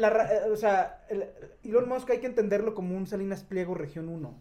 la 0.01 0.11
ra- 0.11 0.29
o 0.51 0.57
sea, 0.57 1.05
el- 1.09 1.29
Elon 1.63 1.89
Musk 1.89 2.11
hay 2.11 2.19
que 2.19 2.27
entenderlo 2.27 2.75
como 2.75 2.97
un 2.97 3.07
Salinas 3.07 3.45
Pliego 3.45 3.75
región 3.75 4.09
1. 4.09 4.35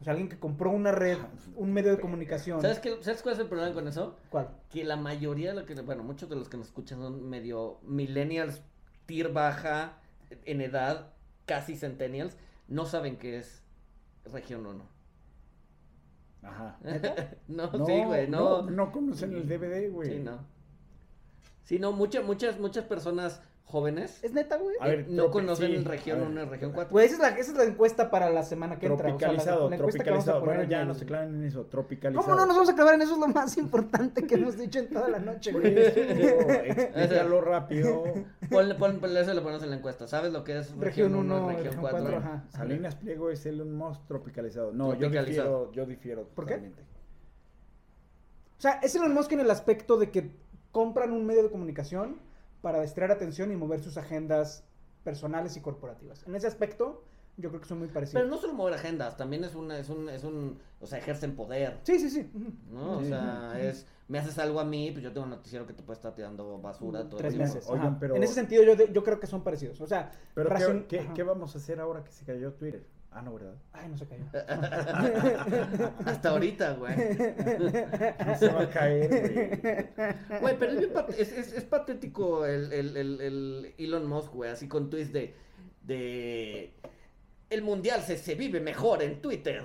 O 0.00 0.04
sea, 0.04 0.12
alguien 0.12 0.28
que 0.28 0.38
compró 0.38 0.70
una 0.70 0.92
red, 0.92 1.18
un 1.56 1.72
medio 1.72 1.90
de 1.90 2.00
comunicación. 2.00 2.60
¿Sabes, 2.60 2.78
qué, 2.78 2.96
¿Sabes 3.02 3.20
cuál 3.22 3.34
es 3.34 3.40
el 3.40 3.48
problema 3.48 3.74
con 3.74 3.88
eso? 3.88 4.16
¿Cuál? 4.30 4.48
Que 4.70 4.84
la 4.84 4.96
mayoría 4.96 5.50
de 5.50 5.60
lo 5.60 5.66
que, 5.66 5.74
bueno, 5.74 6.04
muchos 6.04 6.28
de 6.28 6.36
los 6.36 6.48
que 6.48 6.56
nos 6.56 6.68
escuchan 6.68 7.00
son 7.00 7.28
medio 7.28 7.80
millennials, 7.82 8.62
tier 9.06 9.32
baja, 9.32 9.98
en 10.44 10.60
edad, 10.60 11.12
casi 11.46 11.76
centennials, 11.76 12.36
no 12.68 12.84
saben 12.86 13.16
qué 13.16 13.38
es 13.38 13.64
región 14.24 14.66
1. 14.66 14.84
Ajá. 16.42 16.78
no, 17.48 17.70
No, 17.72 17.86
sí, 17.86 18.04
güey, 18.04 18.28
no. 18.28 18.62
no. 18.62 18.70
No 18.70 18.92
conocen 18.92 19.32
el 19.34 19.48
DVD, 19.48 19.90
güey. 19.90 20.10
Sí, 20.10 20.18
no. 20.20 20.38
Sí, 21.64 21.78
no, 21.78 21.92
muchas, 21.92 22.24
muchas, 22.24 22.58
muchas 22.58 22.84
personas 22.84 23.42
jóvenes 23.68 24.24
¿Es 24.24 24.32
neta, 24.32 24.56
güey? 24.56 24.74
A 24.80 24.86
ver, 24.88 25.00
eh, 25.00 25.06
no 25.10 25.30
conocen 25.30 25.70
sí, 25.70 25.84
región 25.84 26.16
a 26.18 26.20
ver. 26.22 26.30
1 26.30 26.42
y 26.42 26.44
región 26.46 26.72
4. 26.72 26.90
Güey, 26.90 27.04
esa 27.06 27.14
es, 27.16 27.20
la, 27.20 27.28
esa 27.38 27.52
es 27.52 27.56
la 27.58 27.64
encuesta 27.64 28.10
para 28.10 28.30
la 28.30 28.42
semana 28.42 28.78
que 28.78 28.86
entra. 28.86 29.14
o 29.14 29.18
sea, 29.18 29.28
la- 29.28 29.34
Tropicalizado, 29.36 29.70
la 29.70 29.76
tropicalizado. 29.76 30.40
Bueno, 30.44 30.62
en 30.62 30.70
ya 30.70 30.80
el- 30.82 30.88
no 30.88 30.94
se 30.94 31.04
claven 31.04 31.34
en 31.34 31.44
eso, 31.44 31.66
tropicalizado. 31.66 32.24
¿Cómo 32.24 32.34
no 32.34 32.46
nos 32.46 32.56
vamos 32.56 32.70
a 32.70 32.74
clavar 32.74 32.94
en 32.94 33.02
eso? 33.02 33.12
Es 33.12 33.18
lo 33.20 33.28
más 33.28 33.56
importante 33.58 34.26
que 34.26 34.34
hemos 34.36 34.56
dicho 34.56 34.78
en 34.78 34.88
toda 34.88 35.08
la 35.10 35.18
noche, 35.18 35.52
güey. 35.52 35.78
eso, 35.78 36.00
explícalo 36.00 37.40
rápido. 37.42 38.04
Ponle, 38.50 38.74
ponle, 38.74 38.98
ponle 39.00 39.20
eso 39.20 39.34
lo 39.34 39.42
ponemos 39.42 39.62
en 39.62 39.70
la 39.70 39.76
encuesta. 39.76 40.06
¿Sabes 40.08 40.32
lo 40.32 40.44
que 40.44 40.58
es 40.58 40.74
Región 40.76 41.14
1, 41.14 41.36
y 41.36 41.40
región 41.56 41.64
región 41.64 41.80
4? 41.82 42.00
4, 42.00 42.16
ajá. 42.18 42.44
Salinas 42.48 42.94
Pliego 42.96 43.30
es 43.30 43.44
Elon 43.44 43.74
Musk 43.74 44.06
tropicalizado. 44.06 44.72
No, 44.72 44.94
yo 44.94 45.00
Tropicalizado. 45.00 45.66
difiero, 45.66 45.72
yo 45.72 45.86
difiero 45.86 46.24
¿Por 46.28 46.46
qué? 46.46 46.54
totalmente. 46.54 46.82
O 48.56 48.60
sea, 48.60 48.80
es 48.82 48.94
Elon 48.94 49.12
Musk 49.14 49.32
en 49.32 49.40
el 49.40 49.50
aspecto 49.50 49.98
de 49.98 50.10
que 50.10 50.30
compran 50.72 51.12
un 51.12 51.26
medio 51.26 51.42
de 51.42 51.50
comunicación 51.50 52.16
para 52.62 52.80
distraer 52.80 53.10
atención 53.12 53.52
y 53.52 53.56
mover 53.56 53.80
sus 53.80 53.96
agendas 53.96 54.64
personales 55.04 55.56
y 55.56 55.60
corporativas. 55.60 56.26
En 56.26 56.34
ese 56.34 56.46
aspecto, 56.46 57.04
yo 57.36 57.50
creo 57.50 57.60
que 57.60 57.68
son 57.68 57.78
muy 57.78 57.88
parecidos. 57.88 58.22
Pero 58.22 58.34
no 58.34 58.40
solo 58.40 58.54
mover 58.54 58.74
agendas, 58.74 59.16
también 59.16 59.44
es 59.44 59.54
una, 59.54 59.78
es 59.78 59.88
un, 59.88 60.08
es 60.08 60.24
un, 60.24 60.58
o 60.80 60.86
sea, 60.86 60.98
ejercen 60.98 61.36
poder, 61.36 61.78
Sí, 61.84 61.98
sí, 61.98 62.10
sí. 62.10 62.30
O 62.76 63.00
Sí. 63.00 63.06
sea, 63.06 63.54
es, 63.60 63.86
me 64.08 64.18
haces 64.18 64.38
algo 64.38 64.58
a 64.58 64.64
mí, 64.64 64.90
pues 64.90 65.04
yo 65.04 65.12
tengo 65.12 65.24
un 65.24 65.30
noticiero 65.30 65.66
que 65.66 65.72
te 65.72 65.82
puede 65.82 65.96
estar 65.98 66.14
tirando 66.14 66.58
basura 66.60 67.04
todo 67.08 67.18
Tres 67.18 67.32
el 67.34 67.38
tiempo. 67.38 67.54
meses. 67.54 67.70
Oigan, 67.70 67.98
pero- 67.98 68.16
En 68.16 68.22
ese 68.24 68.34
sentido, 68.34 68.62
yo, 68.64 68.74
de- 68.74 68.92
yo 68.92 69.04
creo 69.04 69.20
que 69.20 69.26
son 69.28 69.42
parecidos. 69.44 69.80
O 69.80 69.86
sea, 69.86 70.10
Pero 70.34 70.48
¿qué, 70.48 70.54
racion- 70.56 70.86
qué, 70.88 71.00
ajá. 71.00 71.14
qué 71.14 71.22
vamos 71.22 71.54
a 71.54 71.58
hacer 71.58 71.78
ahora 71.80 72.02
que 72.02 72.10
se 72.12 72.24
cayó 72.24 72.52
Twitter? 72.54 72.84
Ah, 73.10 73.22
no, 73.22 73.32
¿verdad? 73.34 73.54
Ay, 73.72 73.88
no 73.88 73.96
se 73.96 74.06
cayó. 74.06 74.24
Hasta 76.04 76.28
ahorita, 76.30 76.74
güey. 76.74 76.94
No 78.26 78.34
se 78.38 78.48
va 78.48 78.62
a 78.62 78.70
caer, 78.70 79.90
güey. 80.28 80.40
Güey, 80.40 80.58
pero 80.58 80.72
es, 80.72 80.78
bien 80.78 80.92
pat- 80.92 81.10
es, 81.18 81.32
es- 81.32 81.52
es 81.52 81.64
patético 81.64 82.44
el, 82.46 82.72
el, 82.72 82.96
el, 82.96 83.20
el 83.20 83.74
Elon 83.78 84.06
Musk, 84.06 84.32
güey, 84.34 84.50
así 84.50 84.68
con 84.68 84.90
tweets 84.90 85.12
de, 85.12 85.34
de... 85.82 86.74
El 87.50 87.62
mundial 87.62 88.02
se, 88.02 88.18
se 88.18 88.34
vive 88.34 88.60
mejor 88.60 89.02
en 89.02 89.22
Twitter. 89.22 89.62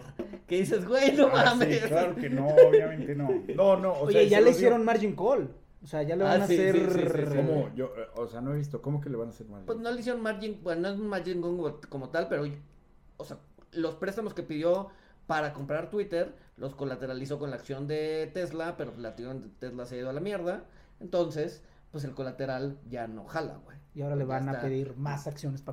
Que 0.47 0.59
dices, 0.59 0.87
güey, 0.87 1.11
no 1.11 1.27
Ah, 1.33 1.43
mames. 1.53 1.81
sí, 1.81 1.87
claro 1.87 2.15
que 2.15 2.29
no, 2.29 2.47
obviamente 2.47 3.13
no. 3.13 3.29
No, 3.55 3.77
no, 3.77 3.91
o 3.91 4.05
Oye, 4.05 4.21
sea, 4.21 4.29
ya 4.29 4.39
le 4.39 4.45
digo- 4.47 4.57
hicieron 4.57 4.85
margin 4.85 5.15
call. 5.15 5.53
O 5.83 5.87
sea, 5.87 6.01
ya 6.01 6.15
le 6.15 6.23
Ah, 6.23 6.27
van 6.29 6.41
a 6.43 6.47
sí, 6.47 6.53
hacer... 6.53 6.75
sí, 6.77 6.99
sí, 7.01 7.07
sí. 7.29 7.35
¿Cómo? 7.35 7.69
Yo, 7.75 7.91
o 8.15 8.25
sea, 8.27 8.39
no 8.39 8.53
he 8.53 8.57
visto. 8.57 8.81
¿Cómo 8.81 9.01
que 9.01 9.09
le 9.09 9.17
van 9.17 9.27
a 9.27 9.31
hacer 9.31 9.47
mal? 9.47 9.63
Pues 9.65 9.77
no 9.79 9.91
le 9.91 9.99
hicieron 9.99 10.21
margin, 10.21 10.59
bueno, 10.63 10.83
no 10.83 10.89
es 10.93 10.99
un 10.99 11.07
margin 11.07 11.41
como 11.89 12.09
tal, 12.09 12.29
pero, 12.29 12.45
o 13.17 13.25
sea, 13.25 13.37
los 13.71 13.95
préstamos 13.95 14.33
que 14.33 14.43
pidió 14.43 14.89
para 15.27 15.53
comprar 15.53 15.89
Twitter 15.89 16.35
los 16.57 16.75
colateralizó 16.75 17.39
con 17.39 17.49
la 17.49 17.55
acción 17.55 17.87
de 17.87 18.29
Tesla, 18.33 18.75
pero 18.77 18.95
la 18.97 19.09
acción 19.09 19.41
de 19.41 19.49
Tesla 19.49 19.85
se 19.85 19.95
ha 19.95 19.99
ido 19.99 20.09
a 20.09 20.13
la 20.13 20.19
mierda. 20.19 20.65
Entonces, 20.99 21.63
pues 21.91 22.03
el 22.03 22.13
colateral 22.13 22.79
ya 22.89 23.07
no 23.07 23.25
jala, 23.25 23.57
güey. 23.63 23.77
Y 23.95 24.01
ahora 24.01 24.15
le 24.15 24.25
van 24.25 24.49
a 24.49 24.61
pedir 24.61 24.95
más 24.97 25.27
acciones 25.27 25.63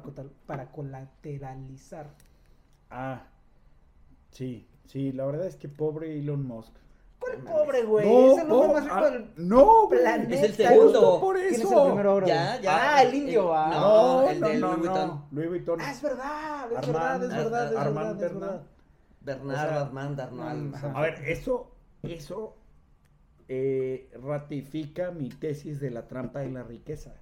para 0.47 0.71
colateralizar. 0.71 2.11
Ah, 2.91 3.27
sí, 4.31 4.69
sí, 4.87 5.13
la 5.13 5.25
verdad 5.27 5.47
es 5.47 5.57
que 5.57 5.69
pobre 5.69 6.19
Elon 6.19 6.45
Musk. 6.45 6.75
¿Cuál 7.21 7.45
No 7.45 7.51
pobre, 7.51 7.83
güey? 7.85 8.09
No, 8.09 8.33
es 8.33 8.39
el 8.39 8.51
hombre 8.51 8.67
po- 8.69 8.73
más 8.75 8.85
rico 8.85 9.11
del 9.11 9.31
no, 9.37 9.89
planeta. 9.91 10.35
Es 10.35 10.43
el 10.43 10.55
segundo. 10.55 11.21
Por 11.21 11.37
¿Quién 11.37 11.55
es 11.55 11.61
eso. 11.61 11.83
el 11.83 11.87
primero 11.91 12.11
ahora? 12.13 12.27
Ya, 12.27 12.61
ya. 12.61 12.97
Ah, 12.97 13.03
el 13.03 13.15
indio, 13.15 13.55
ah. 13.55 13.69
no, 13.71 14.23
No, 14.23 14.29
el 14.31 14.41
no, 14.41 14.49
de 14.49 14.55
no, 14.59 14.67
Louis 14.69 14.79
Vuitton. 14.81 15.09
no. 15.09 15.29
Louis 15.31 15.49
Vuitton. 15.51 15.81
Ah, 15.83 15.91
es 15.93 16.03
verdad, 16.03 16.73
es 16.73 16.79
Armand- 16.79 16.87
verdad, 16.87 17.23
es 17.25 17.31
verdad, 17.45 17.73
es 17.73 17.79
Armand 17.79 17.95
verdad, 17.97 18.13
es 18.13 18.21
Bernard. 18.21 18.51
verdad. 18.51 18.63
Bernard, 19.23 19.79
Armand, 19.79 20.21
Arnold. 20.21 20.75
A 20.97 21.01
ver, 21.03 21.15
eso, 21.29 21.71
eso 22.03 22.57
eh, 23.49 24.11
ratifica 24.23 25.11
mi 25.11 25.29
tesis 25.29 25.79
de 25.79 25.91
la 25.91 26.07
trampa 26.07 26.41
de 26.41 26.51
la 26.51 26.63
riqueza. 26.63 27.13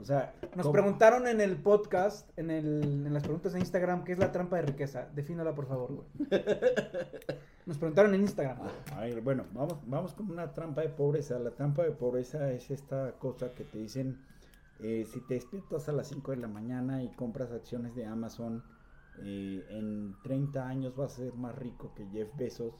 O 0.00 0.04
sea, 0.04 0.34
Nos 0.56 0.66
¿cómo? 0.66 0.72
preguntaron 0.72 1.26
en 1.26 1.40
el 1.40 1.56
podcast, 1.56 2.30
en, 2.38 2.50
el, 2.50 2.82
en 3.06 3.12
las 3.12 3.22
preguntas 3.22 3.52
de 3.52 3.60
Instagram, 3.60 4.04
¿qué 4.04 4.12
es 4.12 4.18
la 4.18 4.32
trampa 4.32 4.56
de 4.56 4.62
riqueza? 4.62 5.08
Defínala, 5.14 5.54
por 5.54 5.66
favor, 5.66 5.92
güey. 5.92 6.08
Nos 7.66 7.76
preguntaron 7.76 8.14
en 8.14 8.22
Instagram. 8.22 8.58
A 8.94 9.00
ver, 9.00 9.20
bueno, 9.20 9.44
vamos, 9.52 9.78
vamos 9.86 10.14
con 10.14 10.30
una 10.30 10.54
trampa 10.54 10.80
de 10.80 10.88
pobreza. 10.88 11.38
La 11.38 11.50
trampa 11.50 11.82
de 11.82 11.90
pobreza 11.90 12.50
es 12.50 12.70
esta 12.70 13.12
cosa 13.18 13.52
que 13.52 13.64
te 13.64 13.78
dicen, 13.78 14.18
eh, 14.80 15.04
si 15.04 15.20
te 15.26 15.34
despiertas 15.34 15.88
a 15.88 15.92
las 15.92 16.08
5 16.08 16.30
de 16.30 16.38
la 16.38 16.48
mañana 16.48 17.02
y 17.02 17.08
compras 17.10 17.52
acciones 17.52 17.94
de 17.94 18.06
Amazon, 18.06 18.64
eh, 19.22 19.66
en 19.68 20.16
30 20.22 20.66
años 20.66 20.96
vas 20.96 21.12
a 21.12 21.16
ser 21.16 21.34
más 21.34 21.54
rico 21.56 21.92
que 21.94 22.06
Jeff 22.06 22.28
Bezos. 22.36 22.74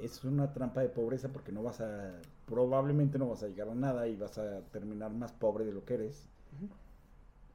Es 0.00 0.24
una 0.24 0.52
trampa 0.52 0.80
de 0.80 0.88
pobreza 0.88 1.28
porque 1.32 1.52
no 1.52 1.62
vas 1.62 1.80
a, 1.80 2.20
probablemente 2.46 3.18
no 3.18 3.28
vas 3.28 3.42
a 3.44 3.48
llegar 3.48 3.68
a 3.68 3.74
nada 3.74 4.08
y 4.08 4.16
vas 4.16 4.38
a 4.38 4.62
terminar 4.72 5.12
más 5.12 5.32
pobre 5.32 5.64
de 5.64 5.72
lo 5.72 5.84
que 5.84 5.94
eres. 5.94 6.29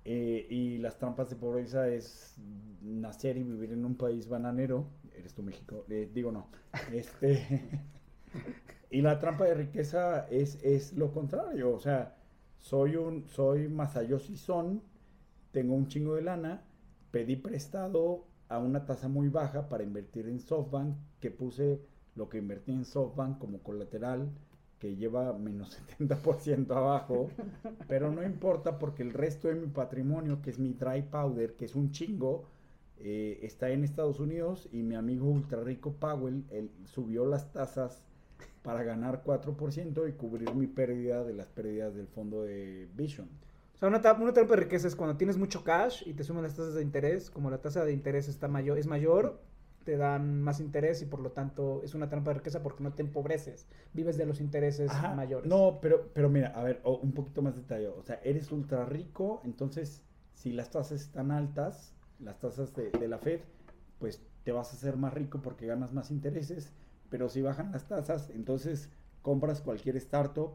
Eh, 0.03 0.45
y 0.49 0.77
las 0.77 0.97
trampas 0.99 1.29
de 1.31 1.35
pobreza 1.35 1.87
es 1.87 2.35
nacer 2.81 3.37
y 3.37 3.43
vivir 3.43 3.71
en 3.71 3.85
un 3.85 3.95
país 3.95 4.27
bananero. 4.27 4.87
Eres 5.15 5.33
tú 5.33 5.41
México. 5.41 5.85
Eh, 5.89 6.09
digo 6.13 6.31
no. 6.31 6.47
Este. 6.93 7.81
y 8.91 9.01
la 9.01 9.19
trampa 9.19 9.45
de 9.45 9.55
riqueza 9.55 10.27
es, 10.29 10.63
es 10.63 10.93
lo 10.93 11.11
contrario. 11.11 11.73
O 11.73 11.79
sea, 11.79 12.15
soy 12.59 12.95
un 12.95 13.27
soy 13.27 13.67
Masayoshi 13.67 14.37
Son, 14.37 14.81
tengo 15.51 15.75
un 15.75 15.87
chingo 15.87 16.15
de 16.15 16.21
lana, 16.21 16.63
pedí 17.11 17.35
prestado 17.35 18.25
a 18.47 18.59
una 18.59 18.85
tasa 18.85 19.07
muy 19.07 19.29
baja 19.29 19.69
para 19.69 19.83
invertir 19.83 20.27
en 20.27 20.39
SoftBank, 20.39 20.95
que 21.19 21.31
puse 21.31 21.81
lo 22.15 22.29
que 22.29 22.37
invertí 22.37 22.71
en 22.71 22.85
SoftBank 22.85 23.37
como 23.37 23.59
colateral, 23.59 24.29
lleva 24.93 25.33
menos 25.33 25.79
70% 25.97 26.69
abajo, 26.75 27.29
pero 27.87 28.11
no 28.11 28.23
importa 28.23 28.77
porque 28.77 29.03
el 29.03 29.13
resto 29.13 29.47
de 29.47 29.55
mi 29.55 29.67
patrimonio, 29.67 30.41
que 30.41 30.51
es 30.51 30.59
mi 30.59 30.73
dry 30.73 31.01
powder, 31.01 31.55
que 31.55 31.65
es 31.65 31.75
un 31.75 31.91
chingo, 31.91 32.45
eh, 32.97 33.39
está 33.41 33.69
en 33.69 33.83
Estados 33.83 34.19
Unidos 34.19 34.69
y 34.71 34.83
mi 34.83 34.95
amigo 34.95 35.27
ultra 35.27 35.61
rico 35.61 35.93
Powell 35.93 36.43
subió 36.85 37.25
las 37.25 37.51
tasas 37.51 38.03
para 38.63 38.83
ganar 38.83 39.23
4% 39.23 40.09
y 40.09 40.13
cubrir 40.13 40.53
mi 40.55 40.67
pérdida 40.67 41.23
de 41.23 41.33
las 41.33 41.47
pérdidas 41.47 41.93
del 41.95 42.07
fondo 42.07 42.43
de 42.43 42.87
Vision. 42.95 43.27
O 43.75 43.77
sea, 43.77 43.89
una, 43.89 43.97
una 43.97 44.33
trampa 44.33 44.55
de 44.55 44.61
riqueza 44.61 44.87
es 44.87 44.95
cuando 44.95 45.17
tienes 45.17 45.37
mucho 45.37 45.63
cash 45.63 46.03
y 46.05 46.13
te 46.13 46.23
suman 46.23 46.43
las 46.43 46.55
tasas 46.55 46.75
de 46.75 46.81
interés. 46.81 47.29
Como 47.29 47.51
la 47.51 47.59
tasa 47.59 47.83
de 47.83 47.91
interés 47.91 48.29
está 48.29 48.47
mayor, 48.47 48.79
es 48.79 48.87
mayor, 48.87 49.39
te 49.85 49.95
dan 49.97 50.41
más 50.41 50.59
interés 50.59 51.01
y 51.01 51.05
por 51.05 51.19
lo 51.21 51.31
tanto 51.31 51.81
es 51.83 51.93
una 51.93 52.09
trampa 52.09 52.31
de 52.31 52.39
riqueza 52.39 52.61
porque 52.61 52.83
no 52.83 52.93
te 52.93 53.03
empobreces. 53.03 53.67
Vives 53.93 54.17
de 54.17 54.25
los 54.25 54.41
intereses 54.41 54.91
Ajá, 54.91 55.13
mayores. 55.13 55.47
No, 55.47 55.79
pero, 55.79 56.09
pero 56.13 56.29
mira, 56.29 56.49
a 56.49 56.63
ver, 56.63 56.81
un 56.83 57.13
poquito 57.13 57.41
más 57.41 57.55
detallado. 57.55 57.95
O 57.97 58.03
sea, 58.03 58.19
eres 58.23 58.51
ultra 58.51 58.83
rico, 58.85 59.41
entonces 59.45 60.01
si 60.33 60.51
las 60.51 60.71
tasas 60.71 61.01
están 61.01 61.31
altas, 61.31 61.93
las 62.19 62.39
tasas 62.39 62.75
de, 62.75 62.89
de 62.89 63.07
la 63.07 63.19
Fed, 63.19 63.41
pues 63.99 64.21
te 64.43 64.51
vas 64.51 64.73
a 64.73 64.75
hacer 64.75 64.97
más 64.97 65.13
rico 65.13 65.39
porque 65.41 65.67
ganas 65.67 65.93
más 65.93 66.11
intereses, 66.11 66.73
pero 67.09 67.29
si 67.29 67.41
bajan 67.41 67.71
las 67.71 67.87
tasas, 67.87 68.29
entonces 68.31 68.89
compras 69.25 69.59
cualquier 69.59 69.95
startup 69.97 70.51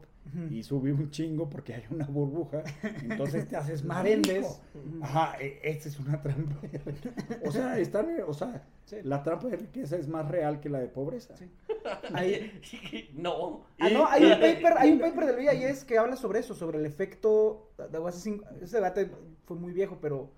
y 0.49 0.63
sube 0.63 0.93
un 0.93 1.09
chingo 1.09 1.49
porque 1.49 1.73
hay 1.73 1.83
una 1.89 2.05
burbuja, 2.05 2.63
entonces 3.03 3.45
te 3.49 3.57
haces 3.57 3.83
más 3.83 4.01
Vendes. 4.01 4.61
Ajá, 5.01 5.35
e- 5.41 5.59
esta 5.61 5.89
es 5.89 5.99
una 5.99 6.21
trampa. 6.21 6.55
de 6.65 6.77
riqueza. 6.77 7.09
O 7.45 7.51
sea, 7.51 7.77
están, 7.77 8.07
o 8.25 8.33
sea, 8.33 8.63
Sí. 8.85 8.95
la 9.03 9.23
trampa 9.23 9.47
de 9.49 9.57
riqueza 9.57 9.97
es 9.97 10.07
más 10.07 10.25
real 10.29 10.61
que 10.61 10.69
la 10.69 10.79
de 10.79 10.87
pobreza. 10.87 11.35
Sí. 11.35 11.51
Ahí- 12.13 13.09
no. 13.13 13.65
Ah, 13.77 13.89
no, 13.91 14.07
hay 14.07 14.23
un 14.23 14.39
paper, 14.39 14.73
hay 14.77 14.91
un 14.93 14.99
paper 14.99 15.25
del 15.25 15.35
VIS 15.37 15.83
que 15.83 15.97
habla 15.97 16.15
sobre 16.15 16.39
eso, 16.39 16.53
sobre 16.55 16.77
el 16.79 16.85
efecto, 16.85 17.71
de 17.77 17.97
hace 18.07 18.19
cinco- 18.21 18.45
ese 18.61 18.77
debate 18.77 19.11
fue 19.45 19.57
muy 19.57 19.73
viejo, 19.73 19.97
pero 20.01 20.31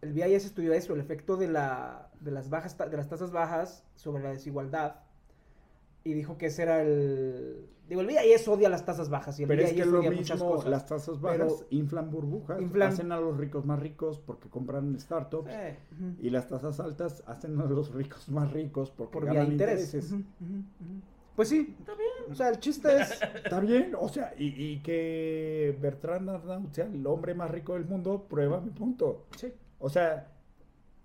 el 0.00 0.14
VIS 0.14 0.46
estudió 0.46 0.72
eso, 0.72 0.94
el 0.94 1.00
efecto 1.00 1.36
de, 1.36 1.48
la, 1.48 2.08
de, 2.20 2.30
las 2.30 2.48
bajas, 2.48 2.78
ta- 2.78 2.88
de 2.88 2.96
las 2.96 3.08
tasas 3.08 3.30
bajas 3.30 3.84
sobre 3.96 4.22
la 4.22 4.30
desigualdad, 4.30 5.00
y 6.10 6.14
dijo 6.14 6.36
que 6.38 6.46
ese 6.46 6.62
era 6.62 6.82
el... 6.82 7.66
Digo, 7.88 8.02
el 8.02 8.06
VIS 8.06 8.46
odia 8.48 8.68
las 8.68 8.84
tasas 8.84 9.08
bajas, 9.08 9.38
y 9.40 9.44
el 9.44 9.48
Pero 9.48 9.62
es 9.62 9.72
que 9.72 9.84
lo 9.86 10.00
odia 10.00 10.10
muchas 10.10 10.36
mismo, 10.38 10.50
cosas. 10.56 10.70
las 10.70 10.84
tasas 10.86 11.18
bajas 11.22 11.38
pero- 11.54 11.66
inflan 11.70 12.10
burbujas, 12.10 12.60
Inflan- 12.60 12.88
hacen 12.88 13.12
a 13.12 13.18
los 13.20 13.36
ricos 13.38 13.64
más 13.64 13.78
ricos 13.80 14.18
porque 14.18 14.48
compran 14.50 14.98
startups 15.00 15.50
Eh, 15.50 15.78
y 16.20 16.28
las 16.28 16.46
tasas 16.48 16.78
altas 16.80 17.22
hacen 17.26 17.58
a 17.58 17.64
los 17.64 17.92
ricos 17.94 18.28
más 18.28 18.52
ricos 18.52 18.90
porque 18.90 19.12
por 19.12 19.24
ganan 19.24 19.52
interés. 19.52 19.94
intereses. 19.94 20.14
Pues 21.34 21.48
sí, 21.48 21.74
está 21.78 21.94
bien. 21.94 22.30
O 22.32 22.34
sea, 22.34 22.48
el 22.50 22.58
chiste 22.58 22.88
es... 23.00 23.10
Está 23.44 23.60
bien, 23.60 23.94
o 23.98 24.08
sea, 24.08 24.34
y, 24.36 24.48
y 24.72 24.80
que 24.80 25.74
Bertrand 25.80 26.28
Arnault 26.28 26.72
sea 26.74 26.86
el 26.86 27.06
hombre 27.06 27.32
más 27.34 27.50
rico 27.50 27.74
del 27.74 27.86
mundo, 27.86 28.26
prueba 28.28 28.60
mi 28.60 28.70
punto. 28.70 29.26
Sí, 29.36 29.50
O 29.78 29.88
sea, 29.88 30.32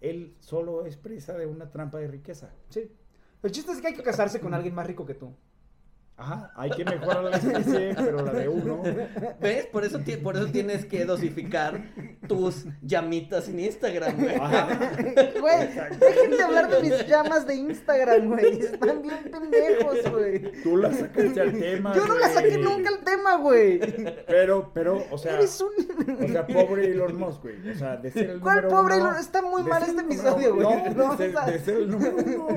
él 0.01 0.34
solo 0.39 0.86
es 0.86 0.97
presa 0.97 1.38
de 1.38 1.45
una 1.45 1.70
trampa 1.70 1.99
de 1.99 2.08
riqueza. 2.08 2.49
sí. 2.70 2.91
El 3.44 3.52
chiste 3.52 3.74
es 3.74 3.82
que 3.82 3.88
hay 3.88 3.94
que 3.94 4.04
casarse 4.04 4.39
con 4.39 4.54
alguien 4.54 4.74
más 4.74 4.88
rico 4.88 5.06
que 5.06 5.16
tú. 5.16 5.36
Ajá, 6.16 6.51
hay 6.55 6.70
que 6.70 6.86
mejorar 6.86 7.24
la 7.24 7.38
especie, 7.38 7.93
pero 7.95 8.22
la 8.24 8.32
de 8.34 8.47
uno. 8.47 8.84
¿Ves? 9.41 9.66
Por 9.66 9.84
eso, 9.84 9.99
por 10.22 10.36
eso 10.38 10.45
tienes 10.45 10.86
que 10.86 11.05
dosificar 11.05 11.82
tus 12.28 12.66
llamitas 12.84 13.49
en 13.49 13.59
Instagram, 13.59 14.18
güey. 14.22 14.36
Ajá. 14.36 14.91
Güey, 15.39 15.68
dejen 15.99 16.32
de 16.32 16.43
hablar 16.43 16.70
de 16.70 16.82
mis 16.82 17.07
llamas 17.07 17.47
de 17.47 17.55
Instagram, 17.55 18.28
güey. 18.30 18.59
Están 18.59 19.01
bien 19.01 19.32
pendejos, 19.32 20.11
güey. 20.11 20.51
Tú 20.61 20.78
la 20.78 20.93
sacaste 20.93 21.41
al 21.41 21.51
tema. 21.59 21.95
Yo 21.95 22.05
no 22.05 22.18
la 22.20 22.30
saqué 22.30 22.57
nunca 22.59 22.89
el 22.89 22.99
tema, 23.03 23.36
güey. 23.38 23.80
Pero, 24.28 24.72
pero, 24.74 25.03
o 25.11 25.18
sea. 25.18 25.34
Eres 25.34 25.59
un. 25.61 25.74
O 26.24 26.28
sea, 26.28 26.45
pobre 26.45 26.91
Elon 26.91 27.18
Musk, 27.18 27.41
güey. 27.41 27.70
O 27.72 27.76
sea, 27.76 27.97
de 27.97 28.11
ser 28.11 28.30
el 28.30 28.39
¿Cuál 28.39 28.57
número 28.57 28.70
pobre 28.82 28.95
uno- 28.97 29.05
Elon? 29.09 29.20
Está 29.20 29.41
muy 29.41 29.64
mal 29.64 29.82
este 29.84 30.01
episodio, 30.01 30.55
güey. 30.55 30.68
No, 30.68 30.93
No, 30.93 31.16
de, 31.16 31.18
ser, 31.18 31.36
o 31.36 31.41
sea- 31.41 31.51
de 31.51 31.59
ser 31.59 31.76
el 31.78 31.89
número 31.89 32.16
uno. 32.18 32.47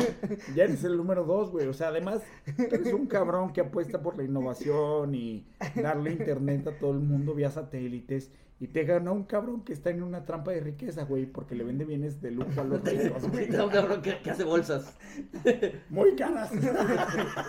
Ya 0.54 0.64
eres 0.64 0.84
el 0.84 0.96
número 0.96 1.24
dos, 1.24 1.50
güey. 1.50 1.66
O 1.66 1.72
sea, 1.74 1.88
además, 1.88 2.20
tú 2.56 2.62
eres 2.74 2.92
un 2.92 3.06
cabrón 3.06 3.45
que 3.52 3.60
apuesta 3.60 4.02
por 4.02 4.16
la 4.16 4.24
innovación 4.24 5.14
y 5.14 5.46
darle 5.74 6.12
internet 6.12 6.66
a 6.68 6.78
todo 6.78 6.92
el 6.92 7.00
mundo 7.00 7.34
vía 7.34 7.50
satélites. 7.50 8.30
Y 8.58 8.68
te 8.68 8.84
gana 8.84 9.12
un 9.12 9.24
cabrón 9.24 9.64
que 9.64 9.74
está 9.74 9.90
en 9.90 10.02
una 10.02 10.24
trampa 10.24 10.50
de 10.50 10.60
riqueza, 10.60 11.04
güey, 11.04 11.26
porque 11.26 11.54
le 11.54 11.62
vende 11.62 11.84
bienes 11.84 12.22
de 12.22 12.30
lujo 12.30 12.58
a 12.58 12.64
los 12.64 12.82
ricos, 12.84 13.28
güey. 13.30 13.50
No, 13.50 13.68
cabrón, 13.68 14.00
que, 14.00 14.18
que 14.22 14.30
hace 14.30 14.44
bolsas. 14.44 14.96
Muy 15.90 16.16
caras. 16.16 16.50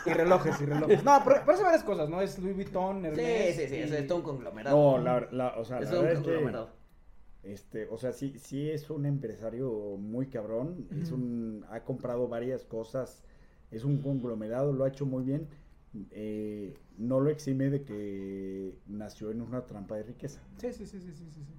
Y 0.06 0.10
relojes, 0.10 0.60
y 0.62 0.66
relojes. 0.66 1.04
No, 1.06 1.22
pero, 1.24 1.38
pero 1.46 1.54
hace 1.54 1.64
varias 1.64 1.84
cosas, 1.86 2.10
¿no? 2.10 2.22
Es 2.22 2.38
Louis 2.40 2.56
Vuitton, 2.56 3.02
Sí, 3.02 3.08
Hermes. 3.08 3.56
sí, 3.56 3.68
sí, 3.68 3.76
y- 3.76 3.80
eso 3.80 3.96
es 3.96 4.06
todo 4.08 4.18
un 4.18 4.24
conglomerado. 4.26 4.76
No, 4.98 4.98
la, 5.04 5.28
la, 5.32 5.58
o 5.58 5.64
sea, 5.64 5.80
es 5.80 5.86
la 5.86 5.92
todo 5.92 6.00
un 6.02 6.06
verdad 6.08 6.20
es 6.22 6.26
que, 6.28 6.34
conglomerado. 6.34 6.70
este, 7.44 7.88
o 7.90 7.98
sea, 7.98 8.12
sí, 8.12 8.34
sí 8.38 8.70
es 8.70 8.90
un 8.90 9.06
empresario 9.06 9.72
muy 9.98 10.28
cabrón, 10.28 10.88
es 11.02 11.12
un, 11.14 11.66
ha 11.70 11.86
comprado 11.86 12.28
varias 12.28 12.66
cosas, 12.66 13.24
es 13.72 13.86
un 13.86 14.02
conglomerado, 14.02 14.74
lo 14.74 14.84
ha 14.84 14.90
hecho 14.90 15.06
muy 15.06 15.24
bien, 15.24 15.48
eh, 16.12 16.78
no 16.98 17.20
lo 17.20 17.30
exime 17.30 17.70
de 17.70 17.84
que 17.84 18.76
nació 18.88 19.32
en 19.32 19.42
una 19.42 19.66
trampa 19.66 19.96
de 19.96 20.04
riqueza. 20.04 20.42
Sí, 20.58 20.72
sí, 20.74 20.86
sí, 20.86 21.00
sí, 21.00 21.14
sí, 21.14 21.26
sí. 21.32 21.44
sí. 21.44 21.54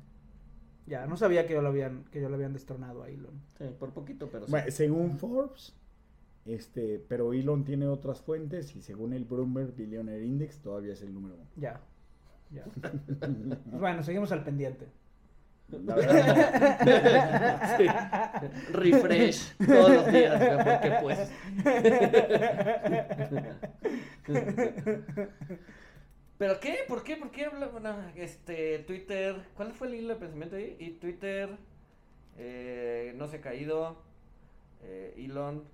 Ya, 0.86 1.07
no 1.07 1.16
sabía 1.16 1.47
que 1.47 1.53
yo 1.53 1.62
lo 1.62 1.68
habían, 1.68 2.05
que 2.05 2.20
yo 2.20 2.28
lo 2.28 2.36
habían 2.36 2.55
destronado 2.55 3.03
a 3.03 3.11
Elon. 3.11 3.41
Sí, 3.59 3.64
por 3.78 3.93
poquito, 3.93 4.28
pero 4.30 4.47
sí. 4.47 4.51
Bueno, 4.51 4.70
según 4.70 5.18
Forbes, 5.18 5.74
este, 6.47 7.05
pero 7.09 7.34
Elon 7.34 7.64
tiene 7.64 7.86
otras 7.86 8.22
fuentes 8.22 8.74
y 8.74 8.80
según 8.80 9.12
el 9.12 9.24
Bloomberg 9.24 9.74
Billionaire 9.74 10.24
Index 10.24 10.59
todavía 10.61 10.95
es 10.95 11.03
el 11.03 11.12
número 11.12 11.34
uno. 11.34 11.45
Ya. 11.57 11.80
Ya. 12.51 12.64
bueno, 13.66 14.03
seguimos 14.03 14.32
al 14.32 14.43
pendiente. 14.45 14.89
La 15.70 15.95
verdad, 15.95 16.78
Sí. 17.76 17.86
Refresh 18.72 19.55
todos 19.59 19.91
los 19.91 20.07
días, 20.11 20.43
porque 20.64 20.93
pues. 21.03 21.30
¿Pero 26.39 26.61
qué? 26.61 26.76
¿Por 26.87 27.03
qué? 27.03 27.16
¿Por 27.16 27.31
qué 27.31 27.47
habla? 27.47 27.66
Bueno, 27.68 27.97
este, 28.14 28.79
Twitter. 28.81 29.37
¿Cuál 29.57 29.72
fue 29.72 29.89
el 29.89 29.95
hilo 29.95 30.14
de 30.14 30.20
pensamiento 30.20 30.57
ahí? 30.57 30.76
Y 30.79 30.91
Twitter. 30.93 31.59
eh, 32.37 33.12
no 33.16 33.26
se 33.29 33.37
ha 33.39 33.41
caído. 33.41 34.03
eh, 34.83 35.14
Elon. 35.16 35.64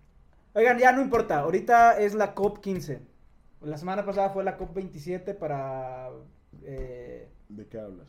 Oigan, 0.55 0.79
ya 0.79 0.93
no 0.93 1.03
importa. 1.03 1.41
Ahorita 1.41 1.99
es 1.99 2.15
la 2.15 2.35
COP 2.35 2.59
15. 2.61 3.03
La 3.63 3.77
semana 3.79 4.05
pasada 4.05 4.31
fue 4.31 4.45
la 4.45 4.57
COP 4.57 4.75
27 4.75 5.35
para 5.35 6.11
eh, 6.63 7.29
¿De 7.49 7.67
qué 7.69 7.79
hablas? 7.79 8.09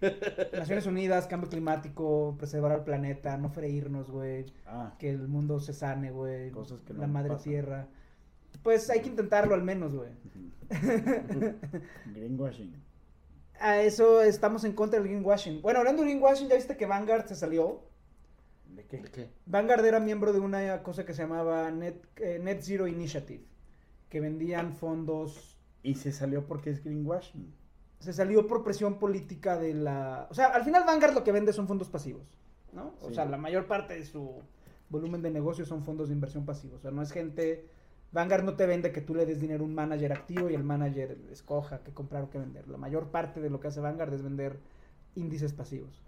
Naciones 0.56 0.86
Unidas, 0.86 1.26
cambio 1.26 1.50
climático, 1.50 2.34
preservar 2.38 2.72
al 2.72 2.84
planeta, 2.84 3.36
no 3.36 3.50
freírnos, 3.50 4.10
güey. 4.10 4.46
Ah, 4.66 4.94
Que 4.98 5.10
el 5.10 5.28
mundo 5.28 5.60
se 5.60 5.72
sane, 5.74 6.10
güey. 6.10 6.50
Cosas 6.50 6.80
que 6.82 6.94
La 6.94 7.06
madre 7.06 7.28
pasan. 7.34 7.42
tierra. 7.42 7.88
Pues 8.62 8.90
hay 8.90 9.00
que 9.00 9.08
intentarlo 9.08 9.54
al 9.54 9.62
menos, 9.62 9.94
güey. 9.94 10.10
greenwashing. 12.14 12.74
A 13.58 13.80
eso 13.80 14.22
estamos 14.22 14.64
en 14.64 14.72
contra 14.72 14.98
del 14.98 15.08
greenwashing. 15.08 15.60
Bueno, 15.60 15.80
hablando 15.80 16.02
de 16.02 16.08
greenwashing, 16.08 16.48
ya 16.48 16.54
viste 16.56 16.76
que 16.76 16.86
Vanguard 16.86 17.26
se 17.26 17.34
salió. 17.34 17.82
¿De 18.74 18.84
qué? 18.84 18.98
¿De 18.98 19.10
qué? 19.10 19.30
Vanguard 19.46 19.84
era 19.84 20.00
miembro 20.00 20.32
de 20.32 20.40
una 20.40 20.82
cosa 20.82 21.04
que 21.04 21.12
se 21.12 21.22
llamaba 21.22 21.70
Net, 21.70 21.96
eh, 22.16 22.38
Net 22.42 22.62
Zero 22.62 22.86
Initiative, 22.86 23.44
que 24.08 24.20
vendían 24.20 24.72
fondos. 24.72 25.58
Y 25.82 25.94
se 25.94 26.12
salió 26.12 26.46
porque 26.46 26.70
es 26.70 26.84
greenwashing. 26.84 27.54
se 27.98 28.12
salió 28.12 28.46
por 28.46 28.62
presión 28.64 28.98
política 28.98 29.58
de 29.58 29.74
la... 29.74 30.26
O 30.30 30.34
sea, 30.34 30.46
al 30.48 30.64
final 30.64 30.84
Vanguard 30.86 31.14
lo 31.14 31.24
que 31.24 31.32
vende 31.32 31.52
son 31.52 31.66
fondos 31.68 31.88
pasivos, 31.88 32.38
¿no? 32.72 32.94
O 33.02 33.12
sea, 33.12 33.24
la 33.26 33.36
mayor 33.36 33.66
parte 33.66 33.94
de 33.94 34.04
su 34.04 34.42
volumen 34.88 35.22
de 35.22 35.30
negocio 35.30 35.64
son 35.66 35.82
fondos 35.82 36.08
de 36.08 36.14
inversión 36.14 36.44
pasivos. 36.46 36.78
O 36.78 36.82
sea, 36.82 36.90
no 36.90 37.02
es 37.02 37.12
gente... 37.12 37.68
Vanguard 38.12 38.42
no 38.42 38.56
te 38.56 38.66
vende 38.66 38.90
que 38.90 39.00
tú 39.00 39.14
le 39.14 39.24
des 39.24 39.40
dinero 39.40 39.62
a 39.62 39.66
un 39.66 39.74
manager 39.74 40.12
activo 40.12 40.50
y 40.50 40.54
el 40.54 40.64
manager 40.64 41.16
escoja 41.30 41.82
qué 41.84 41.92
comprar 41.92 42.24
o 42.24 42.30
qué 42.30 42.38
vender. 42.38 42.66
La 42.66 42.76
mayor 42.76 43.10
parte 43.12 43.40
de 43.40 43.50
lo 43.50 43.60
que 43.60 43.68
hace 43.68 43.80
Vanguard 43.80 44.12
es 44.12 44.22
vender 44.22 44.58
índices 45.14 45.52
pasivos. 45.52 46.02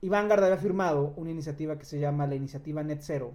Y 0.00 0.08
Vanguard 0.08 0.42
había 0.42 0.56
firmado 0.56 1.14
una 1.16 1.30
iniciativa 1.30 1.78
que 1.78 1.84
se 1.84 2.00
llama 2.00 2.26
la 2.26 2.34
iniciativa 2.34 2.82
Net 2.82 3.02
Zero, 3.02 3.34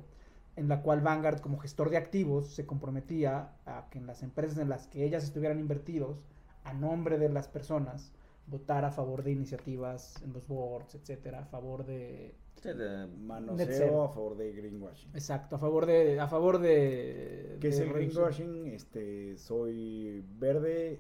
en 0.57 0.67
la 0.67 0.81
cual 0.81 0.99
Vanguard 0.99 1.39
como 1.39 1.59
gestor 1.59 1.89
de 1.89 1.97
activos 1.97 2.53
se 2.53 2.65
comprometía 2.65 3.53
a 3.65 3.87
que 3.89 3.99
en 3.99 4.05
las 4.05 4.21
empresas 4.21 4.57
en 4.57 4.67
las 4.67 4.87
que 4.87 5.05
ellas 5.05 5.23
estuvieran 5.23 5.59
invertidos, 5.59 6.25
a 6.65 6.73
nombre 6.73 7.17
de 7.17 7.29
las 7.29 7.47
personas, 7.47 8.11
votar 8.49 8.83
a 8.85 8.91
favor 8.91 9.23
de 9.23 9.31
iniciativas 9.31 10.21
en 10.23 10.33
los 10.33 10.47
boards, 10.47 10.95
etcétera, 10.95 11.39
a 11.41 11.45
favor 11.45 11.85
de 11.85 12.35
Sí, 12.61 12.69
de- 12.73 13.07
Manoseo 13.07 14.03
a 14.03 14.09
favor 14.09 14.35
de 14.35 14.51
greenwashing. 14.51 15.11
exacto, 15.13 15.55
a 15.55 15.59
favor 15.59 15.85
de 15.85 16.19
a 16.19 16.27
favor 16.27 16.59
de 16.59 17.57
¿Qué 17.61 17.69
es 17.69 17.79
el 17.79 17.93
greenwashing? 17.93 18.67
Este, 18.67 19.37
soy 19.37 20.25
verde 20.39 20.99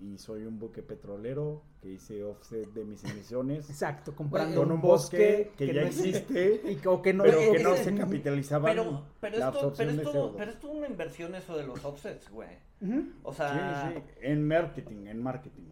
y 0.00 0.16
soy 0.18 0.44
un 0.44 0.58
buque 0.58 0.82
petrolero 0.82 1.62
que 1.80 1.90
hice 1.92 2.24
offset 2.24 2.66
de 2.72 2.84
mis 2.84 3.04
emisiones 3.04 3.68
Exacto, 3.68 4.14
comprando 4.16 4.56
con 4.60 4.68
un 4.70 4.76
un 4.76 4.80
bosque, 4.80 5.48
bosque 5.48 5.66
que, 5.66 5.74
ya 5.74 5.82
no 5.82 5.86
existe, 5.88 6.60
y 6.64 6.76
que, 6.76 6.88
o 6.88 7.02
que 7.02 7.12
no, 7.12 7.22
pero 7.24 7.38
o 7.38 7.52
que 7.52 7.58
que- 7.58 7.62
no 7.62 7.74
es- 7.74 7.80
se 7.84 7.94
capitalizaba 7.94 8.68
Pero, 8.70 9.04
pero, 9.20 9.38
la 9.38 9.48
es 9.48 9.52
todo, 9.52 9.72
pero, 9.76 9.90
es 9.90 9.96
de 9.98 10.02
todo, 10.04 10.32
CO2. 10.32 10.36
pero 10.38 10.50
es 10.52 10.60
toda 10.60 10.72
una 10.74 10.88
inversión 10.88 11.34
eso 11.34 11.56
de 11.56 11.64
los 11.66 11.84
offsets, 11.84 12.30
güey. 12.30 12.56
Ujú. 12.80 13.04
O 13.24 13.32
sea, 13.34 13.92
Sí, 13.94 13.98
sí, 14.00 14.04
en 14.22 14.46
marketing, 14.48 15.06
en 15.06 15.22
marketing. 15.22 15.62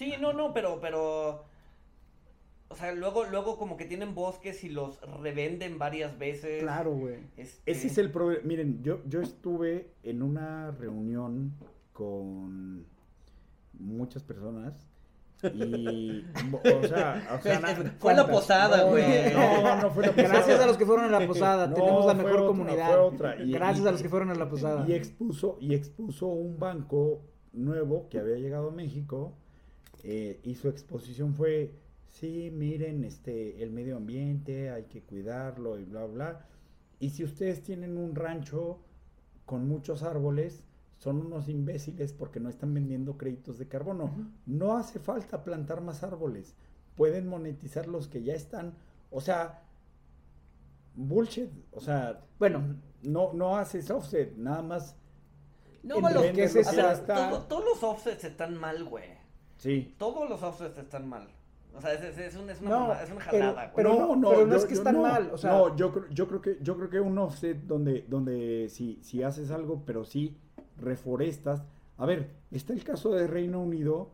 Sí, 0.00 0.14
no, 0.18 0.32
no, 0.32 0.54
pero, 0.54 0.78
pero, 0.80 1.44
o 2.68 2.74
sea, 2.74 2.90
luego, 2.94 3.24
luego 3.24 3.58
como 3.58 3.76
que 3.76 3.84
tienen 3.84 4.14
bosques 4.14 4.64
y 4.64 4.70
los 4.70 4.98
revenden 5.20 5.78
varias 5.78 6.18
veces. 6.18 6.62
Claro, 6.62 6.92
güey. 6.94 7.16
Este, 7.36 7.70
Ese 7.70 7.88
es 7.88 7.98
el 7.98 8.10
problema. 8.10 8.40
Miren, 8.46 8.82
yo, 8.82 9.00
yo 9.06 9.20
estuve 9.20 9.90
en 10.02 10.22
una 10.22 10.70
reunión 10.70 11.52
con 11.92 12.86
muchas 13.78 14.22
personas 14.22 14.72
y, 15.42 16.24
o 16.64 16.86
sea, 16.88 17.36
o 17.38 17.42
sea, 17.42 17.60
na- 17.60 17.94
fue 17.98 18.14
la 18.14 18.26
posada, 18.30 18.78
No, 18.84 18.88
güey. 18.92 19.34
No, 19.34 19.82
no 19.82 19.90
fue 19.90 20.06
la 20.06 20.12
posada. 20.12 20.28
Gracias 20.32 20.60
a 20.60 20.66
los 20.66 20.78
que 20.78 20.86
fueron 20.86 21.04
a 21.14 21.20
la 21.20 21.26
posada, 21.26 21.66
No, 21.66 21.74
tenemos 21.74 22.06
la 22.06 22.14
mejor 22.14 22.32
otra, 22.36 22.46
comunidad. 22.46 22.86
fue 22.88 22.96
otra. 23.00 23.42
Y- 23.42 23.52
Gracias 23.52 23.84
y- 23.84 23.88
a 23.88 23.92
los 23.92 24.00
que 24.00 24.08
fueron 24.08 24.30
a 24.30 24.34
la 24.34 24.48
posada. 24.48 24.86
Y 24.88 24.94
expuso, 24.94 25.58
y 25.60 25.74
expuso 25.74 26.26
un 26.28 26.58
banco 26.58 27.20
nuevo 27.52 28.08
que 28.08 28.18
había 28.18 28.36
llegado 28.36 28.68
a 28.68 28.72
México 28.72 29.34
eh, 30.02 30.40
y 30.42 30.54
su 30.54 30.68
exposición 30.68 31.34
fue, 31.34 31.74
sí, 32.08 32.50
miren, 32.52 33.04
este, 33.04 33.62
el 33.62 33.70
medio 33.70 33.96
ambiente, 33.96 34.70
hay 34.70 34.84
que 34.84 35.02
cuidarlo 35.02 35.78
y 35.78 35.84
bla, 35.84 36.06
bla. 36.06 36.46
Y 36.98 37.10
si 37.10 37.24
ustedes 37.24 37.62
tienen 37.62 37.96
un 37.96 38.14
rancho 38.14 38.78
con 39.46 39.66
muchos 39.66 40.02
árboles, 40.02 40.64
son 40.98 41.18
unos 41.24 41.48
imbéciles 41.48 42.12
porque 42.12 42.40
no 42.40 42.50
están 42.50 42.74
vendiendo 42.74 43.16
créditos 43.16 43.58
de 43.58 43.68
carbono. 43.68 44.32
No 44.44 44.76
hace 44.76 44.98
falta 44.98 45.42
plantar 45.44 45.80
más 45.80 46.02
árboles. 46.02 46.54
Pueden 46.94 47.26
monetizar 47.26 47.86
los 47.86 48.06
que 48.06 48.22
ya 48.22 48.34
están. 48.34 48.74
O 49.10 49.20
sea, 49.22 49.62
bullshit. 50.94 51.50
O 51.72 51.80
sea, 51.80 52.20
Bueno, 52.38 52.76
no, 53.02 53.32
no 53.32 53.56
haces 53.56 53.90
offset, 53.90 54.36
nada 54.36 54.62
más. 54.62 54.96
No, 55.82 56.00
los, 56.00 56.12
lo 56.12 56.20
que 56.34 56.42
todo- 57.30 57.42
todos 57.44 57.64
los 57.64 57.82
offsets 57.82 58.24
están 58.24 58.56
mal, 58.56 58.84
güey. 58.84 59.19
Sí. 59.60 59.94
Todos 59.98 60.28
los 60.28 60.42
offsets 60.42 60.78
están 60.78 61.06
mal. 61.08 61.28
O 61.76 61.80
sea, 61.80 61.92
es, 61.92 62.02
es, 62.02 62.18
es, 62.18 62.36
un- 62.36 62.48
es 62.48 62.60
una, 62.62 62.70
No, 62.70 62.92
es 62.94 63.10
una 63.12 63.24
pero- 63.30 63.44
jalada, 63.44 63.62
güey. 63.66 63.76
pero 63.76 64.16
no- 64.16 64.30
pero 64.30 64.46
no 64.46 64.56
es 64.56 64.64
que 64.64 64.74
están 64.74 64.94
no, 64.96 65.02
mal, 65.02 65.30
o 65.32 65.38
sea- 65.38 65.52
no, 65.52 65.76
yo 65.76 65.92
creo, 65.92 66.08
yo 66.10 66.26
creo 66.26 66.40
que, 66.40 66.58
yo 66.62 66.76
creo 66.76 66.88
que 66.90 66.98
un 67.00 67.18
offset 67.18 67.56
donde, 67.66 68.04
donde 68.08 68.68
si, 68.70 68.98
si 69.02 69.22
haces 69.22 69.50
algo, 69.50 69.82
pero 69.84 70.04
sí 70.04 70.36
reforestas. 70.78 71.62
A 71.98 72.06
ver, 72.06 72.30
está 72.50 72.72
el 72.72 72.82
caso 72.82 73.10
de 73.10 73.26
Reino 73.26 73.60
Unido. 73.60 74.10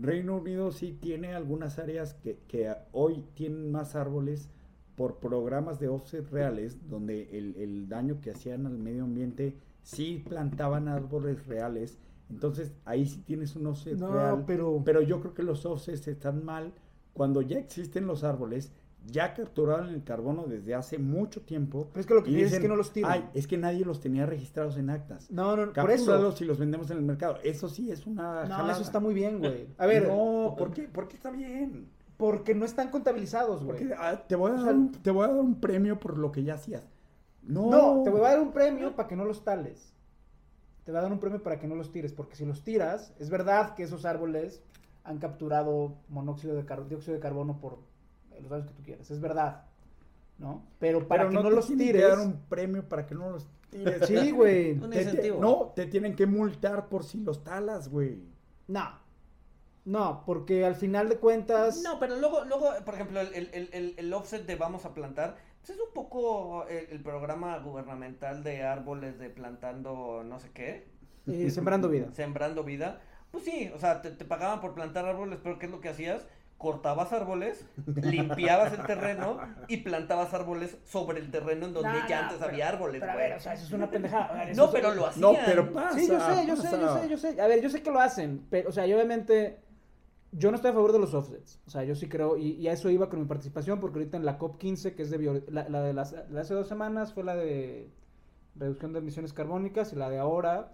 Reino 0.00 0.36
Unido 0.38 0.72
sí 0.72 0.98
tiene 1.00 1.34
algunas 1.34 1.78
áreas 1.78 2.14
que, 2.14 2.38
que 2.48 2.74
hoy 2.92 3.22
tienen 3.34 3.70
más 3.70 3.94
árboles 3.94 4.48
por 4.96 5.18
programas 5.18 5.78
de 5.78 5.88
offset 5.88 6.28
reales, 6.30 6.88
donde 6.88 7.28
el, 7.36 7.54
el 7.56 7.88
daño 7.88 8.20
que 8.20 8.30
hacían 8.30 8.66
al 8.66 8.78
medio 8.78 9.04
ambiente 9.04 9.58
sí 9.82 10.24
plantaban 10.26 10.88
árboles 10.88 11.46
reales. 11.46 11.98
Entonces 12.34 12.72
ahí 12.84 13.06
sí 13.06 13.22
tienes 13.22 13.54
un 13.56 13.66
offset 13.68 13.96
no, 13.96 14.12
real. 14.12 14.44
pero, 14.46 14.82
Pero 14.84 15.00
yo 15.00 15.20
creo 15.20 15.34
que 15.34 15.42
los 15.42 15.64
offsets 15.64 16.08
están 16.08 16.44
mal 16.44 16.72
cuando 17.12 17.40
ya 17.42 17.58
existen 17.58 18.06
los 18.06 18.24
árboles, 18.24 18.72
ya 19.06 19.34
capturaron 19.34 19.90
el 19.90 20.02
carbono 20.02 20.46
desde 20.46 20.74
hace 20.74 20.98
mucho 20.98 21.42
tiempo. 21.42 21.88
pero 21.92 22.00
es 22.00 22.06
que 22.06 22.14
lo 22.14 22.22
que 22.24 22.30
quieres 22.30 22.46
es 22.46 22.50
dicen, 22.52 22.62
que 22.62 22.68
no 22.68 22.76
los 22.76 22.92
tiren. 22.92 23.10
Ay, 23.10 23.30
es 23.34 23.46
que 23.46 23.56
nadie 23.56 23.84
los 23.84 24.00
tenía 24.00 24.26
registrados 24.26 24.76
en 24.76 24.90
actas. 24.90 25.30
no, 25.30 25.56
no, 25.56 25.72
por 25.72 25.90
eso. 25.90 26.34
Y 26.40 26.44
los 26.44 26.58
vendemos 26.58 26.90
en 26.90 26.98
el 26.98 27.04
mercado. 27.04 27.38
Eso 27.44 27.68
sí 27.68 27.90
es 27.90 28.06
una 28.06 28.42
No, 28.44 28.48
jalada. 28.56 28.72
eso 28.72 28.82
está 28.82 29.00
muy 29.00 29.14
bien, 29.14 29.38
güey. 29.38 29.68
A 29.78 29.86
ver, 29.86 30.08
No, 30.08 30.54
¿por 30.58 30.72
qué? 30.72 30.82
¿Por 30.88 31.08
qué 31.08 31.16
está 31.16 31.30
bien? 31.30 31.88
porque 32.16 32.54
no 32.54 32.64
están 32.64 32.90
contabilizados, 32.90 33.64
güey. 33.64 33.78
Porque 33.78 33.94
ah, 33.98 34.22
te, 34.26 34.36
voy 34.36 34.52
a 34.52 34.54
dar 34.54 34.74
un, 34.74 34.92
te 34.92 35.10
voy 35.10 35.24
a 35.24 35.28
dar 35.28 35.40
un 35.40 35.60
premio 35.60 35.98
por 35.98 36.16
lo 36.16 36.30
que 36.30 36.44
ya 36.44 36.54
hacías. 36.54 36.86
No, 37.42 37.70
No, 37.70 38.02
te 38.04 38.10
voy 38.10 38.20
a 38.20 38.30
dar 38.30 38.40
un 38.40 38.52
premio 38.52 38.94
para 38.94 39.08
que 39.08 39.16
no 39.16 39.24
los 39.24 39.44
tales. 39.44 39.93
Te 40.84 40.92
voy 40.92 40.98
a 40.98 41.02
dar 41.02 41.12
un 41.12 41.18
premio 41.18 41.42
para 41.42 41.58
que 41.58 41.66
no 41.66 41.74
los 41.74 41.90
tires, 41.90 42.12
porque 42.12 42.36
si 42.36 42.44
los 42.44 42.62
tiras, 42.62 43.14
es 43.18 43.30
verdad 43.30 43.74
que 43.74 43.82
esos 43.84 44.04
árboles 44.04 44.62
han 45.02 45.18
capturado 45.18 45.94
monóxido 46.08 46.54
de 46.54 46.64
car- 46.64 46.86
dióxido 46.88 47.14
de 47.14 47.20
carbono 47.20 47.58
por 47.58 47.78
los 48.42 48.52
años 48.52 48.66
que 48.66 48.72
tú 48.74 48.82
quieras, 48.82 49.10
es 49.10 49.20
verdad, 49.20 49.64
¿no? 50.38 50.62
Pero 50.78 51.06
para 51.06 51.22
Pero 51.22 51.30
que 51.30 51.42
no, 51.42 51.48
te 51.50 51.54
los 51.56 51.66
tires, 51.68 52.02
dar 52.08 52.18
un 52.18 52.40
premio 52.48 52.86
para 52.88 53.06
que 53.06 53.14
no 53.14 53.30
los 53.30 53.46
tires. 53.70 54.06
sí, 54.06 54.30
güey, 54.30 54.72
Un 54.80 54.90
Te- 54.90 54.96
te- 54.96 55.02
incentivo. 55.02 55.40
no, 55.40 55.72
te 55.74 55.86
tienen 55.86 56.14
que 56.16 56.26
multar 56.26 56.88
por 56.88 57.04
si 57.04 57.18
los 57.20 57.42
talas, 57.44 57.88
güey. 57.88 58.18
no, 58.68 59.02
no, 59.86 60.22
porque 60.24 60.64
al 60.64 60.74
final 60.76 61.08
de 61.10 61.18
cuentas, 61.18 61.82
No, 61.82 61.98
pero 61.98 62.16
luego, 62.18 62.44
luego 62.46 62.70
por 62.86 62.94
ejemplo, 62.94 63.20
el, 63.20 63.34
el, 63.34 63.68
el- 63.72 63.94
el, 63.98 64.12
offset 64.14 64.46
de 64.46 64.56
vamos 64.56 64.84
a 64.86 64.94
plantar, 64.94 65.36
es 65.72 65.78
un 65.80 65.92
poco 65.94 66.66
el, 66.68 66.86
el 66.90 67.00
programa 67.00 67.58
gubernamental 67.58 68.42
de 68.44 68.62
árboles 68.62 69.18
de 69.18 69.30
plantando 69.30 70.22
no 70.24 70.38
sé 70.38 70.50
qué, 70.52 70.88
eh, 71.26 71.50
sembrando 71.50 71.88
vida. 71.88 72.08
sembrando 72.12 72.64
vida. 72.64 73.00
Pues 73.30 73.44
sí, 73.44 73.70
o 73.74 73.78
sea, 73.78 74.00
te, 74.02 74.10
te 74.10 74.24
pagaban 74.24 74.60
por 74.60 74.74
plantar 74.74 75.06
árboles, 75.06 75.38
pero 75.42 75.58
¿qué 75.58 75.66
es 75.66 75.72
lo 75.72 75.80
que 75.80 75.88
hacías? 75.88 76.26
Cortabas 76.56 77.12
árboles, 77.12 77.66
limpiabas 77.86 78.72
el 78.72 78.86
terreno 78.86 79.40
y 79.68 79.78
plantabas 79.78 80.32
árboles 80.32 80.78
sobre 80.84 81.18
el 81.18 81.30
terreno 81.30 81.66
en 81.66 81.74
donde 81.74 81.88
No, 81.88 82.08
ya 82.08 82.16
no, 82.18 82.22
antes 82.24 82.38
pero- 82.38 82.50
había 82.50 82.68
árboles, 82.68 83.00
Pero 83.00 83.12
a 83.12 83.16
ver, 83.16 83.32
o 83.34 83.40
sea, 83.40 83.54
eso 83.54 83.64
es 83.64 83.72
una 83.72 83.90
pendejada. 83.90 84.32
Ver, 84.44 84.56
No, 84.56 84.64
es- 84.66 84.70
pero 84.70 84.94
lo 84.94 85.06
hacían. 85.06 85.20
No, 85.20 85.38
pero 85.44 85.72
pasa. 85.72 85.98
Sí, 85.98 86.06
yo 86.08 86.20
sé, 86.20 86.46
yo 86.46 86.56
sé, 86.56 86.70
yo 86.80 86.98
sé, 86.98 87.08
yo 87.08 87.18
sé. 87.18 87.40
A 87.40 87.46
ver, 87.48 87.60
yo 87.60 87.68
sé 87.68 87.82
que 87.82 87.90
lo 87.90 88.00
hacen, 88.00 88.46
pero, 88.50 88.68
o 88.68 88.72
sea, 88.72 88.86
yo 88.86 88.94
obviamente, 88.96 89.58
yo 90.36 90.50
no 90.50 90.56
estoy 90.56 90.70
a 90.70 90.74
favor 90.74 90.92
de 90.92 90.98
los 90.98 91.14
offsets. 91.14 91.60
O 91.66 91.70
sea, 91.70 91.84
yo 91.84 91.94
sí 91.94 92.08
creo, 92.08 92.36
y, 92.36 92.66
a 92.66 92.72
eso 92.72 92.90
iba 92.90 93.08
con 93.08 93.20
mi 93.20 93.26
participación, 93.26 93.80
porque 93.80 93.98
ahorita 93.98 94.16
en 94.16 94.24
la 94.24 94.38
COP15, 94.38 94.94
que 94.94 95.02
es 95.02 95.10
de 95.10 95.42
la, 95.48 95.68
la 95.68 95.82
de 95.82 95.92
las 95.92 96.14
la 96.30 96.40
hace 96.40 96.54
dos 96.54 96.68
semanas 96.68 97.12
fue 97.12 97.24
la 97.24 97.36
de 97.36 97.88
reducción 98.56 98.92
de 98.92 98.98
emisiones 98.98 99.32
carbónicas, 99.32 99.92
y 99.92 99.96
la 99.96 100.10
de 100.10 100.18
ahora 100.18 100.72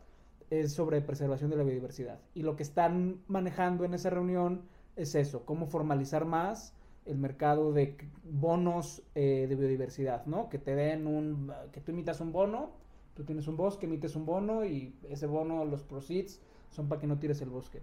es 0.48 0.72
sobre 0.72 1.00
preservación 1.00 1.50
de 1.50 1.56
la 1.56 1.62
biodiversidad. 1.62 2.18
Y 2.34 2.42
lo 2.42 2.56
que 2.56 2.62
están 2.62 3.20
manejando 3.28 3.84
en 3.84 3.94
esa 3.94 4.10
reunión 4.10 4.62
es 4.96 5.14
eso, 5.14 5.44
cómo 5.44 5.66
formalizar 5.66 6.24
más 6.24 6.74
el 7.06 7.18
mercado 7.18 7.72
de 7.72 7.96
bonos 8.24 9.02
eh, 9.14 9.46
de 9.48 9.56
biodiversidad, 9.56 10.26
¿no? 10.26 10.48
Que 10.48 10.58
te 10.58 10.74
den 10.74 11.06
un, 11.06 11.52
que 11.72 11.80
tú 11.80 11.92
emitas 11.92 12.20
un 12.20 12.32
bono, 12.32 12.70
tú 13.14 13.24
tienes 13.24 13.46
un 13.46 13.56
bosque, 13.56 13.86
emites 13.86 14.16
un 14.16 14.26
bono 14.26 14.64
y 14.64 14.94
ese 15.08 15.26
bono, 15.26 15.64
los 15.64 15.82
proceeds, 15.82 16.40
son 16.70 16.88
para 16.88 17.00
que 17.00 17.06
no 17.06 17.18
tires 17.18 17.40
el 17.42 17.50
bosque. 17.50 17.82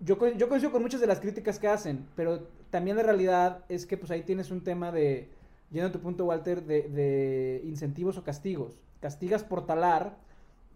Yo, 0.00 0.16
yo 0.36 0.48
coincido 0.48 0.70
con 0.72 0.82
muchas 0.82 1.00
de 1.00 1.06
las 1.08 1.18
críticas 1.20 1.58
que 1.58 1.66
hacen, 1.68 2.06
pero 2.14 2.40
también 2.70 2.96
la 2.96 3.02
realidad 3.02 3.64
es 3.68 3.84
que 3.86 3.96
pues 3.96 4.10
ahí 4.12 4.22
tienes 4.22 4.50
un 4.50 4.62
tema 4.62 4.92
de, 4.92 5.28
yendo 5.70 5.88
a 5.88 5.92
tu 5.92 5.98
punto 6.00 6.24
Walter, 6.26 6.62
de, 6.64 6.82
de 6.88 7.62
incentivos 7.64 8.16
o 8.16 8.22
castigos. 8.22 8.78
Castigas 9.00 9.42
por 9.42 9.66
talar, 9.66 10.16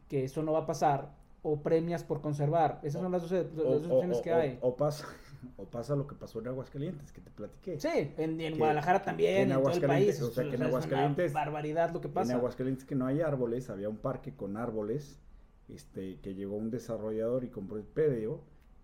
que 0.08 0.24
eso 0.24 0.42
no 0.42 0.52
va 0.52 0.60
a 0.60 0.66
pasar, 0.66 1.12
o 1.42 1.56
premias 1.60 2.02
por 2.04 2.20
conservar. 2.20 2.80
Esas 2.82 3.00
son 3.02 3.12
las 3.12 3.22
dos, 3.22 3.30
las 3.32 3.54
dos 3.54 3.86
opciones 3.86 4.18
o- 4.18 4.22
que 4.22 4.32
hay. 4.32 4.58
o 4.60 4.74
pasa, 4.76 5.06
o 5.56 5.64
pasa 5.66 5.94
lo 5.94 6.06
que 6.08 6.14
pasó 6.16 6.40
en 6.40 6.48
Aguascalientes, 6.48 7.12
que 7.12 7.20
te 7.20 7.30
platiqué. 7.30 7.78
Sí, 7.78 7.88
en, 8.16 8.40
en 8.40 8.52
que- 8.54 8.58
Guadalajara 8.58 9.02
también, 9.02 9.34
en, 9.34 9.40
en 9.42 9.48
todo 9.50 9.58
el 9.60 9.66
Aguascalientes, 9.76 10.18
país. 10.18 10.28
o 10.30 10.32
sea, 10.32 10.42
que 10.44 10.48
en 10.48 10.54
es 10.54 10.60
una 10.60 10.68
Aguascalientes- 10.68 11.32
barbaridad 11.32 11.90
lo 11.92 12.00
que 12.00 12.08
En 12.08 12.14
pasa. 12.14 12.34
Aguascalientes 12.34 12.84
que 12.84 12.96
no 12.96 13.06
hay 13.06 13.20
árboles, 13.20 13.70
había 13.70 13.88
un 13.88 13.98
parque 13.98 14.34
con 14.34 14.56
árboles, 14.56 15.20
este, 15.68 16.18
que 16.20 16.34
llegó 16.34 16.56
un 16.56 16.70
desarrollador 16.70 17.44
y 17.44 17.48
compró 17.48 17.76
el 17.78 17.84
predio, 17.84 18.40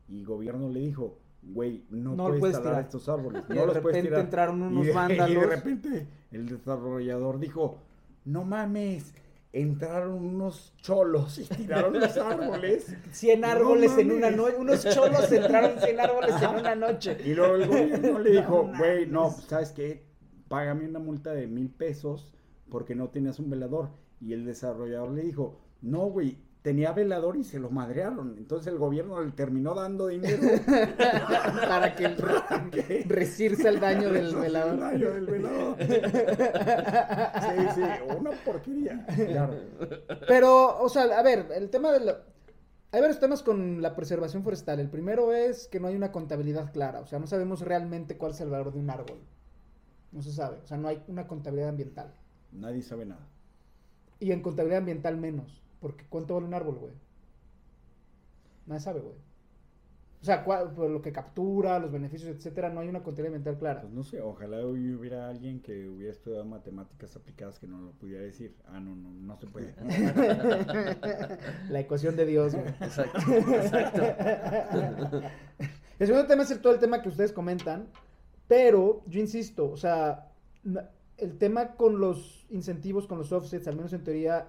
y 0.08 0.24
gobierno 0.24 0.68
le 0.68 0.80
dijo, 0.80 1.18
güey, 1.42 1.84
no, 1.90 2.16
puedes, 2.16 2.40
puedes 2.40 2.56
talar 2.56 2.72
tirar". 2.72 2.84
estos 2.84 3.08
árboles, 3.08 3.42
Y 3.48 3.52
no 3.52 3.60
de 3.60 3.66
los 3.66 3.78
puedes 3.78 3.84
repente 3.84 4.08
tirar. 4.08 4.20
entraron 4.24 4.62
unos 4.62 4.84
y 4.84 4.86
de, 4.88 4.92
vándalos. 4.92 5.30
Y 5.30 5.34
de 5.40 5.46
repente 5.46 6.06
el 6.32 6.48
desarrollador 6.48 7.38
dijo, 7.38 7.78
no 8.24 8.44
mames, 8.44 9.14
entraron 9.52 10.12
unos 10.24 10.74
cholos 10.82 11.38
y 11.38 11.44
tiraron 11.44 11.98
los 11.98 12.16
árboles. 12.18 12.94
100 13.12 13.44
árboles 13.44 13.92
No 13.94 14.00
en 14.00 14.12
una 14.12 14.30
noche. 14.30 14.56
Unos 14.58 14.84
cholos 14.84 15.32
entraron 15.32 15.78
100 15.80 16.00
árboles 16.00 16.34
en 16.42 16.50
una 16.50 16.74
noche. 16.74 17.16
Y 17.24 17.34
luego 17.34 17.54
el 17.56 17.66
gobierno 17.66 18.18
le 18.18 18.30
dijo, 18.40 18.70
güey, 18.78 19.06
no. 19.06 19.30
¿sabes 19.30 19.72
qué? 19.72 20.04
Págame 20.48 20.86
una 20.88 20.98
multa 20.98 21.32
de 21.32 21.46
mil 21.46 21.70
pesos 21.70 22.32
porque 22.70 22.94
no 22.94 23.08
tenías 23.08 23.38
un 23.38 23.48
velador. 23.50 23.90
Y 24.20 24.32
el 24.32 24.44
desarrollador 24.44 25.10
le 25.12 25.22
dijo, 25.22 25.58
no, 25.80 26.06
güey, 26.06 26.36
tenía 26.68 26.92
velador 26.92 27.38
y 27.38 27.44
se 27.44 27.58
lo 27.58 27.70
madrearon. 27.70 28.34
Entonces 28.36 28.70
el 28.70 28.78
gobierno 28.78 29.24
le 29.24 29.32
terminó 29.32 29.72
dando 29.74 30.08
dinero. 30.08 30.42
Para 31.66 31.96
que 31.96 32.08
resirse 33.06 33.68
el 33.68 33.80
daño 33.80 34.12
del 34.12 34.36
velador. 34.36 34.74
El 34.74 34.80
daño 34.80 35.14
del 35.14 35.24
velador. 35.24 35.76
Sí, 35.80 37.66
sí, 37.74 37.80
una 38.18 38.32
porquería. 38.44 39.06
Claro. 39.06 39.54
Pero, 40.28 40.78
o 40.78 40.90
sea, 40.90 41.04
a 41.04 41.22
ver, 41.22 41.46
el 41.54 41.70
tema 41.70 41.90
de 41.90 42.00
la... 42.00 42.18
Hay 42.92 43.00
varios 43.00 43.18
temas 43.18 43.42
con 43.42 43.80
la 43.80 43.96
preservación 43.96 44.42
forestal. 44.42 44.78
El 44.78 44.90
primero 44.90 45.32
es 45.32 45.68
que 45.68 45.80
no 45.80 45.88
hay 45.88 45.96
una 45.96 46.12
contabilidad 46.12 46.70
clara. 46.70 47.00
O 47.00 47.06
sea, 47.06 47.18
no 47.18 47.26
sabemos 47.26 47.62
realmente 47.62 48.18
cuál 48.18 48.32
es 48.32 48.42
el 48.42 48.50
valor 48.50 48.74
de 48.74 48.80
un 48.80 48.90
árbol. 48.90 49.20
No 50.12 50.20
se 50.20 50.32
sabe. 50.32 50.58
O 50.62 50.66
sea, 50.66 50.76
no 50.76 50.88
hay 50.88 51.02
una 51.08 51.26
contabilidad 51.26 51.70
ambiental. 51.70 52.12
Nadie 52.52 52.82
sabe 52.82 53.06
nada. 53.06 53.26
Y 54.20 54.32
en 54.32 54.42
contabilidad 54.42 54.80
ambiental 54.80 55.16
menos. 55.16 55.62
Porque 55.80 56.04
¿cuánto 56.08 56.34
vale 56.34 56.46
un 56.46 56.54
árbol, 56.54 56.76
güey? 56.76 56.92
Nadie 58.66 58.80
sabe, 58.80 59.00
güey. 59.00 59.16
O 60.20 60.24
sea, 60.24 60.42
cuál- 60.42 60.72
por 60.74 60.90
lo 60.90 61.00
que 61.00 61.12
captura, 61.12 61.78
los 61.78 61.92
beneficios, 61.92 62.34
etcétera, 62.34 62.70
no 62.70 62.80
hay 62.80 62.88
una 62.88 63.04
contabilidad 63.04 63.36
ambiental 63.36 63.58
clara. 63.60 63.80
Pues 63.82 63.92
no 63.92 64.02
sé, 64.02 64.20
ojalá 64.20 64.56
hoy 64.66 64.92
hubiera 64.92 65.28
alguien 65.28 65.60
que 65.60 65.88
hubiera 65.88 66.12
estudiado 66.12 66.44
matemáticas 66.44 67.14
aplicadas 67.14 67.60
que 67.60 67.68
no 67.68 67.78
lo 67.80 67.92
pudiera 67.92 68.24
decir. 68.24 68.56
Ah, 68.66 68.80
no, 68.80 68.96
no, 68.96 69.10
no 69.10 69.36
se 69.36 69.46
puede. 69.46 69.72
La 71.70 71.78
ecuación 71.80 72.16
de 72.16 72.26
Dios, 72.26 72.52
güey. 72.54 72.66
Exacto, 72.80 73.18
exacto. 73.32 75.20
El 76.00 76.06
segundo 76.06 76.26
tema 76.26 76.42
es 76.42 76.50
el- 76.50 76.60
todo 76.60 76.72
el 76.74 76.80
tema 76.80 77.00
que 77.00 77.08
ustedes 77.10 77.32
comentan, 77.32 77.86
pero 78.48 79.02
yo 79.06 79.20
insisto, 79.20 79.70
o 79.70 79.76
sea, 79.76 80.32
el 81.16 81.38
tema 81.38 81.76
con 81.76 82.00
los 82.00 82.44
incentivos, 82.50 83.06
con 83.06 83.18
los 83.18 83.30
offsets, 83.30 83.68
al 83.68 83.76
menos 83.76 83.92
en 83.92 84.02
teoría, 84.02 84.48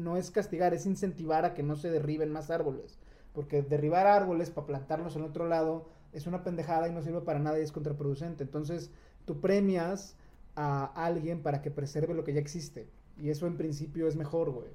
no 0.00 0.16
es 0.16 0.30
castigar, 0.30 0.74
es 0.74 0.86
incentivar 0.86 1.44
a 1.44 1.54
que 1.54 1.62
no 1.62 1.76
se 1.76 1.90
derriben 1.90 2.30
más 2.32 2.50
árboles. 2.50 2.98
Porque 3.32 3.62
derribar 3.62 4.06
árboles 4.06 4.50
para 4.50 4.66
plantarlos 4.66 5.14
en 5.16 5.22
otro 5.22 5.46
lado 5.46 5.86
es 6.12 6.26
una 6.26 6.42
pendejada 6.42 6.88
y 6.88 6.92
no 6.92 7.02
sirve 7.02 7.20
para 7.20 7.38
nada 7.38 7.58
y 7.60 7.62
es 7.62 7.70
contraproducente. 7.72 8.42
Entonces, 8.42 8.90
tú 9.24 9.40
premias 9.40 10.16
a 10.56 10.84
alguien 11.06 11.42
para 11.42 11.62
que 11.62 11.70
preserve 11.70 12.14
lo 12.14 12.24
que 12.24 12.32
ya 12.32 12.40
existe. 12.40 12.88
Y 13.18 13.30
eso 13.30 13.46
en 13.46 13.56
principio 13.56 14.08
es 14.08 14.16
mejor, 14.16 14.50
güey. 14.50 14.68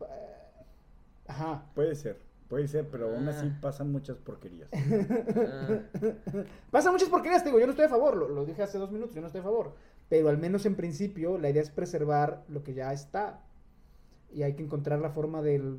Eh, 0.00 0.04
Ajá. 1.28 1.64
Puede 1.74 1.94
ser, 1.94 2.18
puede 2.48 2.66
ser, 2.66 2.88
pero 2.88 3.14
aún 3.14 3.28
así 3.28 3.46
Ah. 3.46 3.58
pasan 3.60 3.92
muchas 3.92 4.16
porquerías. 4.16 4.68
Ah, 5.36 5.80
Pasa 6.70 6.90
muchas 6.92 7.08
porquerías, 7.08 7.42
te 7.42 7.48
digo, 7.50 7.60
yo 7.60 7.66
no 7.66 7.72
estoy 7.72 7.86
a 7.86 7.90
favor, 7.90 8.16
lo, 8.16 8.28
lo 8.28 8.44
dije 8.46 8.62
hace 8.62 8.78
dos 8.78 8.90
minutos, 8.90 9.14
yo 9.14 9.20
no 9.20 9.26
estoy 9.26 9.40
a 9.40 9.44
favor. 9.44 9.74
Pero 10.08 10.28
al 10.28 10.38
menos 10.38 10.64
en 10.66 10.74
principio 10.76 11.38
la 11.38 11.50
idea 11.50 11.62
es 11.62 11.70
preservar 11.70 12.42
lo 12.48 12.62
que 12.64 12.74
ya 12.74 12.92
está. 12.92 13.40
Y 14.32 14.42
hay 14.42 14.54
que 14.54 14.62
encontrar 14.62 15.00
la 15.00 15.10
forma 15.10 15.42
de 15.42 15.78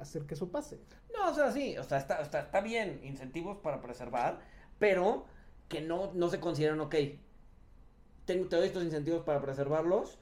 hacer 0.00 0.26
que 0.26 0.34
eso 0.34 0.50
pase. 0.50 0.80
No, 1.16 1.30
o 1.30 1.34
sea, 1.34 1.52
sí, 1.52 1.76
o 1.78 1.84
sea, 1.84 1.98
está, 1.98 2.20
está, 2.20 2.40
está 2.40 2.60
bien, 2.60 3.00
incentivos 3.04 3.58
para 3.58 3.80
preservar, 3.80 4.40
pero 4.78 5.26
que 5.68 5.80
no, 5.80 6.12
no 6.14 6.28
se 6.28 6.40
consideran, 6.40 6.80
ok, 6.80 6.94
tengo, 8.24 8.48
te 8.48 8.56
doy 8.56 8.66
estos 8.66 8.84
incentivos 8.84 9.22
para 9.22 9.40
preservarlos, 9.40 10.18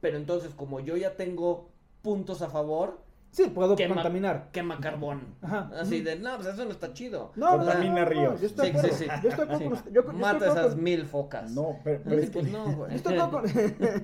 pero 0.00 0.16
entonces 0.16 0.54
como 0.54 0.80
yo 0.80 0.96
ya 0.96 1.16
tengo 1.16 1.68
puntos 2.02 2.42
a 2.42 2.50
favor, 2.50 3.00
Sí, 3.32 3.44
puedo 3.48 3.74
Quema- 3.76 3.94
contaminar. 3.94 4.50
quema 4.52 4.78
carbón. 4.78 5.22
Ajá. 5.40 5.70
Así 5.80 6.02
de, 6.02 6.16
no, 6.16 6.36
pues 6.36 6.48
eso 6.48 6.66
no 6.66 6.70
está 6.70 6.92
chido. 6.92 7.32
No, 7.34 7.52
no, 7.56 7.64
Contamina 7.64 8.04
ríos. 8.04 8.38
Yo 8.42 8.46
estoy 8.46 8.72
Sí, 8.72 8.78
sí, 8.82 8.88
sí. 8.92 9.06
Yo 9.22 9.28
estoy 9.30 9.46
con 9.48 9.72
usted. 9.72 9.90
Yo, 9.90 10.02
yo 10.04 10.12
Mata 10.12 10.46
estoy 10.46 10.50
esas 10.60 10.74
con- 10.74 10.84
mil 10.84 11.06
focas. 11.06 11.50
No, 11.50 11.78
pero, 11.82 12.10
es 12.18 12.28
que, 12.28 12.40
pues 12.40 12.52
no, 12.52 12.72
güey. 12.76 12.94
estoy 12.94 13.16
con- 13.18 13.44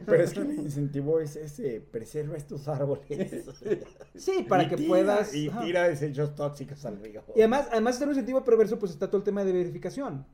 pero 0.07 0.23
es 0.23 0.33
que 0.33 0.41
el 0.41 0.55
incentivo 0.61 1.21
es 1.21 1.37
ese, 1.37 1.81
preserva 1.81 2.37
estos 2.39 2.67
árboles. 2.69 3.45
Sí, 4.15 4.47
para 4.49 4.63
Y 4.63 4.69
que 4.69 4.77
tira- 4.77 4.89
puedas. 4.89 5.35
Y 5.35 5.49
ajá. 5.51 5.61
tira 5.61 5.89
desechos 5.89 6.35
tóxicos 6.35 6.83
al 6.87 6.99
río. 6.99 7.23
Y 7.37 7.41
además, 7.41 7.69
además 7.71 7.95
de 7.95 7.99
ser 7.99 8.09
un 8.09 8.15
incentivo 8.15 8.43
perverso, 8.45 8.79
pues 8.79 8.93
está 8.93 9.09
todo 9.09 9.19
el 9.19 9.25
tema 9.25 9.45
de 9.45 9.53
verificación. 9.53 10.25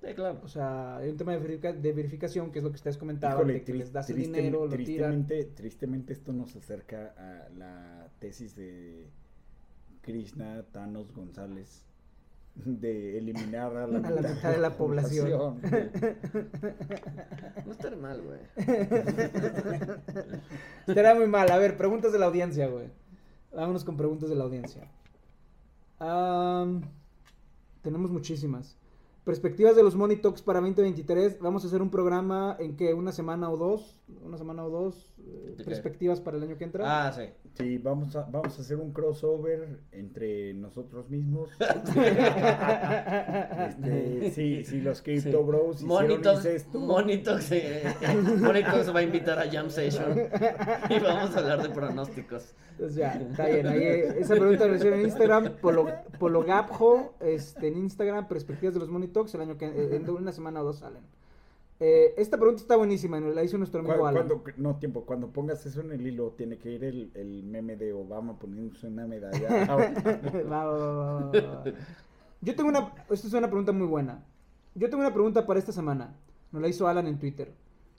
Sí, 0.00 0.14
claro. 0.14 0.38
O 0.44 0.48
sea, 0.48 0.98
hay 0.98 1.10
un 1.10 1.16
tema 1.16 1.32
de, 1.32 1.38
verifica- 1.40 1.72
de 1.72 1.92
verificación, 1.92 2.52
que 2.52 2.60
es 2.60 2.64
lo 2.64 2.70
que 2.70 2.76
ustedes 2.76 2.96
comentaban, 2.96 3.36
Híjole, 3.38 3.52
de 3.54 3.64
que 3.64 3.74
les 3.74 3.92
das 3.92 4.08
el 4.10 4.14
triste- 4.16 4.36
dinero, 4.36 4.64
lo 4.66 4.70
tiran. 4.76 4.84
tristemente, 5.26 5.44
tristemente 5.56 6.12
esto 6.12 6.32
nos 6.32 6.54
acerca 6.54 7.14
a 7.18 7.48
la 7.58 8.07
tesis 8.18 8.56
de 8.56 9.08
Krishna 10.02 10.64
Thanos 10.72 11.12
González 11.12 11.84
de 12.64 13.18
eliminar 13.18 13.76
a 13.76 13.86
la, 13.86 13.98
A 14.08 14.10
la 14.10 14.20
mitad 14.22 14.50
de 14.52 14.58
la 14.58 14.70
población. 14.76 15.60
No 17.66 17.72
está 17.72 17.90
mal, 17.96 18.22
güey. 18.22 18.40
Estaría 20.86 21.14
muy 21.14 21.26
mal. 21.26 21.50
A 21.50 21.58
ver, 21.58 21.76
preguntas 21.76 22.12
de 22.12 22.18
la 22.18 22.26
audiencia, 22.26 22.68
güey. 22.68 22.90
Vámonos 23.54 23.84
con 23.84 23.96
preguntas 23.96 24.28
de 24.28 24.36
la 24.36 24.44
audiencia. 24.44 24.90
Tenemos 27.82 28.10
muchísimas. 28.10 28.76
Perspectivas 29.24 29.76
de 29.76 29.82
los 29.82 29.94
Money 29.94 30.16
Talks 30.16 30.40
para 30.42 30.60
2023. 30.60 31.40
Vamos 31.40 31.64
a 31.64 31.66
hacer 31.66 31.82
un 31.82 31.90
programa 31.90 32.56
en 32.58 32.76
que 32.76 32.94
una 32.94 33.12
semana 33.12 33.50
o 33.50 33.58
dos, 33.58 34.00
una 34.22 34.38
semana 34.38 34.64
o 34.64 34.70
dos, 34.70 35.12
eh, 35.18 35.54
perspectivas 35.64 36.20
para 36.20 36.38
el 36.38 36.44
año 36.44 36.56
que 36.56 36.64
entra. 36.64 37.06
Ah, 37.06 37.12
sí. 37.12 37.24
Sí, 37.58 37.76
vamos 37.78 38.14
a, 38.14 38.22
vamos 38.30 38.56
a 38.56 38.62
hacer 38.62 38.76
un 38.76 38.92
crossover 38.92 39.80
entre 39.90 40.54
nosotros 40.54 41.10
mismos. 41.10 41.50
Este, 43.68 44.30
sí, 44.30 44.64
sí, 44.64 44.80
los 44.80 45.02
Crypto 45.02 45.42
Bros 45.44 45.82
Monitox, 45.82 46.38
incesto. 46.38 46.78
Monitox, 46.78 47.52
eh, 47.52 47.82
Monitox 48.38 48.94
va 48.94 49.00
a 49.00 49.02
invitar 49.02 49.38
a 49.38 49.50
Jam 49.50 49.70
Session 49.70 50.18
y 50.88 50.98
vamos 51.00 51.34
a 51.34 51.38
hablar 51.38 51.62
de 51.62 51.70
pronósticos. 51.70 52.54
Entonces 52.72 52.96
ya, 52.96 53.14
está 53.14 53.46
bien. 53.46 53.66
Ahí, 53.66 53.82
eh, 53.82 54.18
esa 54.20 54.34
pregunta 54.34 54.66
la 54.66 54.76
hicieron 54.76 55.00
en 55.00 55.06
Instagram, 55.06 55.56
Polo, 55.60 55.88
Pologapjo, 56.18 57.14
este, 57.20 57.68
en 57.68 57.78
Instagram, 57.78 58.28
perspectivas 58.28 58.74
de 58.74 58.80
los 58.80 59.12
Talks, 59.12 59.34
el 59.34 59.40
año 59.42 59.58
que 59.58 59.66
eh, 59.66 59.96
en 59.96 60.08
una 60.08 60.32
semana 60.32 60.60
o 60.60 60.64
dos 60.64 60.78
salen. 60.78 61.02
Eh, 61.80 62.14
esta 62.16 62.36
pregunta 62.36 62.60
está 62.60 62.76
buenísima, 62.76 63.20
nos 63.20 63.34
la 63.34 63.44
hizo 63.44 63.56
nuestro 63.56 63.80
amigo 63.80 64.04
Alan. 64.06 64.26
Cuando, 64.26 64.44
no, 64.56 64.76
tiempo, 64.76 65.04
cuando 65.04 65.28
pongas 65.28 65.64
eso 65.64 65.80
en 65.80 65.92
el 65.92 66.06
hilo, 66.06 66.32
tiene 66.36 66.58
que 66.58 66.72
ir 66.72 66.82
el, 66.82 67.12
el 67.14 67.44
meme 67.44 67.76
de 67.76 67.92
Obama 67.92 68.36
poniéndose 68.38 68.88
una 68.88 69.06
medalla. 69.06 69.48
Va, 70.50 70.64
va, 70.64 70.92
va, 70.92 71.30
va. 71.30 71.64
Yo 72.40 72.54
tengo 72.56 72.68
una, 72.70 72.92
esta 73.10 73.26
es 73.28 73.32
una 73.32 73.48
pregunta 73.48 73.72
muy 73.72 73.86
buena. 73.86 74.24
Yo 74.74 74.88
tengo 74.90 75.02
una 75.02 75.14
pregunta 75.14 75.46
para 75.46 75.58
esta 75.58 75.72
semana. 75.72 76.16
Nos 76.50 76.62
la 76.62 76.68
hizo 76.68 76.88
Alan 76.88 77.06
en 77.06 77.18
Twitter. 77.18 77.52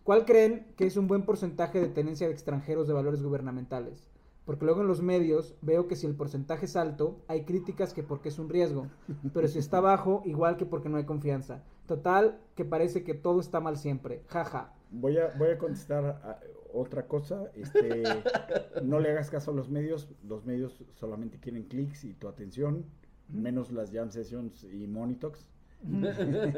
¿Cuál 0.04 0.26
creen 0.26 0.66
que 0.76 0.86
es 0.86 0.98
un 0.98 1.08
buen 1.08 1.24
porcentaje 1.24 1.80
de 1.80 1.88
tenencia 1.88 2.28
de 2.28 2.34
extranjeros 2.34 2.88
de 2.88 2.94
valores 2.94 3.22
gubernamentales? 3.22 4.10
Porque 4.46 4.66
luego 4.66 4.82
en 4.82 4.88
los 4.88 5.02
medios 5.02 5.56
veo 5.62 5.88
que 5.88 5.96
si 5.96 6.08
el 6.08 6.16
porcentaje 6.16 6.66
es 6.66 6.76
alto, 6.76 7.20
hay 7.28 7.44
críticas 7.44 7.94
que 7.94 8.02
porque 8.02 8.30
es 8.30 8.40
un 8.40 8.50
riesgo. 8.50 8.88
Pero 9.34 9.48
si 9.48 9.60
está 9.60 9.80
bajo, 9.80 10.24
igual 10.26 10.58
que 10.58 10.66
porque 10.66 10.90
no 10.90 10.98
hay 10.98 11.06
confianza. 11.06 11.64
Total, 11.90 12.38
que 12.56 12.66
parece 12.66 13.04
que 13.04 13.16
todo 13.16 13.40
está 13.40 13.60
mal 13.60 13.76
siempre. 13.76 14.22
Jaja. 14.28 14.72
Voy 14.92 15.18
a, 15.18 15.34
voy 15.40 15.50
a 15.50 15.58
contestar 15.58 16.06
a- 16.06 16.40
otra 16.72 17.08
cosa. 17.08 17.50
Este, 17.56 18.04
no 18.84 19.00
le 19.00 19.10
hagas 19.10 19.32
caso 19.32 19.50
a 19.50 19.56
los 19.56 19.70
medios. 19.70 20.08
Los 20.24 20.46
medios 20.46 20.84
solamente 20.94 21.40
quieren 21.40 21.64
clics 21.64 22.04
y 22.04 22.14
tu 22.14 22.28
atención, 22.28 22.86
menos 23.28 23.72
las 23.72 23.92
jam 23.92 24.12
sessions 24.12 24.64
y 24.66 24.86
monitox. 24.86 25.48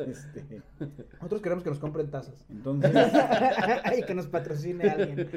Este, 0.05 0.61
Nosotros 1.13 1.41
queremos 1.41 1.63
que 1.63 1.69
nos 1.69 1.79
compren 1.79 2.09
tazas. 2.11 2.43
entonces, 2.49 2.91
y 3.97 4.03
que 4.03 4.13
nos 4.13 4.27
patrocine 4.27 4.89
alguien. 4.89 5.29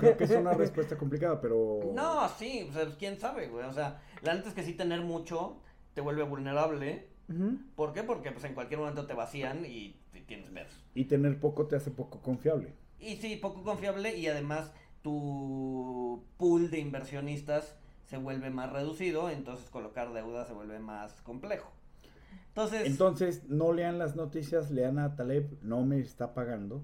creo 0.00 0.16
que 0.16 0.24
es 0.24 0.30
una 0.32 0.54
respuesta 0.54 0.98
complicada, 0.98 1.40
pero. 1.40 1.92
No, 1.94 2.28
sí, 2.30 2.66
o 2.68 2.72
sea, 2.72 2.86
quién 2.98 3.20
sabe, 3.20 3.46
güey. 3.46 3.66
O 3.66 3.72
sea, 3.72 4.00
la 4.22 4.34
neta 4.34 4.48
es 4.48 4.54
que 4.54 4.64
sí 4.64 4.72
tener 4.74 5.02
mucho 5.02 5.58
te 5.94 6.00
vuelve 6.00 6.24
vulnerable. 6.24 7.06
¿Por 7.76 7.92
qué? 7.92 8.02
Porque 8.02 8.32
pues 8.32 8.44
en 8.44 8.54
cualquier 8.54 8.80
momento 8.80 9.06
te 9.06 9.14
vacían 9.14 9.64
y, 9.66 9.96
y 10.14 10.20
tienes 10.26 10.48
pedos. 10.50 10.72
Y 10.94 11.04
tener 11.04 11.38
poco 11.38 11.66
te 11.66 11.76
hace 11.76 11.90
poco 11.90 12.20
confiable. 12.20 12.72
Y 12.98 13.16
sí, 13.16 13.36
poco 13.36 13.62
confiable 13.62 14.16
y 14.16 14.26
además 14.26 14.72
tu 15.02 16.24
pool 16.36 16.70
de 16.70 16.78
inversionistas 16.78 17.76
se 18.06 18.16
vuelve 18.16 18.50
más 18.50 18.72
reducido, 18.72 19.28
entonces 19.30 19.68
colocar 19.68 20.12
deuda 20.12 20.46
se 20.46 20.54
vuelve 20.54 20.78
más 20.78 21.12
complejo. 21.22 21.70
Entonces, 22.48 22.86
Entonces, 22.86 23.44
no 23.48 23.72
lean 23.72 23.98
las 23.98 24.16
noticias, 24.16 24.70
lean 24.70 24.98
a 24.98 25.14
Taleb, 25.14 25.58
no 25.62 25.84
me 25.84 26.00
está 26.00 26.34
pagando. 26.34 26.82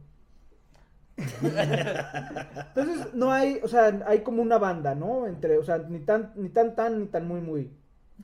Entonces, 1.17 3.15
no 3.15 3.33
hay, 3.33 3.61
o 3.63 3.69
sea, 3.69 4.05
hay 4.07 4.21
como 4.21 4.43
una 4.43 4.59
banda, 4.59 4.95
¿no? 4.95 5.27
Entre, 5.27 5.59
o 5.59 5.65
sea, 5.65 5.79
ni 5.79 6.01
tan, 6.01 6.33
ni 6.37 6.51
tan, 6.51 6.77
tan, 6.77 7.01
ni 7.01 7.07
tan 7.07 7.27
muy, 7.27 7.41
muy, 7.41 7.73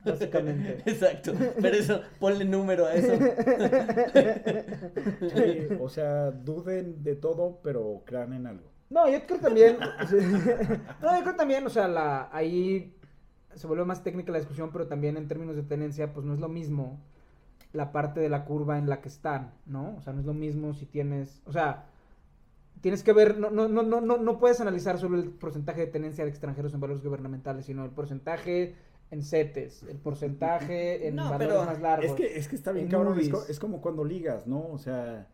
básicamente. 0.05 0.81
exacto, 0.89 1.33
pero 1.61 1.75
eso, 1.75 2.01
ponle 2.19 2.45
número 2.45 2.85
a 2.85 2.93
eso. 2.93 3.13
Sí, 5.35 5.67
o 5.79 5.89
sea, 5.89 6.31
duden 6.31 7.03
de 7.03 7.15
todo, 7.15 7.59
pero 7.63 8.03
crean 8.05 8.33
en 8.33 8.47
algo. 8.47 8.71
No, 8.89 9.09
yo 9.09 9.25
creo 9.25 9.39
también. 9.39 9.77
no, 11.01 11.17
yo 11.17 11.23
creo 11.23 11.35
también, 11.35 11.65
o 11.65 11.69
sea, 11.69 11.87
la, 11.87 12.29
ahí 12.31 12.93
se 13.55 13.67
vuelve 13.67 13.85
más 13.85 14.03
técnica 14.03 14.31
la 14.31 14.39
discusión, 14.39 14.71
pero 14.71 14.87
también 14.87 15.17
en 15.17 15.27
términos 15.27 15.55
de 15.55 15.63
tenencia, 15.63 16.13
pues 16.13 16.25
no 16.25 16.33
es 16.33 16.39
lo 16.39 16.49
mismo 16.49 16.99
la 17.73 17.91
parte 17.91 18.19
de 18.19 18.29
la 18.29 18.43
curva 18.43 18.77
en 18.77 18.89
la 18.89 19.01
que 19.01 19.07
están, 19.07 19.53
¿no? 19.65 19.95
O 19.97 20.01
sea, 20.01 20.13
no 20.13 20.19
es 20.19 20.25
lo 20.25 20.33
mismo 20.33 20.73
si 20.73 20.85
tienes, 20.85 21.41
o 21.45 21.53
sea, 21.53 21.85
tienes 22.81 23.03
que 23.03 23.13
ver, 23.13 23.37
no, 23.37 23.49
no, 23.49 23.67
no, 23.67 23.83
no, 23.83 24.01
no 24.01 24.39
puedes 24.39 24.59
analizar 24.59 24.97
solo 24.97 25.17
el 25.17 25.29
porcentaje 25.29 25.81
de 25.81 25.87
tenencia 25.87 26.25
de 26.25 26.29
extranjeros 26.29 26.73
en 26.73 26.81
valores 26.81 27.03
gubernamentales, 27.03 27.65
sino 27.65 27.85
el 27.85 27.91
porcentaje 27.91 28.75
en 29.11 29.23
CETES, 29.23 29.83
el 29.83 29.97
porcentaje 29.97 31.07
en 31.07 31.17
valores 31.17 31.65
más 31.65 31.81
largos. 31.81 32.05
Es 32.05 32.13
que, 32.13 32.37
es 32.37 32.47
que 32.47 32.55
está 32.55 32.71
bien, 32.71 32.87
cabrón, 32.87 33.19
es, 33.19 33.59
como 33.59 33.81
cuando 33.81 34.03
ligas, 34.03 34.47
¿no? 34.47 34.67
O 34.71 34.77
sea... 34.77 35.27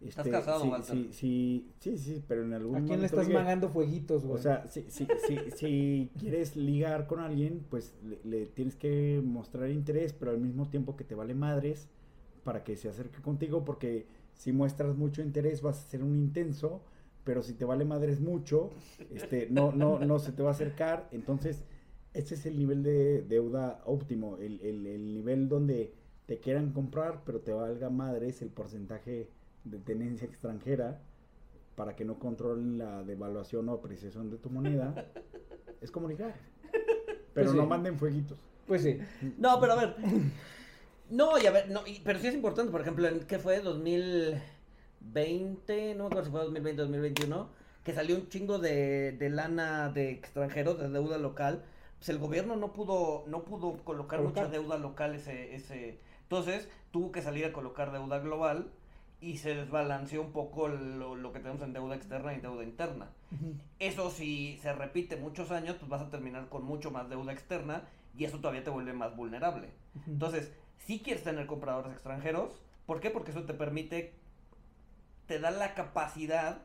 ¿Estás 0.00 0.26
este, 0.26 0.38
casado, 0.38 0.82
sí, 0.82 1.10
sí, 1.10 1.10
sí, 1.12 1.70
sí, 1.78 1.98
sí, 1.98 2.24
pero 2.26 2.42
en 2.42 2.54
algún 2.54 2.74
¿A 2.74 2.84
quién 2.84 3.00
le 3.00 3.06
estás 3.06 3.28
magando 3.28 3.68
fueguitos, 3.68 4.24
güey? 4.24 4.38
O 4.38 4.42
sea, 4.42 4.66
si, 4.66 4.90
si, 4.90 5.06
si, 5.26 5.38
si 5.54 6.10
quieres 6.18 6.56
ligar 6.56 7.06
con 7.06 7.20
alguien, 7.20 7.66
pues 7.68 7.94
le, 8.24 8.46
tienes 8.46 8.76
que 8.76 9.20
mostrar 9.22 9.68
interés, 9.68 10.14
pero 10.14 10.30
al 10.30 10.38
mismo 10.38 10.68
tiempo 10.68 10.96
que 10.96 11.04
te 11.04 11.14
vale 11.14 11.34
madres 11.34 11.90
para 12.44 12.64
que 12.64 12.76
se 12.78 12.88
acerque 12.88 13.20
contigo, 13.20 13.62
porque 13.62 14.06
si 14.32 14.52
muestras 14.52 14.96
mucho 14.96 15.20
interés 15.20 15.60
vas 15.60 15.78
a 15.78 15.90
ser 15.90 16.02
un 16.02 16.16
intenso, 16.16 16.80
pero 17.22 17.42
si 17.42 17.52
te 17.52 17.66
vale 17.66 17.84
madres 17.84 18.20
mucho, 18.20 18.70
este, 19.10 19.48
no, 19.50 19.70
no, 19.70 19.98
no 19.98 20.18
se 20.18 20.32
te 20.32 20.42
va 20.42 20.48
a 20.48 20.52
acercar, 20.52 21.08
entonces 21.12 21.62
ese 22.14 22.34
es 22.34 22.46
el 22.46 22.58
nivel 22.58 22.82
de 22.82 23.22
deuda 23.22 23.80
óptimo, 23.84 24.36
el, 24.38 24.60
el, 24.60 24.86
el 24.86 25.14
nivel 25.14 25.48
donde 25.48 25.94
te 26.26 26.38
quieran 26.38 26.72
comprar, 26.72 27.22
pero 27.24 27.40
te 27.40 27.52
valga 27.52 27.90
madres 27.90 28.42
el 28.42 28.50
porcentaje 28.50 29.28
de 29.64 29.78
tenencia 29.78 30.26
extranjera 30.26 31.00
para 31.76 31.94
que 31.96 32.04
no 32.04 32.18
controlen 32.18 32.76
la 32.78 33.04
devaluación 33.04 33.68
o 33.68 33.72
apreciación 33.72 34.30
de 34.30 34.38
tu 34.38 34.50
moneda, 34.50 35.06
es 35.80 35.90
comunicar. 35.90 36.34
Pero 37.32 37.46
pues 37.46 37.54
no 37.54 37.64
manden 37.66 37.98
fueguitos. 37.98 38.38
Pues 38.66 38.82
sí. 38.82 38.98
No, 39.38 39.58
pero 39.60 39.72
a 39.72 39.76
ver. 39.76 39.96
No, 41.10 41.38
y 41.38 41.46
a 41.46 41.50
ver, 41.50 41.70
no, 41.70 41.80
pero 42.04 42.18
sí 42.18 42.26
es 42.28 42.34
importante, 42.34 42.70
por 42.70 42.82
ejemplo, 42.82 43.08
en 43.08 43.20
qué 43.20 43.38
fue 43.38 43.60
2020, 43.60 45.94
no 45.94 46.04
me 46.04 46.08
acuerdo 46.08 46.26
si 46.26 46.30
fue 46.30 46.40
2020 46.40 46.82
2021, 46.82 47.48
que 47.82 47.92
salió 47.92 48.16
un 48.16 48.28
chingo 48.28 48.58
de, 48.58 49.12
de 49.12 49.30
lana 49.30 49.88
de 49.88 50.10
extranjeros, 50.10 50.78
de 50.78 50.88
deuda 50.88 51.18
local. 51.18 51.64
Pues 52.00 52.08
el 52.08 52.18
gobierno 52.18 52.56
no 52.56 52.72
pudo, 52.72 53.24
no 53.26 53.44
pudo 53.44 53.76
colocar, 53.84 54.22
mucha 54.22 54.48
deuda 54.48 54.78
local 54.78 55.14
ese, 55.14 55.54
ese. 55.54 56.00
Entonces, 56.22 56.66
tuvo 56.90 57.12
que 57.12 57.20
salir 57.20 57.44
a 57.44 57.52
colocar 57.52 57.92
deuda 57.92 58.20
global 58.20 58.72
y 59.20 59.36
se 59.36 59.54
desbalanceó 59.54 60.22
un 60.22 60.32
poco 60.32 60.66
lo, 60.68 61.32
que 61.32 61.40
tenemos 61.40 61.60
en 61.60 61.74
deuda 61.74 61.94
externa 61.94 62.32
y 62.32 62.40
deuda 62.40 62.64
interna. 62.64 63.10
Eso 63.78 64.10
si 64.10 64.58
se 64.62 64.72
repite 64.72 65.16
muchos 65.16 65.50
años, 65.50 65.76
pues 65.78 65.90
vas 65.90 66.00
a 66.00 66.08
terminar 66.08 66.48
con 66.48 66.64
mucho 66.64 66.90
más 66.90 67.10
deuda 67.10 67.34
externa 67.34 67.84
y 68.16 68.24
eso 68.24 68.38
todavía 68.38 68.64
te 68.64 68.70
vuelve 68.70 68.94
más 68.94 69.14
vulnerable. 69.14 69.68
Entonces, 70.06 70.50
si 70.78 71.00
quieres 71.00 71.22
tener 71.22 71.46
compradores 71.46 71.92
extranjeros, 71.92 72.62
¿por 72.86 73.00
qué? 73.00 73.10
Porque 73.10 73.32
eso 73.32 73.44
te 73.44 73.52
permite, 73.52 74.14
te 75.26 75.38
da 75.38 75.50
la 75.50 75.74
capacidad 75.74 76.62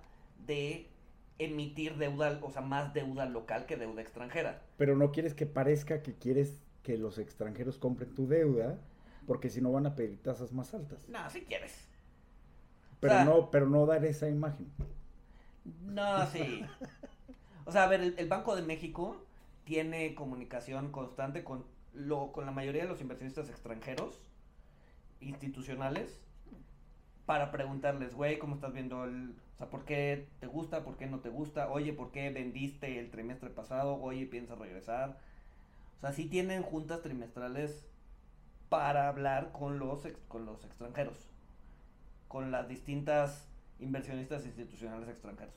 de 0.48 0.90
emitir 1.38 1.98
deuda, 1.98 2.40
o 2.42 2.52
sea, 2.52 2.62
más 2.62 2.94
deuda 2.94 3.26
local 3.26 3.66
que 3.66 3.78
deuda 3.78 4.02
extranjera. 4.02 4.62
Pero 4.78 4.96
no 4.96 5.12
quieres 5.12 5.34
que 5.34 5.46
parezca 5.46 6.02
que 6.02 6.14
quieres 6.16 6.62
que 6.84 6.98
los 6.98 7.18
extranjeros 7.18 7.78
compren 7.78 8.14
tu 8.14 8.28
deuda, 8.28 8.80
porque 9.26 9.50
si 9.50 9.62
no 9.62 9.72
van 9.72 9.86
a 9.86 9.96
pedir 9.96 10.22
tasas 10.22 10.54
más 10.54 10.74
altas. 10.74 11.08
No, 11.10 11.30
si 11.30 11.42
quieres. 11.42 11.88
Pero, 13.00 13.26
no, 13.26 13.52
pero 13.52 13.68
no 13.68 13.86
dar 13.86 14.06
esa 14.06 14.30
imagen. 14.30 14.68
No, 15.84 16.26
sí. 16.28 16.66
O 17.66 17.72
sea, 17.72 17.84
a 17.84 17.88
ver, 17.88 18.14
el, 18.18 18.28
Banco 18.28 18.56
de 18.56 18.62
México 18.62 19.26
tiene 19.64 20.14
comunicación 20.14 20.92
constante 20.92 21.44
con, 21.44 21.66
lo, 21.94 22.32
con 22.32 22.46
la 22.46 22.52
mayoría 22.52 22.84
de 22.84 22.88
los 22.88 23.02
inversionistas 23.02 23.50
extranjeros, 23.50 24.22
institucionales, 25.20 26.22
para 27.26 27.52
preguntarles, 27.52 28.14
güey, 28.14 28.40
¿cómo 28.40 28.56
estás 28.56 28.74
viendo 28.74 29.04
el... 29.06 29.36
O 29.56 29.58
sea, 29.58 29.70
¿por 29.70 29.86
qué 29.86 30.28
te 30.40 30.48
gusta? 30.48 30.84
¿Por 30.84 30.98
qué 30.98 31.08
no 31.08 31.20
te 31.20 31.30
gusta? 31.30 31.70
Oye, 31.72 31.94
¿por 31.94 32.12
qué 32.12 32.30
vendiste 32.30 33.00
el 33.00 33.10
trimestre 33.10 33.50
pasado? 33.50 34.02
Oye, 34.02 34.26
¿piensas 34.26 34.60
regresar? 34.60 35.18
O 35.98 36.02
sea, 36.02 36.12
sí 36.12 36.26
tienen 36.26 36.62
juntas 36.62 37.02
trimestrales 37.02 37.86
para 38.70 39.08
hablar 39.08 39.52
con 39.54 39.80
los, 39.80 40.08
con 40.28 40.46
los 40.46 40.66
extranjeros 40.66 41.30
con 42.36 42.52
las 42.52 42.68
distintas 42.68 43.48
inversionistas 43.80 44.46
institucionales 44.46 45.08
extranjeros. 45.08 45.56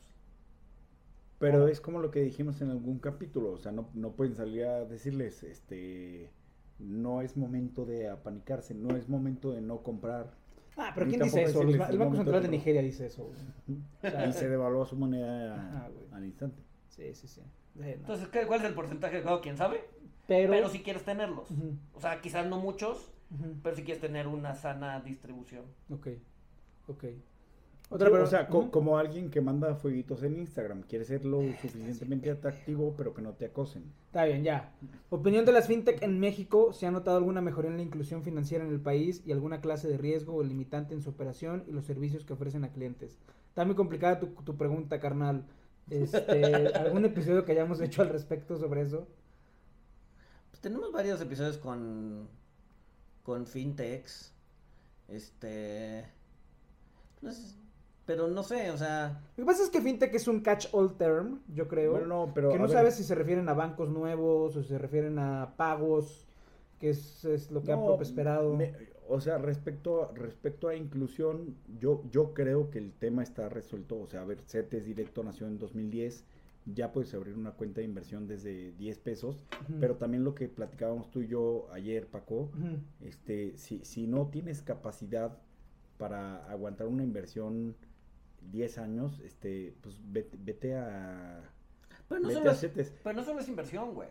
Pero 1.41 1.67
es 1.67 1.81
como 1.81 1.99
lo 1.99 2.13
que 2.13 2.21
dijimos 2.21 2.61
en 2.61 2.71
algún 2.71 3.01
capítulo, 3.01 3.51
o 3.51 3.59
sea, 3.59 3.73
no, 3.73 3.89
no 3.95 4.13
pueden 4.13 4.37
salir 4.37 4.65
a 4.65 4.85
decirles, 4.85 5.43
este, 5.43 6.31
no 6.79 7.21
es 7.21 7.37
momento 7.37 7.85
de 7.85 8.09
apanicarse, 8.09 8.77
no 8.77 8.97
es 8.97 9.09
momento 9.09 9.51
de 9.51 9.61
no 9.61 9.83
comprar. 9.83 10.38
Ah, 10.79 10.93
pero 10.95 11.09
¿quién 11.09 11.21
dice 11.21 11.43
eso? 11.43 11.63
el 11.63 11.77
Banco 11.77 12.17
Central 12.17 12.43
de, 12.43 12.49
Nigeria 12.49 12.81
dice 12.81 13.07
eso. 13.07 13.31
y 14.29 14.33
se 14.33 14.49
devaluó 14.49 14.87
su 14.87 14.97
moneda 14.97 15.91
al 16.13 16.25
instante. 16.25 16.63
Sí, 16.89 17.15
sí, 17.15 17.27
sí. 17.29 17.43
Entonces, 17.81 18.29
¿cuál 18.47 18.61
es 18.61 18.67
el 18.67 18.75
porcentaje 18.75 19.17
de 19.17 19.23
juego? 19.23 19.41
¿Quién 19.41 19.57
sabe? 19.57 19.85
Pero, 20.27 20.69
si 20.69 20.81
quieres 20.81 21.05
tenerlos. 21.05 21.49
O 21.95 22.01
sea, 22.01 22.21
quizás 22.21 22.47
no 22.47 22.59
muchos, 22.59 23.11
pero 23.63 23.75
si 23.75 23.83
quieres 23.83 24.01
tener 24.01 24.27
una 24.29 24.55
sana 24.55 25.01
distribución. 25.01 25.65
Ok. 25.91 26.09
Ok. 26.87 27.05
Otra, 27.91 28.11
o 28.11 28.27
sea, 28.27 28.49
como 28.49 28.99
alguien 28.99 29.31
que 29.31 29.41
manda 29.41 29.75
fueguitos 29.75 30.23
en 30.23 30.37
Instagram, 30.37 30.83
quiere 30.83 31.07
ser 31.07 31.25
lo 31.25 31.41
suficientemente 31.63 32.31
atractivo, 32.31 32.93
pero 32.95 33.15
que 33.15 33.23
no 33.23 33.33
te 33.33 33.47
acosen. 33.47 33.85
Está 34.07 34.27
bien, 34.27 34.45
ya. 34.45 34.75
Opinión 35.09 35.47
de 35.47 35.53
las 35.53 35.69
fintech 35.69 36.03
en 36.03 36.21
México, 36.21 36.75
¿se 36.75 36.87
ha 36.87 36.91
notado 36.91 37.17
alguna 37.17 37.41
mejoría 37.41 37.71
en 37.71 37.79
la 37.79 37.83
inclusión 37.83 38.23
financiera 38.23 38.63
en 38.63 38.71
el 38.71 38.81
país 38.81 39.23
y 39.25 39.33
alguna 39.33 39.63
clase 39.63 39.89
de 39.89 39.97
riesgo 39.97 40.35
o 40.35 40.43
limitante 40.43 40.93
en 40.93 41.01
su 41.01 41.09
operación 41.09 41.65
y 41.67 41.73
los 41.73 41.87
servicios 41.87 42.27
que 42.27 42.35
ofrecen 42.35 42.63
a 42.65 42.73
clientes? 42.73 43.19
Está 43.49 43.65
muy 43.65 43.75
complicada 43.75 44.21
tu, 44.21 44.27
tu 44.27 44.55
pregunta, 44.59 45.01
carnal. 45.01 45.47
Este, 45.89 46.67
¿Algún 46.77 47.07
episodio 47.07 47.47
que 47.47 47.53
hayamos 47.53 47.81
hecho 47.81 48.03
al 48.03 48.11
respecto 48.11 48.59
sobre 48.59 48.83
eso? 48.83 49.09
Pues 50.51 50.61
tenemos 50.61 50.93
varios 50.93 51.23
episodios 51.23 51.57
con, 51.57 52.29
con 53.23 53.47
fintechs. 53.47 54.35
Este 55.09 56.05
pero 58.09 58.27
no 58.27 58.43
sé, 58.43 58.71
o 58.71 58.79
sea. 58.79 59.21
Lo 59.37 59.45
que 59.45 59.47
pasa 59.47 59.63
es 59.63 59.69
que 59.69 59.83
fintech 59.83 60.15
es 60.15 60.27
un 60.29 60.41
catch-all 60.41 60.97
term, 60.97 61.41
yo 61.55 61.69
creo. 61.69 62.07
no, 62.07 62.33
pero. 62.35 62.51
Que 62.51 62.59
no 62.59 62.67
sabes 62.67 62.95
si 62.95 63.05
se 63.05 63.15
refieren 63.15 63.51
a 63.51 63.53
bancos 63.53 63.91
nuevos 63.91 64.57
o 64.57 64.63
si 64.63 64.69
se 64.69 64.79
refieren 64.79 65.19
a 65.19 65.53
pagos, 65.59 66.27
que 66.81 66.89
es, 66.89 67.51
lo 67.51 67.63
que 67.63 67.71
ha 67.71 67.77
prosperado. 67.77 68.59
o 69.11 69.21
sea, 69.21 69.37
respecto, 69.37 70.11
respecto 70.15 70.69
a 70.69 70.75
inclusión, 70.75 71.55
yo, 71.79 72.03
yo 72.11 72.33
creo 72.33 72.71
que 72.71 72.79
el 72.79 72.95
tema 72.95 73.23
está 73.23 73.51
resuelto. 73.51 74.01
O 74.01 74.07
sea, 74.07 74.23
a 74.23 74.25
ver, 74.25 74.41
CETES 74.41 74.87
Directo 74.87 75.23
nació 75.23 75.47
en 75.47 75.59
2010 75.59 76.25
ya 76.75 76.93
puedes 76.93 77.15
abrir 77.15 77.35
una 77.35 77.53
cuenta 77.53 77.81
de 77.81 77.87
inversión 77.87 78.27
desde 78.27 78.73
10 78.73 78.99
pesos, 78.99 79.43
pero 79.81 79.97
también 79.97 80.23
lo 80.23 80.35
que 80.35 80.49
platicábamos 80.49 81.11
tú 81.11 81.23
y 81.23 81.29
yo 81.29 81.67
ayer, 81.73 82.07
Paco, 82.07 82.51
este, 83.01 83.57
si, 83.57 83.81
si 83.87 84.07
no 84.07 84.27
tienes 84.27 84.61
capacidad 84.61 85.39
para 85.97 86.45
aguantar 86.51 86.87
una 86.87 87.03
inversión 87.03 87.75
10 88.43 88.79
años, 88.79 89.21
este, 89.25 89.75
pues 89.81 90.01
vete, 90.05 90.75
a... 90.75 91.43
Pero 92.09 92.21
no, 92.21 92.31
solo 92.31 92.51
es, 92.51 92.93
pero 93.03 93.17
no 93.17 93.25
solo 93.25 93.41
es 93.41 93.49
inversión, 93.49 93.95
güey. 93.95 94.09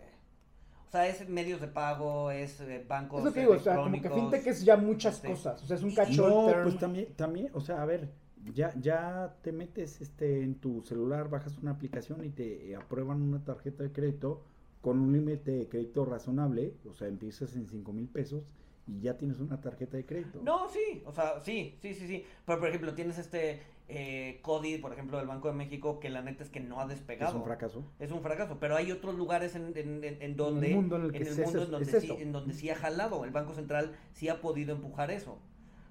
O 0.88 0.90
sea, 0.90 1.08
es 1.08 1.28
medios 1.28 1.60
de 1.60 1.68
pago, 1.68 2.32
es 2.32 2.62
eh, 2.62 2.86
bancos. 2.88 3.20
Es 3.20 3.26
lo 3.26 3.34
que 3.34 3.40
digo, 3.42 3.54
o 3.54 3.60
sea, 3.60 3.76
como 3.76 4.02
que 4.02 4.10
fintech 4.10 4.48
es 4.48 4.64
ya 4.64 4.78
muchas 4.78 5.16
este, 5.16 5.30
cosas. 5.30 5.62
O 5.64 5.66
sea, 5.66 5.76
es 5.76 5.84
un 5.84 5.94
cacho. 5.94 6.30
No, 6.30 6.64
pues 6.64 6.78
también, 6.78 7.14
también, 7.16 7.50
o 7.54 7.60
sea, 7.60 7.82
a 7.82 7.86
ver, 7.86 8.10
ya, 8.54 8.74
ya 8.80 9.36
te 9.42 9.52
metes 9.52 10.00
este 10.00 10.44
en 10.44 10.56
tu 10.56 10.82
celular, 10.82 11.30
bajas 11.30 11.58
una 11.58 11.72
aplicación 11.72 12.24
y 12.24 12.30
te 12.30 12.76
aprueban 12.76 13.22
una 13.22 13.44
tarjeta 13.44 13.84
de 13.84 13.92
crédito 13.92 14.44
con 14.82 15.00
un 15.00 15.12
límite 15.12 15.52
de 15.52 15.68
crédito 15.68 16.06
razonable, 16.06 16.76
o 16.90 16.94
sea, 16.94 17.08
empiezas 17.08 17.56
en 17.56 17.68
5 17.68 17.92
mil 17.92 18.08
pesos 18.08 18.46
y 18.88 19.02
ya 19.02 19.18
tienes 19.18 19.40
una 19.40 19.60
tarjeta 19.60 19.98
de 19.98 20.06
crédito. 20.06 20.40
No, 20.44 20.70
sí, 20.70 21.04
o 21.06 21.12
sea, 21.12 21.42
sí, 21.44 21.78
sí, 21.82 21.94
sí, 21.94 22.08
sí. 22.08 22.24
Pero, 22.46 22.60
por 22.60 22.70
ejemplo, 22.70 22.94
tienes 22.94 23.18
este 23.18 23.62
eh, 23.90 24.40
CODI, 24.42 24.80
por 24.80 24.92
ejemplo, 24.92 25.18
del 25.18 25.28
Banco 25.28 25.48
de 25.48 25.54
México, 25.54 26.00
que 26.00 26.10
la 26.10 26.22
neta 26.22 26.44
es 26.44 26.50
que 26.50 26.60
no 26.60 26.80
ha 26.80 26.88
despegado. 26.88 27.32
Es 27.32 27.38
un 27.38 27.44
fracaso. 27.44 27.84
Es 28.00 28.12
un 28.12 28.22
fracaso, 28.22 28.58
pero 28.60 28.76
hay 28.76 28.92
otros 28.92 29.16
lugares 29.16 29.56
en, 29.56 29.72
en, 29.76 30.04
en, 30.04 30.36
donde... 30.36 30.68
En 30.68 30.74
el 30.74 30.80
mundo 30.80 30.96
en, 30.98 31.04
el 31.04 31.12
que 31.12 31.20
mundo 31.44 31.64
en, 31.64 31.72
donde 31.72 32.02
sí, 32.02 32.12
en 32.12 32.32
donde 32.32 32.54
sí 32.54 32.70
ha 32.70 32.76
jalado. 32.76 33.24
El 33.24 33.32
Banco 33.32 33.54
Central 33.54 33.96
sí 34.12 34.28
ha 34.30 34.42
podido 34.42 34.76
empujar 34.76 35.12
eso. 35.12 35.40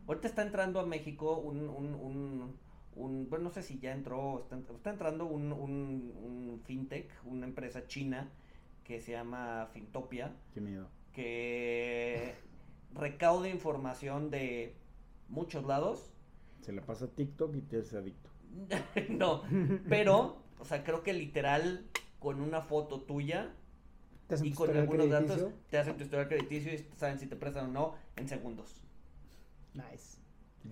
Ahorita 0.06 0.28
está 0.28 0.42
entrando 0.42 0.78
a 0.80 0.86
México 0.86 1.38
un... 1.38 1.68
un, 1.68 1.94
un, 1.94 2.56
un 2.94 3.28
bueno, 3.28 3.44
no 3.44 3.50
sé 3.50 3.62
si 3.62 3.78
ya 3.78 3.92
entró, 3.92 4.40
está, 4.40 4.56
está 4.58 4.90
entrando 4.90 5.26
un, 5.26 6.60
fintech, 6.64 7.10
una 7.24 7.46
empresa 7.46 7.86
china 7.86 8.30
que 8.84 9.00
se 9.00 9.12
llama 9.12 9.68
Fintopia. 9.72 10.34
Qué 10.54 10.60
miedo. 10.60 10.88
Que 11.12 12.34
recaude 12.94 13.50
información 13.50 14.30
de 14.30 14.74
muchos 15.28 15.64
lados. 15.64 16.12
Se 16.60 16.72
le 16.72 16.82
pasa 16.82 17.06
a 17.06 17.08
TikTok 17.08 17.54
y 17.56 17.60
te 17.62 17.78
hace 17.78 17.96
adicto. 17.96 18.30
no, 19.10 19.42
pero 19.88 20.36
o 20.58 20.64
sea, 20.64 20.82
creo 20.82 21.02
que 21.02 21.12
literal 21.12 21.86
con 22.18 22.40
una 22.40 22.62
foto 22.62 23.00
tuya 23.02 23.54
y 24.42 24.52
con 24.52 24.76
algunos 24.76 25.08
datos 25.10 25.48
te 25.70 25.78
hacen 25.78 25.96
tu 25.96 26.04
historial 26.04 26.28
crediticio 26.28 26.74
y 26.74 26.84
saben 26.96 27.18
si 27.18 27.26
te 27.26 27.36
prestan 27.36 27.70
o 27.70 27.72
no 27.72 27.94
en 28.16 28.28
segundos. 28.28 28.82
Nice. 29.74 30.18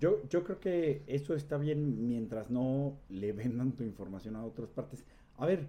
Yo, 0.01 0.27
yo 0.29 0.43
creo 0.43 0.59
que 0.59 1.05
eso 1.07 1.35
está 1.35 1.57
bien 1.57 2.09
mientras 2.09 2.51
no 2.51 2.99
le 3.09 3.33
vendan 3.33 3.73
tu 3.73 3.85
información 3.85 4.35
a 4.35 4.45
otras 4.45 4.71
partes. 4.71 5.05
A 5.37 5.47
ver, 5.47 5.69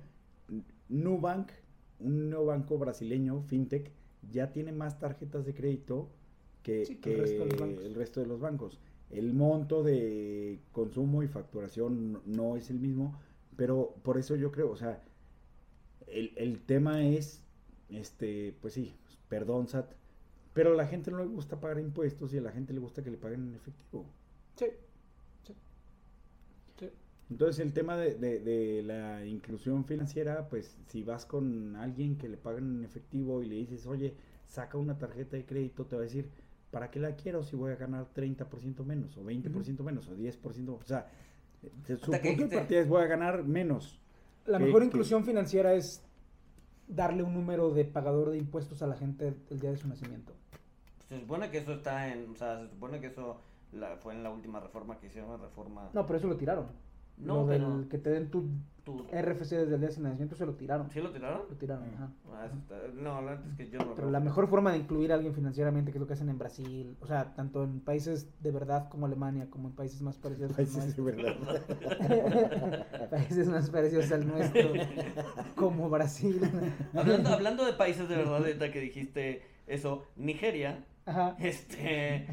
Nubank, 0.90 1.52
un 2.00 2.30
nuevo 2.30 2.46
banco 2.46 2.78
brasileño, 2.78 3.42
FinTech, 3.44 3.92
ya 4.32 4.52
tiene 4.52 4.72
más 4.72 4.98
tarjetas 4.98 5.46
de 5.46 5.54
crédito 5.54 6.10
que, 6.64 6.86
Sí, 6.86 6.96
que 6.96 7.12
el 7.12 7.16
que 7.18 7.22
resto 7.22 7.44
de 7.44 7.50
los 7.50 7.60
bancos. 7.60 7.86
el 7.86 7.96
resto 7.96 8.20
de 8.22 8.26
los 8.26 8.40
bancos. 8.40 8.80
El 9.10 9.34
monto 9.34 9.84
de 9.84 10.62
consumo 10.72 11.24
y 11.24 11.28
facturación 11.28 12.22
no- 12.26 12.58
es 12.58 12.70
el 12.70 12.80
mismo, 12.80 13.20
pero 13.56 13.96
por 14.04 14.18
eso 14.18 14.36
yo 14.36 14.52
creo, 14.52 14.72
o 14.72 14.76
sea, 14.78 15.04
el, 16.08 16.34
el 16.38 16.62
tema 16.66 17.06
es, 17.06 17.44
este, 17.90 18.54
pues 18.62 18.74
sí, 18.74 18.96
perdón, 19.30 19.68
SAT, 19.68 19.96
pero 20.54 20.74
a 20.74 20.76
la 20.76 20.88
gente 20.88 21.12
no 21.12 21.18
le 21.20 21.26
gusta 21.26 21.60
pagar 21.60 21.80
impuestos 21.80 22.34
y 22.34 22.38
a 22.38 22.42
la 22.42 22.52
gente 22.52 22.74
le 22.74 22.80
gusta 22.80 23.04
que 23.04 23.12
le 23.12 23.18
paguen 23.18 23.48
en 23.50 23.56
efectivo. 23.56 24.06
Sí. 24.56 24.66
Sí. 25.44 25.56
Sí. 26.80 26.90
Entonces 27.30 27.60
el 27.66 27.74
tema 27.74 27.98
de, 27.98 28.16
de- 28.16 28.40
de 28.40 28.84
la 28.84 29.26
inclusión 29.26 29.86
financiera, 29.86 30.48
pues 30.50 30.78
si 30.88 31.04
vas 31.04 31.26
con 31.26 31.76
alguien 31.76 32.18
que 32.18 32.30
le 32.30 32.38
pagan 32.38 32.78
en 32.78 32.84
efectivo 32.86 33.42
y 33.42 33.48
le 33.48 33.56
dices, 33.56 33.86
oye, 33.88 34.16
saca 34.46 34.78
una 34.78 34.98
tarjeta 34.98 35.38
de 35.38 35.46
crédito, 35.46 35.86
te 35.88 35.96
va 35.96 36.02
a 36.02 36.04
decir, 36.06 36.30
¿para 36.76 36.92
qué 36.92 37.00
la 37.00 37.16
quiero 37.16 37.42
si 37.42 37.56
voy 37.56 37.72
a 37.72 37.78
ganar 37.78 38.08
30% 38.14 38.84
menos 38.84 39.16
o 39.16 39.24
20% 39.24 39.80
menos 39.82 40.10
o 40.10 40.14
10%? 40.18 40.70
O 40.78 40.84
sea, 40.84 41.08
su 42.04 42.12
que 42.12 42.20
punto 42.20 42.48
de 42.50 42.58
partida 42.58 42.82
es 42.82 42.90
voy 42.90 43.02
a 43.02 43.06
ganar 43.08 43.46
menos. 43.46 43.98
La 44.46 44.58
que- 44.58 44.66
mejor 44.66 44.82
que- 44.82 44.88
inclusión 44.88 45.24
financiera 45.24 45.74
es 45.74 46.04
darle 46.90 47.24
un 47.24 47.34
número 47.34 47.72
de 47.72 47.86
pagador 47.86 48.32
de 48.32 48.40
impuestos 48.40 48.82
a 48.82 48.88
la 48.88 48.98
gente 48.98 49.34
el 49.50 49.60
día 49.62 49.72
de 49.72 49.78
su 49.78 49.88
nacimiento. 49.88 50.34
Se 51.08 51.18
supone 51.18 51.50
que 51.50 51.60
eso 51.60 51.72
está 51.76 52.12
en, 52.12 52.30
o 52.32 52.36
sea, 52.36 52.60
se 52.62 52.68
supone 52.72 53.00
que 53.00 53.08
eso 53.08 53.40
la- 53.72 53.96
fue 53.96 54.14
en 54.14 54.22
la 54.22 54.30
última 54.30 54.60
reforma 54.60 55.00
que 55.00 55.08
hicieron, 55.08 55.32
la 55.32 55.38
reforma. 55.38 55.90
No, 55.94 56.06
pero 56.06 56.20
eso 56.20 56.28
lo 56.28 56.36
tiraron. 56.36 56.68
No, 57.18 57.42
lo 57.42 57.48
pero- 57.48 57.78
del 57.78 57.88
que 57.88 57.98
te 57.98 58.10
den 58.10 58.30
tu 58.30 58.48
tu- 58.84 59.04
RFC 59.12 59.56
desde 59.58 59.74
el 59.74 59.80
día 59.82 59.90
de 59.90 60.00
nacimiento 60.00 60.36
se 60.36 60.46
lo 60.46 60.54
tiraron. 60.54 60.92
¿Sí 60.92 61.02
lo 61.02 61.10
tiraron? 61.12 61.42
Lo 61.50 61.56
tiraron, 61.56 61.90
Mm. 61.90 61.94
ajá. 61.96 62.10
Ah, 62.32 62.46
está- 62.54 62.76
No, 62.94 63.20
la 63.20 63.32
verdad 63.32 63.48
es 63.50 63.56
que 63.58 63.68
yo 63.72 63.80
no 63.80 63.86
lo 63.86 63.96
Pero 63.96 64.12
la 64.12 64.20
mejor 64.20 64.48
forma 64.48 64.74
de 64.74 64.78
incluir 64.78 65.12
a 65.12 65.16
alguien 65.16 65.34
financieramente, 65.34 65.92
que 65.92 65.98
es 65.98 66.00
lo 66.00 66.06
que 66.06 66.14
hacen 66.14 66.30
en 66.30 66.38
Brasil, 66.38 66.96
o 67.02 67.08
sea, 67.08 67.34
tanto 67.34 67.64
en 67.64 67.80
países 67.80 68.30
de 68.44 68.52
verdad 68.52 68.88
como 68.90 69.08
Alemania, 69.08 69.48
como 69.50 69.70
en 69.70 69.74
países 69.74 70.04
más 70.04 70.20
parecidos 70.20 70.52
al 70.52 70.58
Países 70.58 70.96
de 70.96 71.02
nuestro. 71.02 71.04
verdad. 71.04 71.66
países 73.10 73.48
más 73.48 73.72
parecidos 73.72 74.12
al 74.12 74.28
nuestro, 74.28 74.70
como 75.56 75.90
Brasil. 75.90 76.40
Hablando, 76.94 77.30
hablando 77.30 77.66
de 77.66 77.74
países 77.74 78.08
de 78.08 78.18
verdad, 78.18 78.38
ahorita 78.38 78.72
que 78.72 78.80
dijiste 78.82 79.42
eso, 79.66 80.04
Nigeria, 80.16 80.86
Ajá. 81.08 81.36
este... 81.40 82.28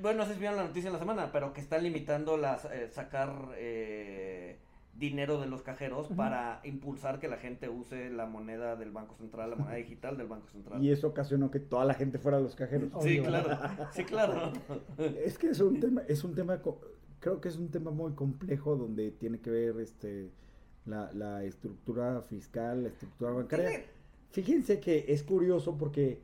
Bueno, 0.00 0.18
no 0.18 0.26
sé 0.26 0.34
si 0.34 0.40
vieron 0.40 0.56
la 0.56 0.64
noticia 0.64 0.88
en 0.88 0.92
la 0.92 0.98
semana, 0.98 1.32
pero 1.32 1.52
que 1.52 1.60
están 1.60 1.82
limitando 1.82 2.36
las 2.36 2.64
eh, 2.66 2.88
sacar 2.90 3.50
eh, 3.56 4.58
dinero 4.94 5.40
de 5.40 5.46
los 5.46 5.62
cajeros 5.62 6.08
para 6.08 6.60
impulsar 6.64 7.18
que 7.18 7.28
la 7.28 7.38
gente 7.38 7.68
use 7.68 8.10
la 8.10 8.26
moneda 8.26 8.76
del 8.76 8.90
Banco 8.90 9.14
Central, 9.16 9.50
la 9.50 9.56
moneda 9.56 9.76
digital 9.76 10.16
del 10.16 10.26
Banco 10.28 10.48
Central. 10.48 10.82
Y 10.82 10.90
eso 10.90 11.08
ocasionó 11.08 11.50
que 11.50 11.60
toda 11.60 11.84
la 11.84 11.94
gente 11.94 12.18
fuera 12.18 12.38
a 12.38 12.40
los 12.40 12.54
cajeros. 12.54 12.90
Sí, 13.00 13.18
Obvio. 13.18 13.24
claro, 13.24 13.58
sí, 13.92 14.04
claro. 14.04 14.52
Es 15.24 15.38
que 15.38 15.48
es 15.48 15.60
un 15.60 15.80
tema, 15.80 16.02
es 16.08 16.24
un 16.24 16.34
tema, 16.34 16.60
creo 17.20 17.40
que 17.40 17.48
es 17.48 17.56
un 17.56 17.70
tema 17.70 17.90
muy 17.90 18.12
complejo 18.12 18.76
donde 18.76 19.10
tiene 19.12 19.40
que 19.40 19.50
ver 19.50 19.80
este 19.80 20.30
la, 20.86 21.10
la 21.12 21.44
estructura 21.44 22.22
fiscal, 22.22 22.82
la 22.82 22.88
estructura 22.88 23.32
bancaria. 23.32 23.84
Fíjense 24.30 24.80
que 24.80 25.06
es 25.08 25.22
curioso 25.22 25.76
porque 25.76 26.20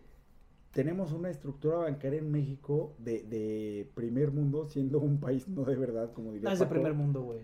tenemos 0.77 1.12
una 1.12 1.31
estructura 1.31 1.79
bancaria 1.79 2.18
en 2.18 2.31
México 2.31 2.93
de, 2.99 3.22
de 3.22 3.91
primer 3.95 4.31
mundo, 4.31 4.66
siendo 4.66 5.01
un 5.01 5.18
país 5.18 5.49
no 5.49 5.64
de 5.64 5.74
verdad, 5.74 6.12
como 6.12 6.33
diría 6.33 6.49
No 6.49 6.53
es 6.53 6.59
de 6.61 6.66
primer 6.66 6.93
mundo, 6.95 7.22
güey. 7.22 7.41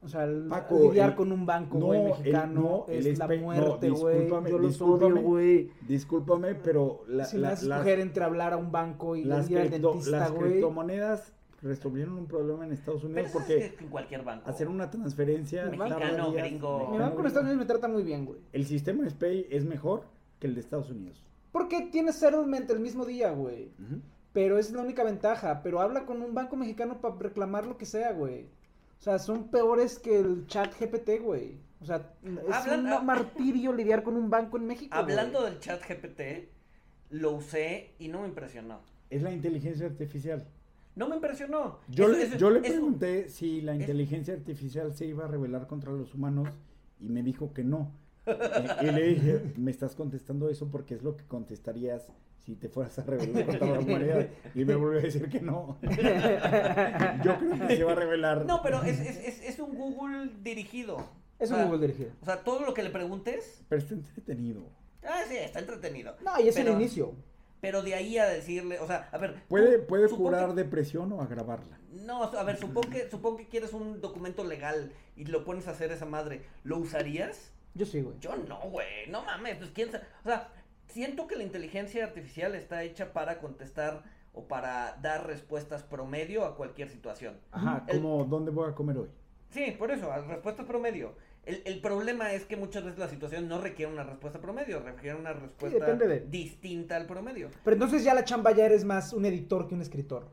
O 0.00 0.08
sea, 0.08 0.24
el, 0.24 0.44
Paco, 0.48 0.78
lidiar 0.78 1.10
el- 1.10 1.16
con 1.16 1.32
un 1.32 1.44
banco, 1.46 1.78
no, 1.78 1.94
el- 1.94 2.04
mexicano, 2.04 2.84
no, 2.86 2.92
es 2.92 3.18
la 3.18 3.26
no, 3.26 3.36
muerte, 3.42 3.90
güey. 3.90 4.28
Yo 4.28 4.58
los 4.58 4.68
discúlpame. 4.72 5.14
odio, 5.14 5.22
güey. 5.22 5.70
Discúlpame, 5.88 6.54
pero 6.56 7.04
la- 7.08 7.24
Si 7.24 7.36
me 7.36 7.42
la- 7.42 7.48
haces 7.52 7.66
las- 7.66 7.78
escoger 7.78 8.00
entre 8.00 8.22
hablar 8.22 8.52
a 8.52 8.58
un 8.58 8.70
banco 8.70 9.16
y 9.16 9.24
las, 9.24 9.50
ir 9.50 9.58
al 9.58 9.70
dentista, 9.70 10.10
las 10.10 10.30
criptomonedas 10.30 11.32
resolvieron 11.62 12.14
un 12.18 12.26
problema 12.26 12.64
en 12.66 12.72
Estados 12.72 13.00
Pero 13.00 13.12
Unidos 13.14 13.30
eso 13.30 13.38
porque 13.38 13.56
es 13.56 13.72
que 13.72 13.84
en 13.84 13.90
cualquier 13.90 14.22
banco. 14.22 14.48
hacer 14.48 14.68
una 14.68 14.88
transferencia 14.90 15.64
Mexicano, 15.66 16.32
gringo. 16.32 16.90
Mi 16.92 16.98
banco 16.98 17.20
en 17.20 17.26
Estados. 17.26 17.46
Unidos 17.48 17.58
me 17.58 17.66
trata 17.66 17.88
muy 17.88 18.02
bien, 18.04 18.26
güey. 18.26 18.38
El 18.52 18.66
sistema 18.66 19.08
SPAY 19.08 19.46
es 19.50 19.64
mejor 19.64 20.02
que 20.38 20.46
el 20.46 20.54
de 20.54 20.60
Estados 20.60 20.90
Unidos. 20.90 21.24
Porque 21.52 21.82
tienes 21.90 22.16
settlement 22.16 22.70
el 22.70 22.80
mismo 22.80 23.04
día, 23.04 23.30
güey. 23.32 23.70
Pero 24.32 24.58
esa 24.58 24.68
es 24.70 24.74
la 24.76 24.82
única 24.82 25.02
ventaja. 25.04 25.62
Pero 25.62 25.80
habla 25.80 26.04
con 26.06 26.22
un 26.22 26.34
banco 26.34 26.56
mexicano 26.56 27.00
para 27.00 27.16
reclamar 27.16 27.66
lo 27.66 27.76
que 27.78 27.86
sea, 27.86 28.12
güey. 28.12 28.44
O 28.98 29.02
sea, 29.02 29.18
son 29.18 29.48
peores 29.48 29.98
que 29.98 30.18
el 30.18 30.46
chat 30.46 30.72
GPT, 30.78 31.20
güey. 31.22 31.58
O 31.80 31.84
sea, 31.86 32.12
es 32.24 32.54
Hablan- 32.54 32.80
un 32.80 32.92
ah- 32.92 33.00
martirio 33.00 33.72
lidiar 33.72 34.02
con 34.02 34.16
un 34.16 34.28
banco 34.28 34.56
en 34.56 34.66
México. 34.66 34.94
Hablando 34.96 35.40
güey. 35.40 35.52
del 35.52 35.60
chat 35.60 35.80
GPT, 35.88 36.48
lo 37.10 37.32
usé 37.36 37.94
y 37.98 38.08
no 38.08 38.22
me 38.22 38.28
impresionó. 38.28 38.80
Es 39.08 39.22
la 39.22 39.32
inteligencia 39.32 39.86
artificial. 39.86 40.46
No 40.96 41.08
me 41.08 41.14
impresionó. 41.14 41.78
Yo, 41.88 42.10
Es- 42.10 42.10
le, 42.10 42.22
es- 42.24 42.38
yo 42.38 42.50
le 42.50 42.58
es- 42.58 42.72
pregunté 42.72 43.28
si 43.28 43.60
la 43.60 43.74
es- 43.74 43.80
inteligencia 43.80 44.34
artificial 44.34 44.92
se 44.94 45.06
iba 45.06 45.24
a 45.24 45.28
rebelar 45.28 45.66
contra 45.68 45.92
los 45.92 46.12
humanos 46.14 46.48
y 46.98 47.08
me 47.08 47.22
dijo 47.22 47.52
que 47.54 47.62
no. 47.62 47.92
Y, 48.82 48.86
y 48.86 48.90
le 48.90 49.02
dije, 49.08 49.42
me 49.56 49.70
estás 49.70 49.94
contestando 49.94 50.48
eso 50.48 50.70
porque 50.70 50.94
es 50.94 51.02
lo 51.02 51.16
que 51.16 51.24
contestarías 51.24 52.12
si 52.38 52.54
te 52.56 52.68
fueras 52.68 52.98
a 52.98 53.02
rebelar 53.02 53.44
contra 53.46 53.66
la 53.68 53.80
humanidad. 53.80 54.28
Y 54.54 54.64
me 54.64 54.74
volvió 54.74 54.98
a 55.00 55.02
decir 55.02 55.28
que 55.28 55.40
no. 55.40 55.78
Yo 55.82 57.38
creo 57.38 57.68
que 57.68 57.76
se 57.76 57.84
va 57.84 57.92
a 57.92 57.96
rebelar. 57.96 58.44
No, 58.46 58.62
pero 58.62 58.82
es, 58.82 58.98
es, 59.00 59.16
es, 59.18 59.42
es 59.42 59.58
un 59.58 59.74
Google 59.76 60.30
dirigido. 60.42 61.04
Es 61.38 61.50
O 61.50 61.56
un 61.56 61.64
Google 61.64 61.86
dirigido. 61.86 62.10
O 62.22 62.24
sea, 62.24 62.42
todo 62.42 62.64
lo 62.64 62.74
que 62.74 62.82
le 62.82 62.90
preguntes, 62.90 63.62
Pero 63.68 63.80
está 63.82 63.94
entretenido. 63.94 64.62
ah, 65.04 65.20
sí, 65.28 65.36
está 65.36 65.60
entretenido. 65.60 66.16
No, 66.24 66.40
y 66.40 66.48
es 66.48 66.54
Pero- 66.54 66.70
el 66.72 66.80
inicio. 66.80 67.14
Pero 67.60 67.82
de 67.82 67.92
ahí 67.96 68.16
a 68.18 68.26
decirle, 68.26 68.78
o 68.78 68.86
sea, 68.86 69.08
a 69.10 69.18
ver. 69.18 69.42
Puede, 69.48 69.80
puede 69.80 70.08
curar 70.08 70.50
que- 70.50 70.54
depresión 70.62 71.12
o 71.12 71.20
agravarla. 71.20 71.76
No, 71.90 72.22
a 72.22 72.42
ver, 72.44 72.56
supón 72.56 72.84
que, 72.88 73.10
supón 73.10 73.36
que 73.36 73.48
quieres 73.48 73.72
un 73.72 74.00
documento 74.00 74.44
legal 74.44 74.92
y 75.16 75.24
lo 75.24 75.44
pones 75.44 75.66
a 75.66 75.72
hacer 75.72 75.90
esa 75.90 76.06
madre. 76.06 76.42
¿Lo 76.62 76.78
usarías? 76.78 77.52
Yo 77.78 77.86
sí, 77.86 78.02
güey. 78.02 78.16
Yo 78.20 78.36
no, 78.36 78.60
güey, 78.70 79.08
no 79.08 79.22
mames, 79.24 79.56
pues 79.56 79.70
quién 79.70 79.90
sabe. 79.90 80.04
O 80.24 80.28
sea, 80.28 80.48
siento 80.88 81.26
que 81.28 81.36
la 81.36 81.44
inteligencia 81.44 82.04
artificial 82.04 82.54
está 82.56 82.82
hecha 82.82 83.12
para 83.12 83.38
contestar 83.38 84.02
o 84.34 84.46
para 84.48 84.98
dar 85.00 85.26
respuestas 85.26 85.84
promedio 85.84 86.44
a 86.44 86.56
cualquier 86.56 86.90
situación. 86.90 87.38
Ajá, 87.52 87.84
El- 87.86 88.00
como 88.02 88.24
¿dónde 88.24 88.50
voy 88.50 88.68
a 88.68 88.74
comer 88.74 88.98
hoy? 88.98 89.08
Sí, 89.50 89.74
por 89.78 89.90
eso, 89.92 90.12
a 90.12 90.18
respuestas 90.18 90.66
promedio. 90.66 91.14
El, 91.46 91.62
el 91.64 91.80
problema 91.80 92.32
es 92.34 92.44
que 92.44 92.56
muchas 92.56 92.84
veces 92.84 92.98
la 92.98 93.08
situación 93.08 93.48
no 93.48 93.58
requiere 93.60 93.90
una 93.90 94.02
respuesta 94.02 94.38
promedio, 94.40 94.80
requiere 94.80 95.16
una 95.16 95.32
respuesta 95.32 95.94
de- 95.94 96.20
distinta 96.20 96.96
al 96.96 97.06
promedio. 97.06 97.48
Pero 97.64 97.74
entonces 97.74 98.04
ya 98.04 98.12
la 98.12 98.24
chamba 98.24 98.50
ya 98.52 98.66
eres 98.66 98.84
más 98.84 99.12
un 99.12 99.24
editor 99.24 99.66
que 99.68 99.74
un 99.74 99.80
escritor. 99.82 100.28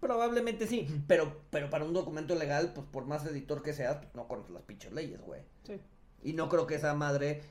Probablemente 0.00 0.66
sí, 0.66 0.86
pero, 1.08 1.40
pero 1.50 1.70
para 1.70 1.84
un 1.84 1.92
documento 1.92 2.34
legal, 2.34 2.72
pues 2.74 2.86
por 2.86 3.06
más 3.06 3.24
editor 3.26 3.62
que 3.62 3.72
seas, 3.72 3.96
pues, 3.96 4.14
no 4.14 4.28
conoces 4.28 4.50
las 4.52 4.62
pinches 4.62 4.92
leyes, 4.92 5.20
güey. 5.20 5.40
Sí. 5.64 5.80
Y 6.22 6.32
no 6.32 6.48
creo 6.48 6.66
que 6.66 6.74
esa 6.76 6.94
madre, 6.94 7.42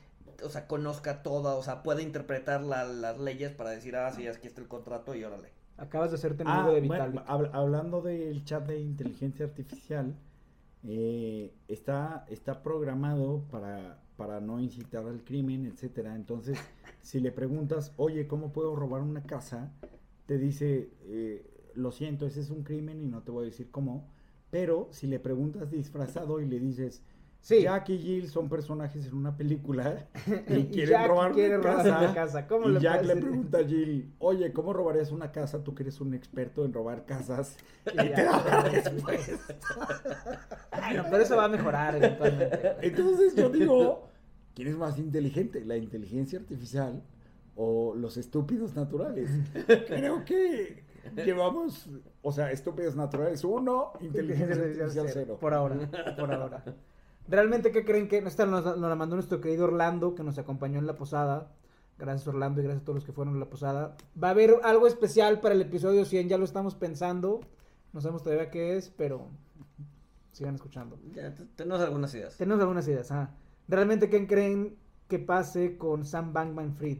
o 0.44 0.48
sea, 0.50 0.66
conozca 0.66 1.22
toda, 1.22 1.54
o 1.56 1.62
sea, 1.62 1.82
pueda 1.82 2.02
interpretar 2.02 2.62
la- 2.62 2.84
las 2.84 3.18
leyes 3.18 3.52
para 3.52 3.70
decir, 3.70 3.96
ah, 3.96 4.12
sí, 4.12 4.26
aquí 4.26 4.46
está 4.46 4.60
el 4.60 4.68
contrato 4.68 5.14
y 5.14 5.24
órale. 5.24 5.50
Acabas 5.76 6.10
de 6.10 6.16
hacerte 6.16 6.42
Ah, 6.46 6.60
amigo 6.60 6.74
de 6.74 6.86
bueno, 6.86 7.06
Vitalik. 7.12 7.28
hab- 7.28 7.50
hablando 7.52 8.02
del 8.02 8.44
chat 8.44 8.66
de 8.66 8.80
inteligencia 8.80 9.46
artificial, 9.46 10.14
eh, 10.84 11.52
está, 11.68 12.24
está 12.28 12.62
programado 12.62 13.42
para, 13.50 13.98
para 14.16 14.40
no 14.40 14.60
incitar 14.60 15.06
al 15.06 15.22
crimen, 15.24 15.66
etcétera. 15.66 16.14
Entonces, 16.14 16.58
si 17.00 17.20
le 17.20 17.32
preguntas, 17.32 17.92
oye, 17.96 18.26
¿cómo 18.26 18.52
puedo 18.52 18.74
robar 18.76 19.02
una 19.02 19.22
casa? 19.22 19.70
Te 20.26 20.38
dice, 20.38 20.90
eh, 21.04 21.70
lo 21.74 21.90
siento, 21.92 22.26
ese 22.26 22.40
es 22.40 22.50
un 22.50 22.62
crimen 22.64 23.00
y 23.00 23.06
no 23.06 23.22
te 23.22 23.30
voy 23.30 23.44
a 23.44 23.46
decir 23.46 23.70
cómo. 23.70 24.08
Pero 24.50 24.88
si 24.92 25.06
le 25.06 25.18
preguntas 25.20 25.70
disfrazado 25.70 26.40
y 26.40 26.46
le 26.46 26.58
dices, 26.58 27.02
Sí. 27.40 27.62
Jack 27.62 27.88
y 27.90 27.98
Jill 27.98 28.28
son 28.28 28.48
personajes 28.48 29.06
en 29.06 29.14
una 29.14 29.36
película 29.36 30.06
y 30.48 30.54
Y 30.54 30.64
quieren 30.66 30.90
Jack 30.90 31.08
robar 31.08 31.32
quiere 31.32 31.58
una 31.58 31.70
robar 31.70 31.84
casa, 31.84 31.98
una 31.98 32.14
casa. 32.14 32.46
¿Cómo 32.46 32.68
y 32.68 32.80
Jack 32.80 33.04
le 33.04 33.16
pregunta 33.16 33.58
a 33.58 33.64
Jill, 33.64 34.12
oye, 34.18 34.52
¿cómo 34.52 34.72
robarías 34.72 35.12
una 35.12 35.32
casa? 35.32 35.62
Tú 35.62 35.74
que 35.74 35.84
eres 35.84 36.00
un 36.00 36.14
experto 36.14 36.64
en 36.64 36.72
robar 36.72 37.04
casas. 37.04 37.56
Y 37.92 37.96
ya. 37.96 38.42
Bueno, 39.02 41.04
pero 41.10 41.22
eso 41.22 41.36
va 41.36 41.44
a 41.44 41.48
mejorar 41.48 41.96
eventualmente. 41.96 42.76
Entonces 42.82 43.34
yo 43.34 43.48
digo, 43.48 44.08
¿quién 44.54 44.68
es 44.68 44.76
más 44.76 44.98
inteligente? 44.98 45.64
¿La 45.64 45.76
inteligencia 45.76 46.38
artificial 46.38 47.02
o 47.56 47.94
los 47.94 48.16
estúpidos 48.18 48.76
naturales? 48.76 49.30
Creo 49.86 50.24
que 50.24 50.84
llevamos, 51.16 51.88
o 52.20 52.32
sea, 52.32 52.50
estúpidos 52.50 52.94
naturales 52.94 53.42
uno, 53.44 53.92
inteligencia 54.00 54.62
artificial 54.62 55.06
cero. 55.12 55.38
Por 55.40 55.54
ahora, 55.54 55.76
por 56.16 56.32
ahora. 56.32 56.62
Realmente, 57.28 57.70
¿qué 57.72 57.84
creen 57.84 58.08
que 58.08 58.18
esta 58.18 58.46
nos, 58.46 58.64
nos 58.64 58.80
la 58.88 58.94
mandó 58.96 59.14
nuestro 59.16 59.40
querido 59.40 59.64
Orlando, 59.66 60.14
que 60.14 60.22
nos 60.24 60.38
acompañó 60.38 60.78
en 60.78 60.86
la 60.86 60.96
posada? 60.96 61.52
Gracias 61.98 62.26
Orlando 62.28 62.60
y 62.60 62.64
gracias 62.64 62.82
a 62.82 62.84
todos 62.84 62.96
los 62.96 63.04
que 63.04 63.12
fueron 63.12 63.36
a 63.36 63.38
la 63.38 63.50
posada. 63.50 63.96
Va 64.22 64.28
a 64.28 64.30
haber 64.30 64.54
algo 64.62 64.86
especial 64.86 65.40
para 65.40 65.54
el 65.54 65.60
episodio 65.62 66.04
100, 66.04 66.28
ya 66.28 66.38
lo 66.38 66.44
estamos 66.44 66.74
pensando. 66.74 67.40
No 67.92 68.00
sabemos 68.00 68.22
todavía 68.22 68.50
qué 68.50 68.76
es, 68.76 68.88
pero 68.88 69.28
sigan 70.32 70.54
escuchando. 70.54 70.98
Ya, 71.12 71.34
te- 71.34 71.44
tenemos 71.56 71.80
algunas 71.80 72.14
ideas. 72.14 72.36
Tenemos 72.36 72.60
algunas 72.60 72.86
ideas, 72.86 73.10
ajá. 73.10 73.34
¿Realmente 73.66 74.08
qué 74.08 74.26
creen 74.26 74.76
que 75.08 75.18
pase 75.18 75.76
con 75.76 76.04
Sam 76.04 76.32
Bankman 76.32 76.74
Fried? 76.76 76.98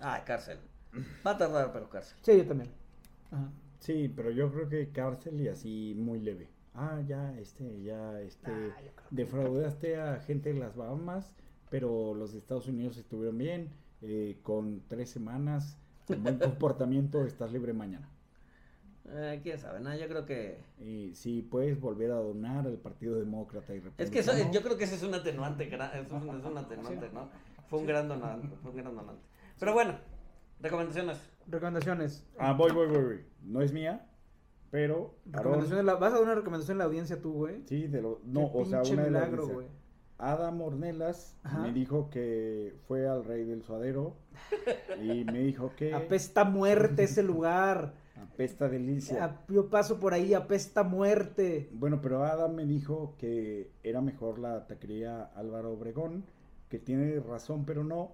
Ah, 0.00 0.22
cárcel. 0.24 0.58
Va 1.26 1.32
a 1.32 1.38
tardar, 1.38 1.72
pero 1.72 1.88
cárcel. 1.90 2.16
Sí, 2.22 2.36
yo 2.38 2.46
también. 2.46 2.70
Ajá. 3.30 3.50
Sí, 3.80 4.08
pero 4.14 4.30
yo 4.30 4.50
creo 4.52 4.68
que 4.68 4.90
cárcel 4.90 5.40
y 5.40 5.48
así 5.48 5.94
muy 5.98 6.20
leve. 6.20 6.48
Ah, 6.74 7.00
ya, 7.06 7.36
este, 7.38 7.82
ya, 7.82 8.20
este, 8.22 8.50
Ah, 8.50 8.76
defraudaste 9.10 9.96
a 10.00 10.20
gente 10.20 10.52
de 10.52 10.58
las 10.58 10.74
Bahamas, 10.74 11.34
pero 11.70 12.14
los 12.14 12.32
de 12.32 12.38
Estados 12.38 12.66
Unidos 12.66 12.96
estuvieron 12.96 13.36
bien, 13.36 13.68
eh, 14.00 14.38
con 14.42 14.82
tres 14.88 15.10
semanas, 15.10 15.76
con 16.06 16.22
buen 16.22 16.38
comportamiento, 16.38 17.24
estás 17.26 17.52
libre 17.52 17.72
mañana. 17.74 18.08
Eh, 19.10 19.40
quién 19.42 19.58
sabe, 19.58 19.80
no, 19.80 19.94
yo 19.96 20.08
creo 20.08 20.24
que. 20.24 20.58
Y 20.80 21.14
si 21.14 21.42
puedes 21.42 21.78
volver 21.80 22.10
a 22.12 22.16
donar 22.16 22.66
al 22.66 22.78
Partido 22.78 23.16
Demócrata 23.18 23.74
y 23.74 23.82
Es 23.98 24.10
que 24.10 24.20
eso- 24.20 24.30
Republicano. 24.30 24.52
yo 24.54 24.62
creo 24.62 24.78
que 24.78 24.84
ese 24.84 24.94
es 24.94 25.02
un 25.02 25.14
atenuante, 25.14 25.64
es 25.64 26.10
un, 26.10 26.38
es 26.38 26.44
un 26.44 26.56
atenuante, 26.56 27.10
¿no? 27.12 27.28
Fue 27.68 27.80
un 27.80 27.86
gran 27.86 28.08
donante, 28.08 28.48
fue 28.62 28.70
un 28.70 28.76
gran 28.76 28.94
donante. 28.94 29.22
Pero 29.58 29.74
bueno, 29.74 29.98
recomendaciones. 30.60 31.18
Recomendaciones. 31.48 32.24
Ah, 32.38 32.52
voy, 32.52 32.72
voy, 32.72 32.86
voy, 32.86 33.02
voy. 33.02 33.24
No 33.42 33.60
es 33.60 33.72
mía, 33.72 34.06
pero... 34.72 35.14
Recomendación 35.26 35.86
la- 35.86 35.94
¿Vas 35.94 36.12
a 36.12 36.16
dar 36.16 36.24
una 36.24 36.34
recomendación 36.34 36.74
en 36.74 36.78
la 36.78 36.84
audiencia 36.86 37.20
tú, 37.22 37.32
güey? 37.34 37.62
Sí, 37.66 37.86
de 37.86 38.02
lo... 38.02 38.20
No, 38.24 38.46
o 38.52 38.64
sea, 38.64 38.82
una 38.82 39.04
de 39.04 39.10
las... 39.12 39.30
Adam 40.18 40.60
Ornelas 40.62 41.36
Ajá. 41.42 41.58
me 41.62 41.72
dijo 41.72 42.08
que 42.08 42.74
fue 42.88 43.06
al 43.08 43.24
rey 43.24 43.44
del 43.44 43.62
suadero 43.62 44.14
y 45.02 45.24
me 45.24 45.40
dijo 45.40 45.72
que 45.76 45.92
Apesta 45.94 46.44
muerte 46.44 47.02
ese 47.04 47.22
lugar. 47.24 47.94
apesta 48.16 48.68
delicia. 48.68 49.24
A- 49.24 49.44
Yo 49.48 49.68
paso 49.68 49.98
por 50.00 50.14
ahí, 50.14 50.32
apesta 50.32 50.84
muerte. 50.84 51.68
Bueno, 51.72 52.00
pero 52.00 52.24
Adam 52.24 52.54
me 52.54 52.64
dijo 52.66 53.14
que 53.18 53.72
era 53.82 54.00
mejor 54.00 54.38
la 54.38 54.66
taquería 54.68 55.24
Álvaro 55.34 55.72
Obregón, 55.72 56.24
que 56.68 56.78
tiene 56.78 57.18
razón, 57.20 57.64
pero 57.66 57.82
no. 57.84 58.12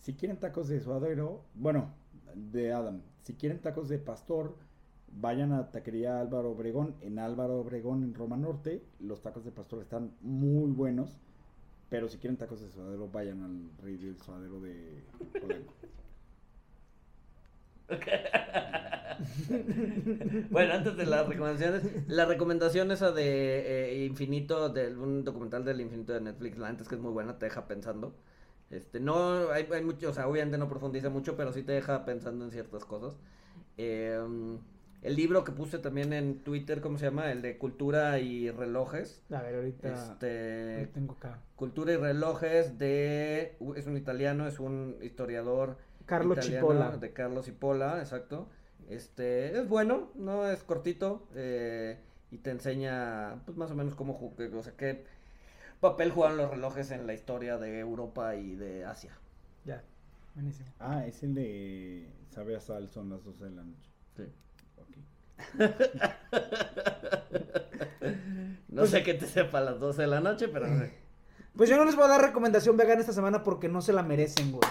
Si 0.00 0.14
quieren 0.14 0.38
tacos 0.38 0.68
de 0.68 0.80
suadero, 0.80 1.42
bueno, 1.54 1.94
de 2.34 2.72
Adam, 2.72 3.00
si 3.22 3.34
quieren 3.34 3.60
tacos 3.60 3.88
de 3.88 3.98
pastor, 3.98 4.56
vayan 5.12 5.52
a 5.52 5.70
taquería 5.70 6.20
Álvaro 6.20 6.50
Obregón, 6.52 6.94
en 7.00 7.18
Álvaro 7.18 7.60
Obregón, 7.60 8.04
en 8.04 8.14
Roma 8.14 8.36
Norte. 8.36 8.82
Los 9.00 9.22
tacos 9.22 9.44
de 9.44 9.50
pastor 9.50 9.82
están 9.82 10.12
muy 10.20 10.70
buenos, 10.70 11.18
pero 11.88 12.08
si 12.08 12.18
quieren 12.18 12.36
tacos 12.36 12.60
de 12.60 12.70
suadero, 12.70 13.08
vayan 13.08 13.42
al 13.42 13.84
rey 13.84 13.96
del 13.96 14.18
suadero 14.18 14.60
de 14.60 15.04
Polanco. 15.40 15.74
Bueno, 20.50 20.72
antes 20.74 20.96
de 20.96 21.04
las 21.04 21.28
recomendaciones, 21.28 21.82
la 22.08 22.24
recomendación 22.24 22.90
esa 22.90 23.12
de 23.12 24.00
eh, 24.00 24.04
Infinito, 24.06 24.70
de 24.70 24.96
un 24.96 25.24
documental 25.24 25.64
del 25.64 25.80
Infinito 25.80 26.14
de 26.14 26.20
Netflix, 26.22 26.56
la 26.56 26.68
antes 26.68 26.88
que 26.88 26.94
es 26.94 27.00
muy 27.00 27.12
buena, 27.12 27.38
te 27.38 27.46
deja 27.46 27.66
pensando. 27.66 28.14
Este, 28.70 29.00
no, 29.00 29.50
hay, 29.50 29.68
hay 29.72 29.84
mucho, 29.84 30.10
o 30.10 30.12
sea, 30.14 30.28
obviamente 30.28 30.56
no 30.56 30.68
profundiza 30.68 31.10
mucho, 31.10 31.36
pero 31.36 31.52
sí 31.52 31.62
te 31.62 31.72
deja 31.72 32.04
pensando 32.04 32.44
en 32.44 32.50
ciertas 32.50 32.84
cosas. 32.84 33.18
Eh, 33.76 34.18
el 35.02 35.16
libro 35.16 35.44
que 35.44 35.52
puse 35.52 35.78
también 35.78 36.12
en 36.12 36.40
Twitter, 36.40 36.80
¿cómo 36.80 36.98
se 36.98 37.06
llama? 37.06 37.30
El 37.32 37.42
de 37.42 37.56
Cultura 37.58 38.18
y 38.18 38.50
Relojes. 38.50 39.22
A 39.30 39.40
ver, 39.42 39.54
ahorita 39.56 39.92
Este, 39.94 40.82
lo 40.82 40.88
tengo 40.88 41.12
acá. 41.14 41.38
Cultura 41.56 41.92
y 41.92 41.96
Relojes 41.96 42.78
de, 42.78 43.56
es 43.76 43.86
un 43.86 43.96
italiano, 43.96 44.46
es 44.46 44.60
un 44.60 44.96
historiador 45.02 45.76
Carlo 46.06 46.34
italiano, 46.34 46.66
Cipolla. 46.68 46.96
De 46.96 47.12
Carlos 47.12 47.46
Cipolla, 47.46 47.98
exacto. 48.00 48.48
Este, 48.88 49.58
es 49.58 49.68
bueno, 49.68 50.10
no 50.16 50.50
es 50.50 50.62
cortito 50.64 51.26
eh, 51.34 51.98
y 52.30 52.38
te 52.38 52.50
enseña, 52.50 53.42
pues 53.46 53.56
más 53.56 53.70
o 53.70 53.74
menos 53.74 53.94
cómo, 53.94 54.18
ju- 54.18 54.34
que- 54.36 54.54
o 54.54 54.62
sea, 54.62 54.72
qué 54.76 55.04
papel 55.80 56.10
juegan 56.10 56.36
los 56.36 56.50
relojes 56.50 56.90
en 56.90 57.06
la 57.06 57.14
historia 57.14 57.56
de 57.56 57.78
Europa 57.78 58.34
y 58.36 58.54
de 58.56 58.84
Asia. 58.84 59.12
Ya. 59.64 59.82
Buenísimo. 60.34 60.68
Ah, 60.78 61.06
es 61.06 61.22
el 61.22 61.34
de 61.34 62.06
Sabe 62.30 62.56
a 62.56 62.60
Sal, 62.60 62.88
son 62.88 63.10
las 63.10 63.24
12 63.24 63.44
de 63.44 63.50
la 63.50 63.62
noche. 63.64 63.90
Sí. 64.16 64.24
No 68.68 68.86
sé 68.86 69.02
qué 69.02 69.14
te 69.14 69.26
sepa 69.26 69.58
a 69.58 69.62
las 69.62 69.80
12 69.80 70.02
de 70.02 70.08
la 70.08 70.20
noche, 70.20 70.48
pero 70.48 70.66
sí. 70.66 70.84
Pues 71.56 71.68
yo 71.68 71.76
no 71.76 71.84
les 71.84 71.96
voy 71.96 72.04
a 72.04 72.08
dar 72.08 72.22
recomendación 72.22 72.76
vegana 72.76 73.00
esta 73.00 73.12
semana 73.12 73.42
porque 73.42 73.68
no 73.68 73.82
se 73.82 73.92
la 73.92 74.02
merecen, 74.02 74.52
güey. 74.52 74.62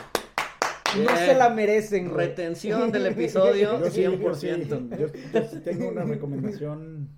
No 1.03 1.15
se 1.17 1.35
la 1.35 1.49
merecen, 1.49 2.05
güey. 2.09 2.27
retención 2.27 2.91
del 2.91 3.05
episodio 3.13 3.79
Yo 3.79 3.89
sí, 3.91 4.01
yo 4.03 4.11
100%. 4.13 4.33
sí, 4.35 4.67
yo- 4.97 5.07
yo 5.33 5.47
sí 5.49 5.59
tengo 5.59 5.89
una 5.89 6.03
recomendación 6.03 7.09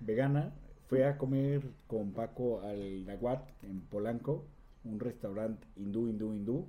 vegana. 0.00 0.52
Fui 0.88 1.02
a 1.02 1.16
comer 1.16 1.62
con 1.86 2.12
Paco 2.12 2.60
al 2.62 3.06
Nahuat 3.06 3.40
en 3.62 3.80
Polanco, 3.82 4.44
un 4.84 5.00
restaurante 5.00 5.66
hindú, 5.76 6.08
hindú, 6.08 6.34
hindú. 6.34 6.68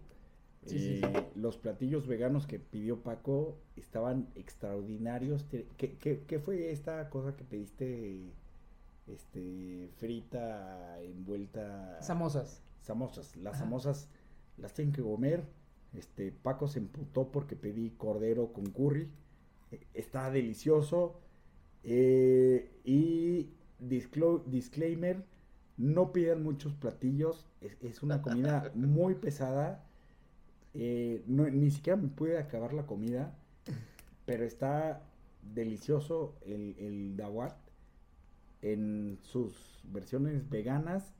Sí, 0.65 0.79
sí, 0.79 1.01
Eh, 1.03 1.29
Los 1.35 1.57
platillos 1.57 2.07
veganos 2.07 2.47
que 2.47 2.59
pidió 2.59 3.01
Paco 3.03 3.57
estaban 3.75 4.27
extraordinarios. 4.35 5.43
¿Qué, 5.77 5.97
qué, 5.97 6.23
qué 6.25 6.39
fue 6.39 6.71
esta 6.71 7.09
cosa 7.09 7.35
que 7.35 7.43
pediste? 7.43 8.31
Este, 9.07 9.89
frita, 9.97 11.01
envuelta. 11.01 12.01
Samosas. 12.01 12.61
Samosas. 12.81 13.35
Las 13.35 13.55
Ajá. 13.55 13.63
samosas 13.65 14.09
las 14.57 14.73
tienen 14.73 14.93
que 14.93 15.01
comer. 15.01 15.43
Este, 15.93 16.31
Paco 16.31 16.67
se 16.67 16.79
emputó 16.79 17.29
porque 17.31 17.55
pedí 17.55 17.91
cordero 17.91 18.53
con 18.53 18.65
curry. 18.67 19.09
Eh, 19.71 19.85
Está 19.93 20.31
delicioso. 20.31 21.19
Eh, 21.83 22.71
y 22.85 23.49
disclaimer, 23.79 25.25
no 25.77 26.13
pidan 26.13 26.41
muchos 26.43 26.73
platillos. 26.73 27.45
Es, 27.59 27.75
es 27.81 28.01
una 28.03 28.21
comida 28.21 28.71
muy 28.75 29.15
pesada. 29.15 29.83
Eh, 30.73 31.23
no- 31.27 31.49
ni 31.49 31.71
siquiera 31.71 31.97
me 31.97 32.09
pude 32.09 32.37
acabar 32.37 32.73
la 32.73 32.85
comida. 32.85 33.35
Pero 34.25 34.45
está 34.45 35.01
delicioso 35.53 36.35
el, 36.45 36.75
el 36.79 37.17
dawat 37.17 37.55
en 38.61 39.19
sus 39.21 39.81
versiones 39.91 40.49
veganas 40.49 41.13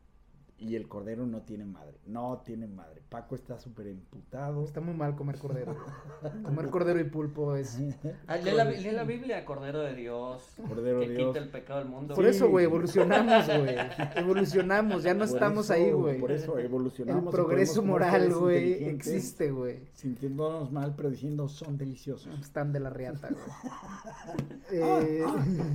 y 0.59 0.75
el 0.77 0.87
cordero 0.87 1.25
no 1.25 1.41
tiene 1.41 1.65
madre. 1.65 1.97
No 2.05 2.41
tiene 2.45 2.67
madre. 2.67 3.01
Paco 3.09 3.35
está 3.35 3.59
súper 3.59 3.87
emputado. 3.87 4.63
Está 4.63 4.79
muy 4.79 4.93
mal 4.93 5.15
comer 5.15 5.37
cordero. 5.37 5.75
comer 6.43 6.69
cordero 6.69 6.99
y 7.01 7.03
pulpo 7.03 7.55
es. 7.55 7.77
Ah, 8.27 8.37
lee, 8.37 8.51
la, 8.51 8.63
lee 8.65 8.91
la 8.91 9.03
Biblia, 9.03 9.43
Cordero 9.45 9.81
de 9.81 9.93
Dios, 9.95 10.55
Cordero 10.67 11.01
que 11.01 11.09
de 11.09 11.15
Dios. 11.15 11.27
quita 11.33 11.39
el 11.43 11.49
pecado 11.49 11.79
del 11.79 11.89
mundo. 11.89 12.15
Por 12.15 12.23
Sí. 12.23 12.29
eso, 12.31 12.47
güey, 12.49 12.65
evolucionamos, 12.65 13.45
güey. 13.47 13.75
Evolucionamos, 14.15 15.03
ya 15.03 15.13
no 15.13 15.19
Por 15.25 15.27
estamos 15.27 15.65
eso- 15.65 15.73
ahí, 15.73 15.91
güey. 15.91 16.19
Por 16.19 16.31
eso 16.31 16.57
El 16.57 16.65
evolucionamos. 16.65 17.25
y 17.33 17.35
progreso 17.35 17.83
moral, 17.83 18.33
güey, 18.33 18.85
existe, 18.85 19.51
güey. 19.51 19.79
Sintiéndonos 19.93 20.71
mal, 20.71 20.93
pero 20.95 21.09
diciendo 21.09 21.49
son 21.49 21.77
deliciosos. 21.77 22.39
Están 22.39 22.71
de 22.71 22.79
la 22.79 22.89
riata, 22.89 23.29
güey. 23.29 24.81
Ah, 24.83 24.99
Eh, 25.03 25.25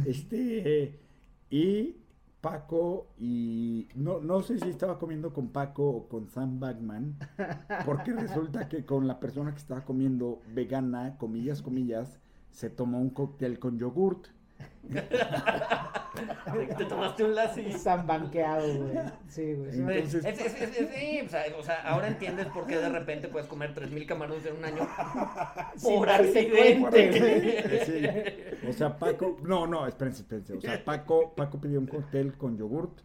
Este, 0.06 0.98
y 1.50 1.96
Paco, 2.40 3.08
y 3.18 3.88
no, 3.94 4.20
no 4.20 4.42
sé 4.42 4.58
si 4.58 4.68
estaba 4.68 4.98
comiendo 4.98 5.32
con 5.32 5.48
Paco 5.48 5.88
o 5.88 6.08
con 6.08 6.28
Sam 6.28 6.60
Bagman, 6.60 7.18
porque 7.84 8.12
resulta 8.14 8.68
que 8.68 8.84
con 8.84 9.08
la 9.08 9.18
persona 9.18 9.52
que 9.52 9.58
estaba 9.58 9.84
comiendo 9.84 10.40
vegana, 10.54 11.16
comillas, 11.18 11.62
comillas, 11.62 12.20
se 12.50 12.70
tomó 12.70 13.00
un 13.00 13.10
cóctel 13.10 13.58
con 13.58 13.78
yogurt. 13.78 14.28
Te 16.78 16.84
tomaste 16.86 17.24
un 17.24 17.34
lassi. 17.34 17.60
están 17.66 18.06
banqueados, 18.06 18.76
güey. 18.76 18.96
Sí, 19.28 19.54
güey. 19.54 19.72
Sí, 19.72 19.78
Entonces- 19.80 20.24
Es- 20.24 20.40
es- 20.40 20.60
es- 20.62 20.78
es- 20.80 20.88
sí, 20.94 21.20
o 21.24 21.28
sea, 21.28 21.42
o 21.58 21.62
sea, 21.62 21.82
ahora 21.82 22.08
entiendes 22.08 22.46
por 22.48 22.66
qué 22.66 22.76
de 22.78 22.88
repente 22.88 23.28
puedes 23.28 23.46
comer 23.48 23.74
3.000 23.74 24.06
camarones 24.06 24.44
en 24.46 24.56
un 24.56 24.64
año 24.64 24.88
por 25.82 26.08
accidente. 26.08 27.18
güey. 27.18 27.84
Sí. 27.84 28.68
O 28.68 28.72
sea, 28.72 28.98
Paco, 28.98 29.36
no, 29.42 29.66
no, 29.66 29.86
espérense, 29.86 30.22
espérense. 30.22 30.54
O 30.54 30.60
sea, 30.60 30.84
Paco, 30.84 31.34
Paco 31.36 31.60
pidió 31.60 31.78
un 31.78 31.86
cóctel 31.86 32.34
con 32.36 32.56
yogurt 32.56 33.00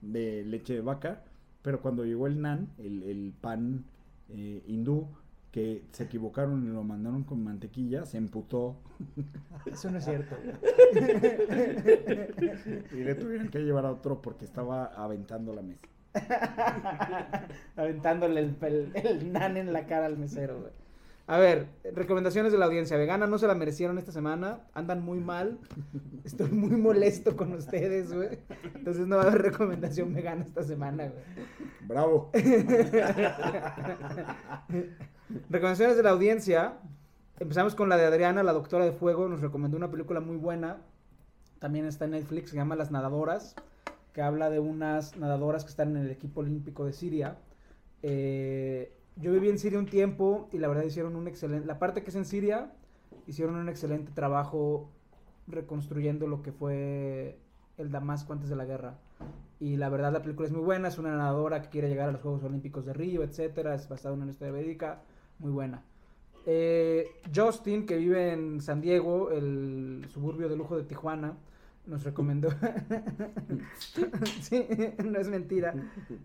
de 0.00 0.44
leche 0.44 0.74
de 0.74 0.80
vaca, 0.80 1.22
pero 1.62 1.80
cuando 1.80 2.04
llegó 2.04 2.26
el 2.26 2.40
nan, 2.40 2.72
el, 2.78 3.02
el 3.04 3.34
pan 3.40 3.84
eh, 4.28 4.62
hindú, 4.66 5.08
que 5.56 5.82
se 5.90 6.04
equivocaron 6.04 6.62
y 6.66 6.68
lo 6.68 6.84
mandaron 6.84 7.24
con 7.24 7.42
mantequilla, 7.42 8.04
se 8.04 8.18
emputó 8.18 8.76
Eso 9.64 9.90
no 9.90 9.96
es 9.96 10.04
cierto. 10.04 10.36
y 12.92 12.96
le 12.96 13.14
tuvieron 13.14 13.48
que 13.48 13.60
llevar 13.60 13.86
a 13.86 13.92
otro 13.92 14.20
porque 14.20 14.44
estaba 14.44 14.84
aventando 14.84 15.54
la 15.54 15.62
mesa. 15.62 15.80
Aventándole 17.74 18.40
el, 18.40 18.54
el, 18.60 18.92
el 18.96 19.32
nan 19.32 19.56
en 19.56 19.72
la 19.72 19.86
cara 19.86 20.04
al 20.04 20.18
mesero, 20.18 20.60
güey. 20.60 20.72
A 21.26 21.38
ver, 21.38 21.68
recomendaciones 21.94 22.52
de 22.52 22.58
la 22.58 22.66
audiencia 22.66 22.98
vegana 22.98 23.26
no 23.26 23.38
se 23.38 23.46
la 23.46 23.54
merecieron 23.54 23.96
esta 23.96 24.12
semana, 24.12 24.60
andan 24.74 25.02
muy 25.02 25.20
mal, 25.20 25.58
estoy 26.24 26.50
muy 26.50 26.76
molesto 26.76 27.34
con 27.34 27.54
ustedes, 27.54 28.12
güey. 28.12 28.40
Entonces 28.74 29.06
no 29.06 29.16
va 29.16 29.22
a 29.22 29.28
haber 29.28 29.40
recomendación 29.40 30.12
vegana 30.12 30.42
esta 30.42 30.64
semana, 30.64 31.08
güey. 31.08 31.24
Bravo. 31.88 32.30
Recomendaciones 35.28 35.96
de 35.96 36.04
la 36.04 36.10
audiencia. 36.10 36.74
Empezamos 37.40 37.74
con 37.74 37.88
la 37.88 37.96
de 37.96 38.06
Adriana, 38.06 38.44
la 38.44 38.52
doctora 38.52 38.84
de 38.84 38.92
fuego, 38.92 39.28
nos 39.28 39.40
recomendó 39.40 39.76
una 39.76 39.90
película 39.90 40.20
muy 40.20 40.36
buena. 40.36 40.78
También 41.58 41.84
está 41.84 42.04
en 42.04 42.12
Netflix, 42.12 42.50
se 42.50 42.56
llama 42.56 42.76
Las 42.76 42.92
Nadadoras, 42.92 43.56
que 44.12 44.22
habla 44.22 44.50
de 44.50 44.60
unas 44.60 45.16
nadadoras 45.16 45.64
que 45.64 45.70
están 45.70 45.96
en 45.96 46.04
el 46.04 46.10
equipo 46.10 46.40
olímpico 46.40 46.84
de 46.84 46.92
Siria. 46.92 47.38
Eh, 48.02 48.92
yo 49.16 49.32
viví 49.32 49.48
en 49.48 49.58
Siria 49.58 49.80
un 49.80 49.86
tiempo 49.86 50.48
y 50.52 50.58
la 50.58 50.68
verdad 50.68 50.84
hicieron 50.84 51.16
un 51.16 51.26
excelente, 51.26 51.66
la 51.66 51.80
parte 51.80 52.04
que 52.04 52.10
es 52.10 52.16
en 52.16 52.24
Siria, 52.24 52.72
hicieron 53.26 53.56
un 53.56 53.68
excelente 53.68 54.12
trabajo 54.12 54.90
reconstruyendo 55.48 56.28
lo 56.28 56.42
que 56.42 56.52
fue 56.52 57.38
el 57.78 57.90
Damasco 57.90 58.32
antes 58.32 58.48
de 58.48 58.56
la 58.56 58.64
guerra. 58.64 58.94
Y 59.58 59.76
la 59.76 59.88
verdad 59.88 60.12
la 60.12 60.22
película 60.22 60.46
es 60.46 60.52
muy 60.52 60.62
buena, 60.62 60.86
es 60.86 60.98
una 60.98 61.16
nadadora 61.16 61.62
que 61.62 61.68
quiere 61.70 61.88
llegar 61.88 62.10
a 62.10 62.12
los 62.12 62.20
Juegos 62.20 62.44
Olímpicos 62.44 62.86
de 62.86 62.92
Río, 62.92 63.24
etcétera, 63.24 63.74
es 63.74 63.88
basada 63.88 64.14
en 64.14 64.22
una 64.22 64.30
historia 64.30 64.52
verídica, 64.52 65.00
muy 65.38 65.50
buena. 65.50 65.82
Eh, 66.46 67.10
Justin, 67.34 67.86
que 67.86 67.96
vive 67.96 68.32
en 68.32 68.60
San 68.60 68.80
Diego, 68.80 69.30
el 69.30 70.06
suburbio 70.08 70.48
de 70.48 70.56
lujo 70.56 70.76
de 70.76 70.84
Tijuana, 70.84 71.36
nos 71.86 72.04
recomendó. 72.04 72.50
sí, 74.40 74.66
no 75.04 75.18
es 75.18 75.28
mentira. 75.28 75.74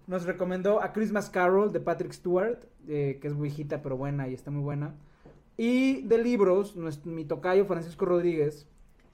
Nos 0.08 0.26
recomendó 0.26 0.82
a 0.82 0.94
Christmas 0.94 1.30
Carol 1.30 1.72
de 1.72 1.80
Patrick 1.80 2.14
Stewart, 2.14 2.60
eh, 2.88 3.20
que 3.22 3.28
es 3.28 3.40
viejita 3.40 3.82
pero 3.82 3.98
buena 3.98 4.28
y 4.28 4.34
está 4.34 4.52
muy 4.52 4.62
buena. 4.62 4.96
Y 5.58 6.02
de 6.04 6.18
libros, 6.18 6.76
nuestro, 6.76 7.12
mi 7.12 7.26
tocayo 7.26 7.66
Francisco 7.66 8.06
Rodríguez, 8.06 8.68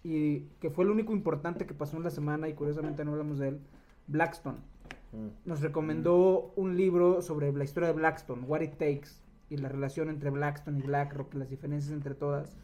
y 0.04 0.42
que 0.62 0.70
fue 0.70 0.86
el 0.86 0.92
único 0.92 1.12
importante 1.12 1.66
que 1.66 1.74
pasó 1.74 1.98
en 1.98 2.04
la 2.04 2.10
semana 2.10 2.48
y 2.48 2.54
curiosamente 2.54 3.04
no 3.04 3.12
hablamos 3.12 3.40
de 3.40 3.50
él, 3.50 3.60
Blackstone. 4.08 4.60
Nos 5.46 5.62
recomendó 5.62 6.54
un 6.56 6.78
libro 6.78 7.22
sobre 7.22 7.52
la 7.52 7.64
historia 7.64 7.88
de 7.88 7.96
Blackstone, 7.96 8.44
What 8.44 8.62
It 8.62 8.74
Takes, 8.74 9.10
y 9.50 9.58
la 9.58 9.70
relación 9.70 10.10
entre 10.10 10.30
Blackstone 10.30 10.80
y 10.80 10.82
BlackRock, 10.82 11.34
las 11.36 11.50
diferencias 11.50 11.94
entre 11.94 12.16
todas. 12.16 12.58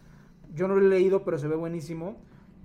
Yo 0.54 0.68
no 0.68 0.76
lo 0.76 0.86
he 0.86 0.90
leído, 0.90 1.24
pero 1.24 1.38
se 1.38 1.48
ve 1.48 1.56
buenísimo. 1.56 2.18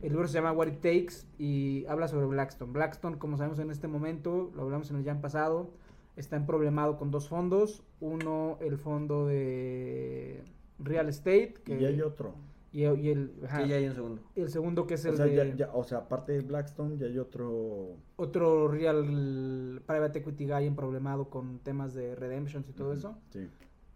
El 0.03 0.11
libro 0.13 0.29
se 0.29 0.35
llama 0.35 0.53
What 0.53 0.69
It 0.69 0.75
Takes 0.81 1.27
y 1.39 1.85
habla 1.87 2.07
sobre 2.09 2.27
Blackstone. 2.27 2.73
Blackstone, 2.73 3.19
como 3.19 3.37
sabemos 3.37 3.59
en 3.59 3.71
este 3.71 3.89
momento, 3.89 4.51
lo 4.55 4.63
hablamos 4.63 4.91
en 4.91 4.97
el 4.99 5.05
ya 5.05 5.21
pasado, 5.21 5.71
está 6.17 6.37
en 6.37 6.47
problemado 6.47 6.97
con 6.99 7.11
dos 7.11 7.29
fondos. 7.29 7.83
Uno, 8.01 8.59
el 8.61 8.79
fondo 8.79 9.27
de 9.27 10.43
Real 10.79 11.09
Estate. 11.09 11.55
Que, 11.65 11.81
y 11.81 11.85
hay 11.85 12.01
otro. 12.03 12.35
Y, 12.71 12.83
y 12.85 13.09
el, 13.11 13.33
ajá, 13.47 13.63
Sí, 13.63 13.69
ya 13.71 13.77
hay 13.77 13.87
un 13.89 13.95
segundo. 13.95 14.23
y 14.37 14.41
el 14.43 14.51
segundo 14.51 14.87
que 14.87 14.95
es 14.95 15.05
O 15.07 15.09
el 15.09 15.17
sea, 15.17 15.27
de... 15.27 15.35
ya- 15.37 15.55
ya- 15.57 15.71
o 15.73 15.83
sea, 15.85 15.99
aparte 15.99 16.33
de 16.33 16.41
Blackstone, 16.43 16.97
ya 16.99 17.07
hay 17.07 17.19
otro. 17.19 17.97
Otro 18.17 18.69
Real 18.69 19.81
Private 19.87 20.19
Equity 20.19 20.47
Guy 20.47 20.67
en 20.67 20.77
problemado 20.77 21.31
con 21.31 21.59
temas 21.61 21.95
de 21.95 22.15
redemptions 22.15 22.69
y 22.69 22.73
todo 22.73 22.93
eso. 22.93 23.17
Sí. 23.31 23.49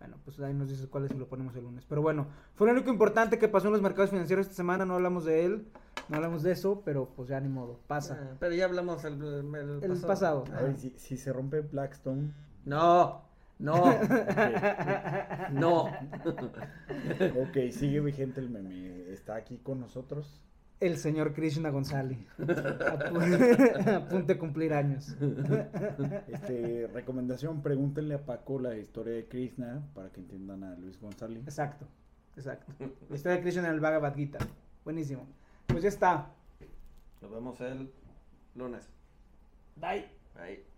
Bueno, 0.02 0.16
pues 0.24 0.40
ahí 0.40 0.52
nos 0.52 0.68
dices 0.68 0.88
cuál 0.88 1.04
es 1.04 1.12
y 1.12 1.14
lo 1.14 1.28
ponemos 1.28 1.54
el 1.54 1.62
lunes. 1.62 1.84
Pero 1.88 2.02
bueno, 2.02 2.26
fue 2.56 2.66
lo 2.66 2.72
único 2.72 2.90
importante 2.90 3.38
que 3.38 3.46
pasó 3.46 3.68
en 3.68 3.74
los 3.74 3.82
mercados 3.82 4.10
financieros 4.10 4.46
esta 4.46 4.56
semana. 4.56 4.84
No 4.84 4.94
hablamos 4.94 5.24
de 5.24 5.44
él, 5.44 5.68
no 6.08 6.16
hablamos 6.16 6.42
de 6.42 6.50
eso, 6.50 6.82
pero 6.84 7.10
pues 7.14 7.28
ya 7.28 7.38
ni 7.38 7.48
modo, 7.48 7.78
pasa. 7.86 8.18
Ah, 8.20 8.36
pero 8.40 8.52
ya 8.52 8.64
hablamos 8.64 9.04
el, 9.04 9.22
el, 9.22 9.80
El 9.80 10.00
pasado. 10.00 10.42
A 10.56 10.62
ver, 10.62 10.76
si, 10.76 10.90
si 10.98 11.16
se 11.16 11.32
rompe 11.32 11.60
Blackstone. 11.60 12.32
No, 12.64 13.22
no, 13.60 13.76
no. 15.52 15.84
Ok, 15.84 17.70
sigue 17.70 18.00
vigente 18.00 18.40
el 18.40 18.50
meme. 18.50 19.08
Está 19.12 19.36
aquí 19.36 19.58
con 19.58 19.78
nosotros. 19.78 20.42
El 20.82 20.96
señor 20.98 21.32
Krishna 21.32 21.70
González. 21.70 22.18
A 22.38 22.98
pu- 22.98 23.94
a 23.96 24.08
punto 24.08 24.26
de 24.26 24.38
cumplir 24.38 24.72
años. 24.74 25.16
Este, 26.28 26.88
recomendación, 26.92 27.62
pregúntenle 27.62 28.14
a 28.14 28.24
Paco 28.26 28.58
la 28.58 28.76
historia 28.76 29.14
de 29.14 29.26
Krishna 29.28 29.82
para 29.94 30.08
que 30.10 30.20
entiendan 30.20 30.64
a 30.64 30.74
Luis 30.76 30.98
González. 31.00 31.42
Exacto, 31.44 31.86
exacto. 32.36 32.72
La 33.08 33.14
historia 33.16 33.36
de 33.36 33.42
Krishna 33.42 33.68
en 33.68 33.74
el 33.74 33.80
Bhagavad 33.80 34.14
Gita. 34.16 34.38
Buenísimo. 34.84 35.26
Pues 35.66 35.82
ya 35.82 35.88
está. 35.88 36.30
Nos 37.20 37.30
vemos 37.30 37.60
el 37.60 37.90
lunes. 38.56 38.88
Bye. 39.76 40.06
Bye. 40.34 40.71